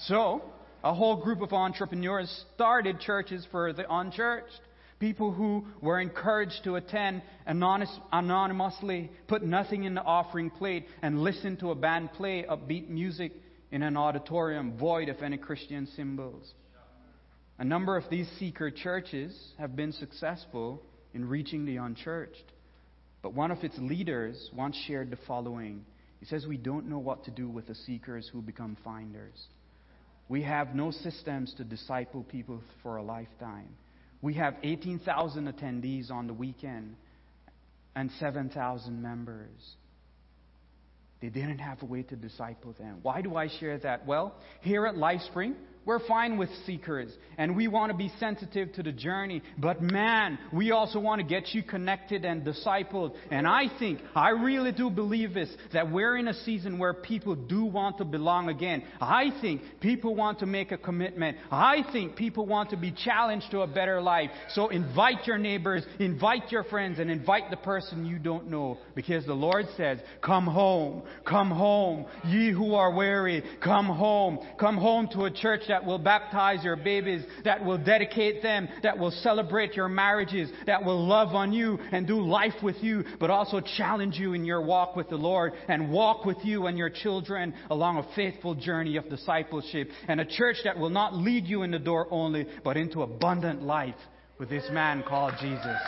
So, 0.00 0.42
a 0.84 0.92
whole 0.92 1.16
group 1.16 1.40
of 1.40 1.54
entrepreneurs 1.54 2.44
started 2.54 3.00
churches 3.00 3.46
for 3.50 3.72
the 3.72 3.90
unchurched. 3.90 4.60
People 5.02 5.32
who 5.32 5.66
were 5.80 5.98
encouraged 5.98 6.62
to 6.62 6.76
attend 6.76 7.22
anonymously, 7.44 9.10
put 9.26 9.42
nothing 9.42 9.82
in 9.82 9.96
the 9.96 10.00
offering 10.00 10.48
plate, 10.48 10.86
and 11.02 11.24
listen 11.24 11.56
to 11.56 11.72
a 11.72 11.74
band 11.74 12.12
play 12.12 12.44
upbeat 12.48 12.88
music 12.88 13.32
in 13.72 13.82
an 13.82 13.96
auditorium 13.96 14.78
void 14.78 15.08
of 15.08 15.20
any 15.20 15.38
Christian 15.38 15.88
symbols. 15.96 16.48
A 17.58 17.64
number 17.64 17.96
of 17.96 18.04
these 18.10 18.30
seeker 18.38 18.70
churches 18.70 19.36
have 19.58 19.74
been 19.74 19.90
successful 19.90 20.80
in 21.14 21.28
reaching 21.28 21.64
the 21.64 21.78
unchurched. 21.78 22.52
But 23.22 23.34
one 23.34 23.50
of 23.50 23.64
its 23.64 23.76
leaders 23.78 24.50
once 24.54 24.76
shared 24.86 25.10
the 25.10 25.18
following. 25.26 25.84
He 26.20 26.26
says, 26.26 26.46
We 26.46 26.58
don't 26.58 26.88
know 26.88 27.00
what 27.00 27.24
to 27.24 27.32
do 27.32 27.48
with 27.48 27.66
the 27.66 27.74
seekers 27.74 28.30
who 28.32 28.40
become 28.40 28.76
finders. 28.84 29.48
We 30.28 30.42
have 30.42 30.76
no 30.76 30.92
systems 30.92 31.52
to 31.56 31.64
disciple 31.64 32.22
people 32.22 32.62
for 32.84 32.98
a 32.98 33.02
lifetime. 33.02 33.70
We 34.22 34.34
have 34.34 34.54
18,000 34.62 35.52
attendees 35.52 36.10
on 36.10 36.28
the 36.28 36.32
weekend 36.32 36.94
and 37.94 38.10
7,000 38.20 39.02
members. 39.02 39.50
They 41.20 41.28
didn't 41.28 41.58
have 41.58 41.82
a 41.82 41.86
way 41.86 42.02
to 42.04 42.16
disciple 42.16 42.74
them. 42.78 43.00
Why 43.02 43.20
do 43.20 43.36
I 43.36 43.48
share 43.60 43.78
that? 43.78 44.06
Well, 44.06 44.34
here 44.60 44.86
at 44.86 44.94
LifeSpring, 44.94 45.54
we're 45.84 46.06
fine 46.06 46.38
with 46.38 46.48
seekers 46.64 47.12
and 47.38 47.56
we 47.56 47.66
want 47.66 47.90
to 47.90 47.98
be 47.98 48.12
sensitive 48.20 48.72
to 48.74 48.82
the 48.82 48.92
journey. 48.92 49.42
But 49.58 49.82
man, 49.82 50.38
we 50.52 50.70
also 50.70 51.00
want 51.00 51.20
to 51.20 51.26
get 51.26 51.54
you 51.54 51.62
connected 51.62 52.24
and 52.24 52.44
discipled. 52.44 53.14
And 53.30 53.46
I 53.46 53.64
think, 53.78 54.00
I 54.14 54.30
really 54.30 54.70
do 54.70 54.90
believe 54.90 55.34
this, 55.34 55.50
that 55.72 55.90
we're 55.90 56.16
in 56.16 56.28
a 56.28 56.34
season 56.34 56.78
where 56.78 56.94
people 56.94 57.34
do 57.34 57.64
want 57.64 57.98
to 57.98 58.04
belong 58.04 58.48
again. 58.48 58.84
I 59.00 59.30
think 59.40 59.62
people 59.80 60.14
want 60.14 60.38
to 60.38 60.46
make 60.46 60.70
a 60.70 60.78
commitment. 60.78 61.36
I 61.50 61.82
think 61.90 62.14
people 62.14 62.46
want 62.46 62.70
to 62.70 62.76
be 62.76 62.92
challenged 62.92 63.50
to 63.50 63.62
a 63.62 63.66
better 63.66 64.00
life. 64.00 64.30
So 64.50 64.68
invite 64.68 65.26
your 65.26 65.38
neighbors, 65.38 65.84
invite 65.98 66.52
your 66.52 66.64
friends, 66.64 67.00
and 67.00 67.10
invite 67.10 67.50
the 67.50 67.56
person 67.56 68.06
you 68.06 68.18
don't 68.18 68.48
know. 68.48 68.78
Because 68.94 69.26
the 69.26 69.34
Lord 69.34 69.66
says, 69.76 69.98
come 70.22 70.46
home, 70.46 71.02
come 71.26 71.50
home, 71.50 72.06
ye 72.24 72.52
who 72.52 72.74
are 72.74 72.94
weary, 72.94 73.42
come 73.62 73.86
home, 73.86 74.38
come 74.60 74.76
home 74.76 75.08
to 75.12 75.24
a 75.24 75.30
church 75.30 75.62
that 75.72 75.86
will 75.86 75.98
baptize 75.98 76.62
your 76.62 76.76
babies, 76.76 77.22
that 77.46 77.64
will 77.64 77.78
dedicate 77.78 78.42
them, 78.42 78.68
that 78.82 78.98
will 78.98 79.10
celebrate 79.10 79.72
your 79.72 79.88
marriages, 79.88 80.50
that 80.66 80.84
will 80.84 81.06
love 81.06 81.28
on 81.28 81.50
you 81.50 81.78
and 81.92 82.06
do 82.06 82.20
life 82.20 82.62
with 82.62 82.76
you, 82.82 83.02
but 83.18 83.30
also 83.30 83.58
challenge 83.78 84.16
you 84.16 84.34
in 84.34 84.44
your 84.44 84.60
walk 84.60 84.96
with 84.96 85.08
the 85.08 85.16
Lord 85.16 85.54
and 85.68 85.90
walk 85.90 86.26
with 86.26 86.36
you 86.42 86.66
and 86.66 86.76
your 86.76 86.90
children 86.90 87.54
along 87.70 87.96
a 87.96 88.14
faithful 88.14 88.54
journey 88.54 88.98
of 88.98 89.08
discipleship. 89.08 89.88
And 90.08 90.20
a 90.20 90.26
church 90.26 90.56
that 90.64 90.76
will 90.78 90.90
not 90.90 91.14
lead 91.14 91.46
you 91.46 91.62
in 91.62 91.70
the 91.70 91.78
door 91.78 92.06
only, 92.10 92.46
but 92.62 92.76
into 92.76 93.02
abundant 93.02 93.62
life 93.62 93.94
with 94.38 94.50
this 94.50 94.64
man 94.70 95.02
called 95.08 95.32
Jesus. 95.40 95.78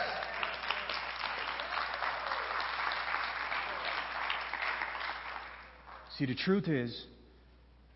See, 6.17 6.25
the 6.25 6.33
truth 6.33 6.67
is, 6.67 7.05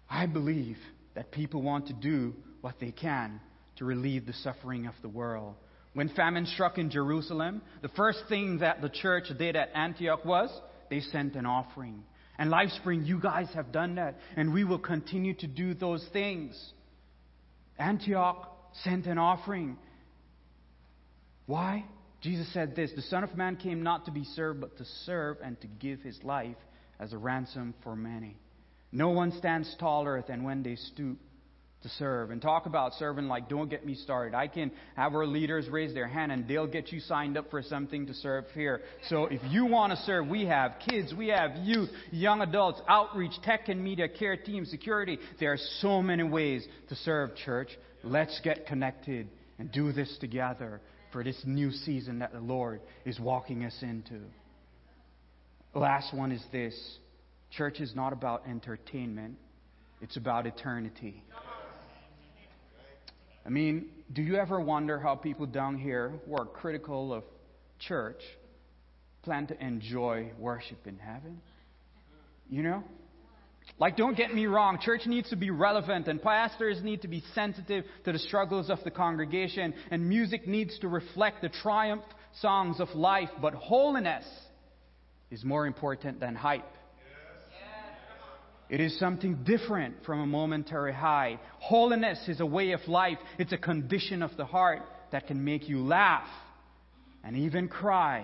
I 0.08 0.28
believe 0.28 0.78
that 1.20 1.32
people 1.32 1.62
want 1.62 1.88
to 1.88 1.94
do 1.94 2.34
what 2.62 2.80
they 2.80 2.94
can 2.94 3.42
to 3.76 3.84
relieve 3.84 4.26
the 4.26 4.32
suffering 4.32 4.88
of 4.88 4.94
the 5.02 5.10
world. 5.10 5.54
When 5.94 6.08
famine 6.08 6.46
struck 6.46 6.78
in 6.78 6.90
Jerusalem, 6.90 7.62
the 7.82 7.90
first 7.90 8.20
thing 8.30 8.60
that 8.60 8.82
the 8.82 8.88
church 8.88 9.26
did 9.38 9.58
at 9.58 9.70
Antioch 9.76 10.24
was 10.24 10.50
they 10.90 11.02
sent 11.02 11.36
an 11.36 11.46
offering. 11.46 12.06
And 12.38 12.50
LifeSpring, 12.50 13.06
you 13.06 13.20
guys 13.20 13.50
have 13.54 13.74
done 13.74 13.96
that, 13.96 14.16
and 14.38 14.54
we 14.54 14.64
will 14.64 14.80
continue 14.80 15.34
to 15.34 15.48
do 15.48 15.74
those 15.74 16.08
things. 16.14 16.58
Antioch 17.78 18.50
sent 18.86 19.06
an 19.06 19.18
offering. 19.18 19.78
Why? 21.48 21.84
Jesus 22.22 22.48
said 22.54 22.78
this 22.78 22.94
The 22.96 23.02
Son 23.02 23.26
of 23.26 23.36
Man 23.36 23.58
came 23.58 23.84
not 23.84 24.06
to 24.06 24.12
be 24.12 24.24
served, 24.24 24.62
but 24.62 24.78
to 24.78 24.86
serve 25.04 25.36
and 25.44 25.60
to 25.60 25.68
give 25.68 26.00
his 26.00 26.18
life 26.24 26.56
as 26.98 27.12
a 27.12 27.18
ransom 27.18 27.74
for 27.84 27.94
many. 27.94 28.38
No 28.92 29.10
one 29.10 29.32
stands 29.38 29.76
taller 29.80 30.24
than 30.28 30.44
when 30.44 30.64
they 30.64 30.76
stoop 30.76 31.20
to 31.82 31.90
serve. 31.90 32.32
And 32.32 32.42
talk 32.42 32.66
about 32.66 32.94
serving 32.94 33.28
like, 33.28 33.48
don't 33.48 33.70
get 33.70 33.86
me 33.86 33.96
started. 33.96 34.36
I 34.36 34.48
can 34.48 34.72
have 34.96 35.14
our 35.14 35.26
leaders 35.26 35.70
raise 35.70 35.94
their 35.94 36.08
hand 36.08 36.32
and 36.32 36.48
they'll 36.48 36.68
get 36.68 36.92
you 36.92 37.00
signed 37.00 37.38
up 37.38 37.50
for 37.50 37.62
something 37.62 38.08
to 38.08 38.14
serve 38.14 38.46
here. 38.54 38.82
So 39.08 39.26
if 39.26 39.42
you 39.50 39.66
want 39.66 39.92
to 39.92 39.98
serve, 40.04 40.28
we 40.28 40.46
have 40.46 40.74
kids, 40.88 41.14
we 41.18 41.30
have 41.30 41.56
youth, 41.58 41.90
young 42.12 42.42
adults, 42.42 42.82
outreach, 42.88 43.32
tech 43.44 43.70
and 43.70 43.82
media, 43.82 44.10
care 44.10 44.36
team, 44.36 44.66
security. 44.66 45.20
There 45.40 45.54
are 45.54 45.60
so 45.80 46.02
many 46.02 46.24
ways 46.24 46.68
to 46.90 46.96
serve 46.96 47.36
church. 47.36 47.70
Let's 48.04 48.40
get 48.44 48.66
connected 48.66 49.30
and 49.58 49.72
do 49.72 49.92
this 49.92 50.18
together 50.20 50.82
for 51.12 51.24
this 51.24 51.42
new 51.46 51.72
season 51.72 52.20
that 52.20 52.34
the 52.34 52.40
Lord 52.40 52.82
is 53.06 53.20
walking 53.20 53.64
us 53.64 53.76
into. 53.82 54.20
Last 55.74 56.14
one 56.14 56.32
is 56.32 56.44
this. 56.52 56.76
Church 57.52 57.80
is 57.80 57.96
not 57.96 58.14
about 58.14 58.44
entertainment. 58.48 59.36
It's 60.02 60.18
about 60.18 60.46
eternity. 60.46 61.24
I 63.46 63.50
mean, 63.50 63.90
do 64.14 64.22
you 64.22 64.36
ever 64.36 64.60
wonder 64.60 65.00
how 65.00 65.16
people 65.16 65.46
down 65.46 65.78
here 65.78 66.14
who 66.26 66.36
are 66.36 66.46
critical 66.46 67.14
of 67.14 67.24
church 67.80 68.22
plan 69.24 69.48
to 69.48 69.66
enjoy 69.66 70.32
worship 70.38 70.86
in 70.86 70.98
heaven? 70.98 71.42
You 72.50 72.64
know? 72.64 72.84
Like, 73.78 73.98
don't 73.98 74.18
get 74.18 74.34
me 74.34 74.46
wrong, 74.46 74.80
church 74.82 75.02
needs 75.06 75.30
to 75.30 75.36
be 75.36 75.52
relevant, 75.52 76.08
and 76.08 76.22
pastors 76.22 76.82
need 76.84 77.04
to 77.04 77.08
be 77.08 77.24
sensitive 77.36 77.86
to 78.06 78.12
the 78.12 78.20
struggles 78.20 78.70
of 78.70 78.84
the 78.84 78.92
congregation, 78.92 79.74
and 79.92 80.10
music 80.10 80.48
needs 80.48 80.78
to 80.80 80.88
reflect 80.88 81.42
the 81.42 81.50
triumph 81.50 82.04
songs 82.42 82.80
of 82.80 82.90
life, 82.96 83.30
but 83.42 83.54
holiness 83.54 84.26
is 85.30 85.44
more 85.44 85.68
important 85.68 86.20
than 86.20 86.36
hype. 86.36 86.66
It 88.70 88.80
is 88.80 88.98
something 89.00 89.44
different 89.44 89.96
from 90.06 90.20
a 90.20 90.28
momentary 90.28 90.94
high. 90.94 91.40
Holiness 91.58 92.20
is 92.28 92.40
a 92.40 92.46
way 92.46 92.72
of 92.72 92.82
life. 92.88 93.18
It's 93.40 93.52
a 93.52 93.58
condition 93.58 94.22
of 94.22 94.38
the 94.38 94.46
heart 94.46 94.84
that 95.12 95.26
can 95.26 95.44
make 95.44 95.68
you 95.68 95.80
laugh 95.80 96.28
and 97.24 97.36
even 97.36 97.68
cry 97.68 98.24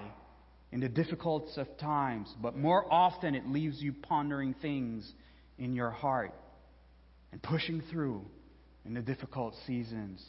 in 0.71 0.81
the 0.81 0.89
difficulties 0.89 1.57
of 1.57 1.67
times. 1.79 2.31
But 2.41 2.55
more 2.55 2.85
often, 2.93 3.33
it 3.33 3.47
leaves 3.47 3.81
you 3.81 3.93
pondering 3.93 4.53
things 4.61 5.11
in 5.57 5.73
your 5.73 5.89
heart 5.89 6.33
and 7.31 7.41
pushing 7.41 7.81
through 7.91 8.21
in 8.85 8.93
the 8.93 9.01
difficult 9.01 9.55
seasons. 9.65 10.23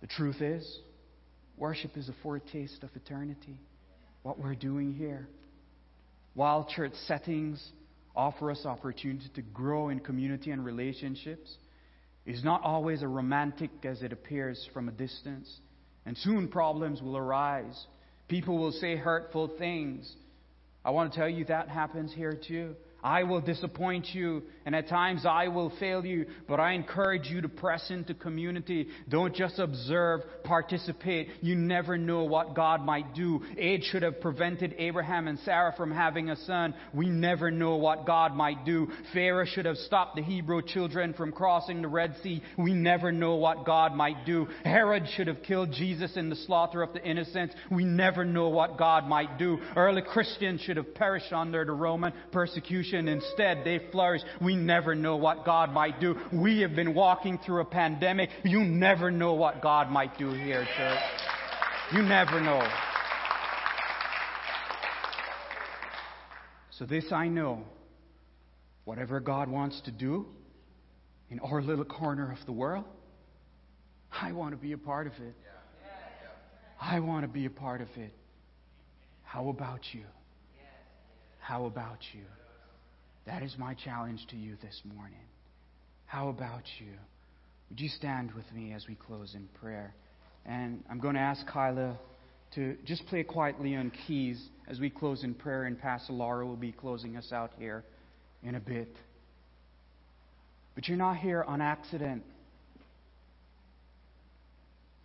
The 0.00 0.06
truth 0.06 0.40
is, 0.40 0.78
worship 1.58 1.96
is 1.98 2.08
a 2.08 2.14
foretaste 2.22 2.82
of 2.82 2.90
eternity. 2.96 3.58
What 4.22 4.38
we're 4.38 4.54
doing 4.54 4.94
here. 4.94 5.28
While 6.32 6.68
church 6.74 6.92
settings 7.06 7.62
offer 8.16 8.50
us 8.50 8.64
opportunity 8.64 9.28
to 9.34 9.42
grow 9.42 9.88
in 9.90 10.00
community 10.00 10.50
and 10.50 10.64
relationships 10.64 11.56
is 12.24 12.42
not 12.42 12.62
always 12.62 13.02
as 13.02 13.08
romantic 13.08 13.70
as 13.84 14.02
it 14.02 14.12
appears 14.12 14.68
from 14.74 14.88
a 14.88 14.92
distance. 14.92 15.48
And 16.04 16.16
soon 16.18 16.48
problems 16.48 17.00
will 17.02 17.16
arise. 17.16 17.86
People 18.28 18.58
will 18.58 18.72
say 18.72 18.96
hurtful 18.96 19.52
things. 19.58 20.12
I 20.84 20.90
want 20.90 21.12
to 21.12 21.18
tell 21.18 21.28
you 21.28 21.44
that 21.46 21.68
happens 21.68 22.12
here 22.12 22.38
too. 22.46 22.74
I 23.02 23.22
will 23.22 23.40
disappoint 23.40 24.06
you, 24.12 24.42
and 24.66 24.74
at 24.74 24.88
times 24.88 25.24
I 25.24 25.48
will 25.48 25.72
fail 25.80 26.04
you, 26.04 26.26
but 26.46 26.60
I 26.60 26.72
encourage 26.72 27.28
you 27.28 27.40
to 27.40 27.48
press 27.48 27.90
into 27.90 28.12
community. 28.14 28.88
Don't 29.08 29.34
just 29.34 29.58
observe, 29.58 30.20
participate. 30.44 31.28
You 31.40 31.54
never 31.54 31.96
know 31.96 32.24
what 32.24 32.54
God 32.54 32.84
might 32.84 33.14
do. 33.14 33.40
Age 33.56 33.84
should 33.84 34.02
have 34.02 34.20
prevented 34.20 34.74
Abraham 34.78 35.28
and 35.28 35.38
Sarah 35.40 35.72
from 35.76 35.90
having 35.90 36.30
a 36.30 36.36
son. 36.44 36.74
We 36.92 37.08
never 37.08 37.50
know 37.50 37.76
what 37.76 38.06
God 38.06 38.34
might 38.34 38.64
do. 38.64 38.88
Pharaoh 39.14 39.46
should 39.46 39.66
have 39.66 39.76
stopped 39.78 40.16
the 40.16 40.22
Hebrew 40.22 40.62
children 40.62 41.14
from 41.14 41.32
crossing 41.32 41.80
the 41.80 41.88
Red 41.88 42.16
Sea. 42.22 42.42
We 42.58 42.74
never 42.74 43.12
know 43.12 43.36
what 43.36 43.64
God 43.64 43.94
might 43.94 44.26
do. 44.26 44.48
Herod 44.64 45.04
should 45.14 45.28
have 45.28 45.42
killed 45.42 45.72
Jesus 45.72 46.16
in 46.16 46.28
the 46.28 46.36
slaughter 46.36 46.82
of 46.82 46.92
the 46.92 47.02
innocents. 47.02 47.54
We 47.70 47.84
never 47.84 48.24
know 48.24 48.48
what 48.48 48.78
God 48.78 49.06
might 49.06 49.38
do. 49.38 49.58
Early 49.76 50.02
Christians 50.02 50.60
should 50.60 50.76
have 50.76 50.94
perished 50.94 51.32
under 51.32 51.64
the 51.64 51.72
Roman 51.72 52.12
persecution 52.32 53.06
Instead, 53.08 53.62
they 53.64 53.80
flourished. 53.92 54.24
We 54.40 54.55
never 54.56 54.94
know 54.94 55.16
what 55.16 55.44
God 55.44 55.72
might 55.72 56.00
do. 56.00 56.16
We 56.32 56.60
have 56.62 56.74
been 56.74 56.94
walking 56.94 57.38
through 57.38 57.60
a 57.60 57.64
pandemic. 57.64 58.30
You 58.44 58.60
never 58.64 59.10
know 59.10 59.34
what 59.34 59.62
God 59.62 59.90
might 59.90 60.18
do 60.18 60.30
here, 60.30 60.66
church. 60.76 60.98
You 61.92 62.02
never 62.02 62.40
know. 62.40 62.66
So, 66.78 66.84
this 66.84 67.12
I 67.12 67.28
know. 67.28 67.62
Whatever 68.84 69.18
God 69.20 69.48
wants 69.48 69.80
to 69.86 69.90
do 69.90 70.26
in 71.30 71.40
our 71.40 71.60
little 71.60 71.84
corner 71.84 72.30
of 72.30 72.44
the 72.46 72.52
world, 72.52 72.84
I 74.12 74.32
want 74.32 74.52
to 74.52 74.56
be 74.56 74.72
a 74.72 74.78
part 74.78 75.06
of 75.06 75.12
it. 75.14 75.34
I 76.80 77.00
want 77.00 77.22
to 77.22 77.28
be 77.28 77.46
a 77.46 77.50
part 77.50 77.80
of 77.80 77.88
it. 77.96 78.12
How 79.22 79.48
about 79.48 79.80
you? 79.92 80.04
How 81.40 81.66
about 81.66 81.98
you? 82.12 82.22
That 83.26 83.42
is 83.42 83.54
my 83.58 83.74
challenge 83.74 84.24
to 84.30 84.36
you 84.36 84.56
this 84.62 84.80
morning. 84.94 85.18
How 86.06 86.28
about 86.28 86.62
you? 86.78 86.92
Would 87.68 87.80
you 87.80 87.88
stand 87.88 88.32
with 88.32 88.44
me 88.54 88.72
as 88.72 88.86
we 88.88 88.94
close 88.94 89.34
in 89.34 89.48
prayer? 89.60 89.92
And 90.44 90.84
I'm 90.88 91.00
going 91.00 91.16
to 91.16 91.20
ask 91.20 91.44
Kyla 91.46 91.98
to 92.54 92.76
just 92.84 93.04
play 93.06 93.24
quietly 93.24 93.74
on 93.74 93.90
keys 94.06 94.40
as 94.68 94.78
we 94.78 94.90
close 94.90 95.24
in 95.24 95.34
prayer, 95.34 95.64
and 95.64 95.76
Pastor 95.78 96.12
Laura 96.12 96.46
will 96.46 96.54
be 96.54 96.70
closing 96.70 97.16
us 97.16 97.32
out 97.32 97.50
here 97.58 97.82
in 98.44 98.54
a 98.54 98.60
bit. 98.60 98.94
But 100.76 100.86
you're 100.86 100.96
not 100.96 101.16
here 101.16 101.42
on 101.42 101.60
accident. 101.60 102.22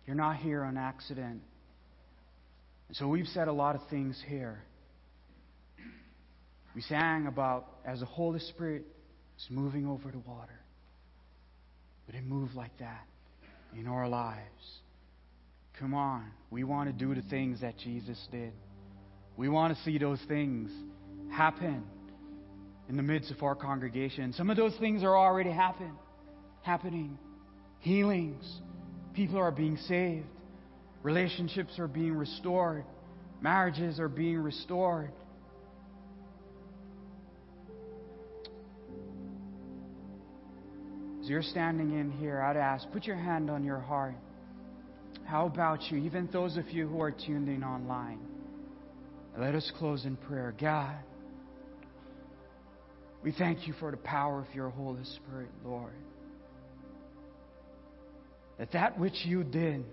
You're 0.06 0.14
not 0.14 0.36
here 0.36 0.62
on 0.62 0.76
accident. 0.76 1.42
And 2.86 2.96
so 2.96 3.08
we've 3.08 3.26
said 3.26 3.48
a 3.48 3.52
lot 3.52 3.74
of 3.74 3.80
things 3.90 4.22
here. 4.28 4.62
We 6.74 6.82
sang 6.82 7.26
about 7.26 7.66
as 7.84 8.00
the 8.00 8.06
Holy 8.06 8.40
Spirit 8.40 8.84
is 9.38 9.46
moving 9.50 9.86
over 9.86 10.10
the 10.10 10.18
water. 10.18 10.60
But 12.06 12.14
it 12.14 12.24
moved 12.24 12.54
like 12.54 12.76
that 12.78 13.04
in 13.78 13.86
our 13.86 14.08
lives. 14.08 14.80
Come 15.78 15.94
on. 15.94 16.30
We 16.50 16.64
want 16.64 16.88
to 16.88 16.92
do 16.92 17.14
the 17.14 17.28
things 17.28 17.60
that 17.60 17.78
Jesus 17.78 18.18
did. 18.30 18.52
We 19.36 19.48
want 19.48 19.76
to 19.76 19.82
see 19.84 19.98
those 19.98 20.20
things 20.28 20.70
happen 21.30 21.84
in 22.88 22.96
the 22.96 23.02
midst 23.02 23.30
of 23.30 23.42
our 23.42 23.54
congregation. 23.54 24.32
Some 24.32 24.50
of 24.50 24.56
those 24.56 24.76
things 24.78 25.02
are 25.02 25.16
already 25.16 25.50
happen, 25.50 25.92
happening. 26.62 27.18
Healings. 27.80 28.44
People 29.14 29.38
are 29.38 29.50
being 29.50 29.76
saved. 29.88 30.26
Relationships 31.02 31.78
are 31.78 31.88
being 31.88 32.14
restored. 32.14 32.84
Marriages 33.40 33.98
are 33.98 34.08
being 34.08 34.38
restored. 34.38 35.10
As 41.22 41.28
you're 41.28 41.42
standing 41.42 41.92
in 41.92 42.10
here, 42.10 42.42
I'd 42.42 42.56
ask, 42.56 42.90
put 42.90 43.04
your 43.04 43.14
hand 43.14 43.48
on 43.48 43.62
your 43.62 43.78
heart. 43.78 44.16
How 45.24 45.46
about 45.46 45.80
you, 45.88 45.98
even 45.98 46.28
those 46.32 46.56
of 46.56 46.68
you 46.70 46.88
who 46.88 47.00
are 47.00 47.12
tuned 47.12 47.48
in 47.48 47.62
online? 47.62 48.18
Let 49.38 49.54
us 49.54 49.70
close 49.78 50.04
in 50.04 50.16
prayer. 50.16 50.52
God, 50.60 50.96
we 53.22 53.30
thank 53.30 53.68
you 53.68 53.74
for 53.78 53.92
the 53.92 53.98
power 53.98 54.40
of 54.40 54.52
your 54.52 54.70
Holy 54.70 55.04
Spirit, 55.04 55.50
Lord. 55.64 55.94
That 58.58 58.72
that 58.72 58.98
which 58.98 59.24
you 59.24 59.44
did, 59.44 59.84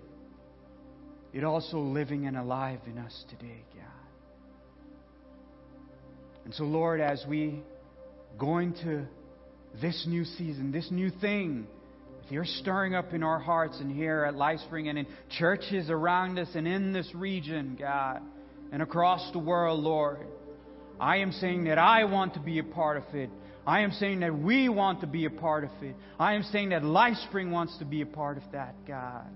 it 1.32 1.44
also 1.44 1.78
living 1.78 2.26
and 2.26 2.36
alive 2.36 2.80
in 2.86 2.98
us 2.98 3.24
today, 3.30 3.62
God. 3.72 3.84
And 6.44 6.52
so, 6.54 6.64
Lord, 6.64 7.00
as 7.00 7.24
we 7.28 7.62
going 8.36 8.74
to 8.82 9.06
this 9.80 10.04
new 10.08 10.24
season, 10.24 10.72
this 10.72 10.90
new 10.90 11.10
thing 11.10 11.66
if 12.30 12.34
you're 12.34 12.44
stirring 12.44 12.94
up 12.94 13.12
in 13.12 13.24
our 13.24 13.40
hearts 13.40 13.80
and 13.80 13.90
here 13.90 14.24
at 14.24 14.34
LifeSpring 14.34 14.88
and 14.88 14.96
in 14.96 15.06
churches 15.36 15.90
around 15.90 16.38
us 16.38 16.46
and 16.54 16.64
in 16.64 16.92
this 16.92 17.12
region, 17.12 17.76
God, 17.76 18.22
and 18.70 18.82
across 18.82 19.32
the 19.32 19.40
world, 19.40 19.80
Lord. 19.80 20.28
I 21.00 21.16
am 21.16 21.32
saying 21.32 21.64
that 21.64 21.76
I 21.76 22.04
want 22.04 22.34
to 22.34 22.40
be 22.40 22.60
a 22.60 22.62
part 22.62 22.98
of 22.98 23.16
it. 23.16 23.30
I 23.66 23.80
am 23.80 23.90
saying 23.90 24.20
that 24.20 24.38
we 24.38 24.68
want 24.68 25.00
to 25.00 25.08
be 25.08 25.24
a 25.24 25.30
part 25.30 25.64
of 25.64 25.72
it. 25.82 25.96
I 26.20 26.34
am 26.34 26.44
saying 26.44 26.68
that 26.68 26.82
LifeSpring 26.82 27.50
wants 27.50 27.76
to 27.78 27.84
be 27.84 28.00
a 28.00 28.06
part 28.06 28.36
of 28.36 28.44
that, 28.52 28.76
God. 28.86 29.26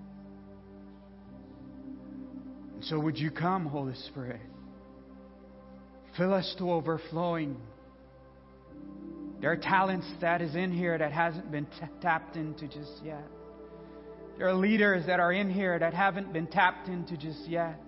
And 2.74 2.84
so 2.84 3.00
would 3.00 3.18
you 3.18 3.32
come, 3.32 3.66
Holy 3.66 3.96
Spirit? 4.06 4.40
Fill 6.16 6.32
us 6.32 6.54
to 6.58 6.70
overflowing. 6.70 7.56
There 9.44 9.52
are 9.52 9.58
talents 9.58 10.06
that 10.22 10.40
is 10.40 10.54
in 10.54 10.72
here 10.72 10.96
that 10.96 11.12
hasn't 11.12 11.52
been 11.52 11.66
t- 11.66 11.86
tapped 12.00 12.36
into 12.36 12.66
just 12.66 12.92
yet. 13.04 13.28
There 14.38 14.48
are 14.48 14.54
leaders 14.54 15.04
that 15.04 15.20
are 15.20 15.34
in 15.34 15.50
here 15.50 15.78
that 15.78 15.92
haven't 15.92 16.32
been 16.32 16.46
tapped 16.46 16.88
into 16.88 17.18
just 17.18 17.46
yet. 17.46 17.78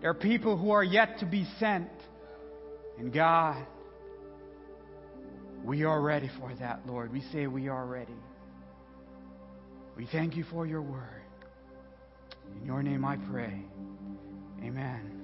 There 0.00 0.08
are 0.08 0.14
people 0.14 0.56
who 0.56 0.70
are 0.70 0.84
yet 0.84 1.18
to 1.18 1.26
be 1.26 1.48
sent. 1.58 1.90
And 2.96 3.12
God, 3.12 3.66
we 5.64 5.82
are 5.82 6.00
ready 6.00 6.30
for 6.38 6.54
that, 6.60 6.86
Lord. 6.86 7.12
We 7.12 7.22
say 7.32 7.48
we 7.48 7.66
are 7.66 7.84
ready. 7.84 8.14
We 9.96 10.06
thank 10.06 10.36
you 10.36 10.44
for 10.44 10.64
your 10.64 10.82
word. 10.82 11.24
In 12.54 12.64
your 12.64 12.84
name 12.84 13.04
I 13.04 13.16
pray. 13.16 13.64
Amen. 14.62 15.17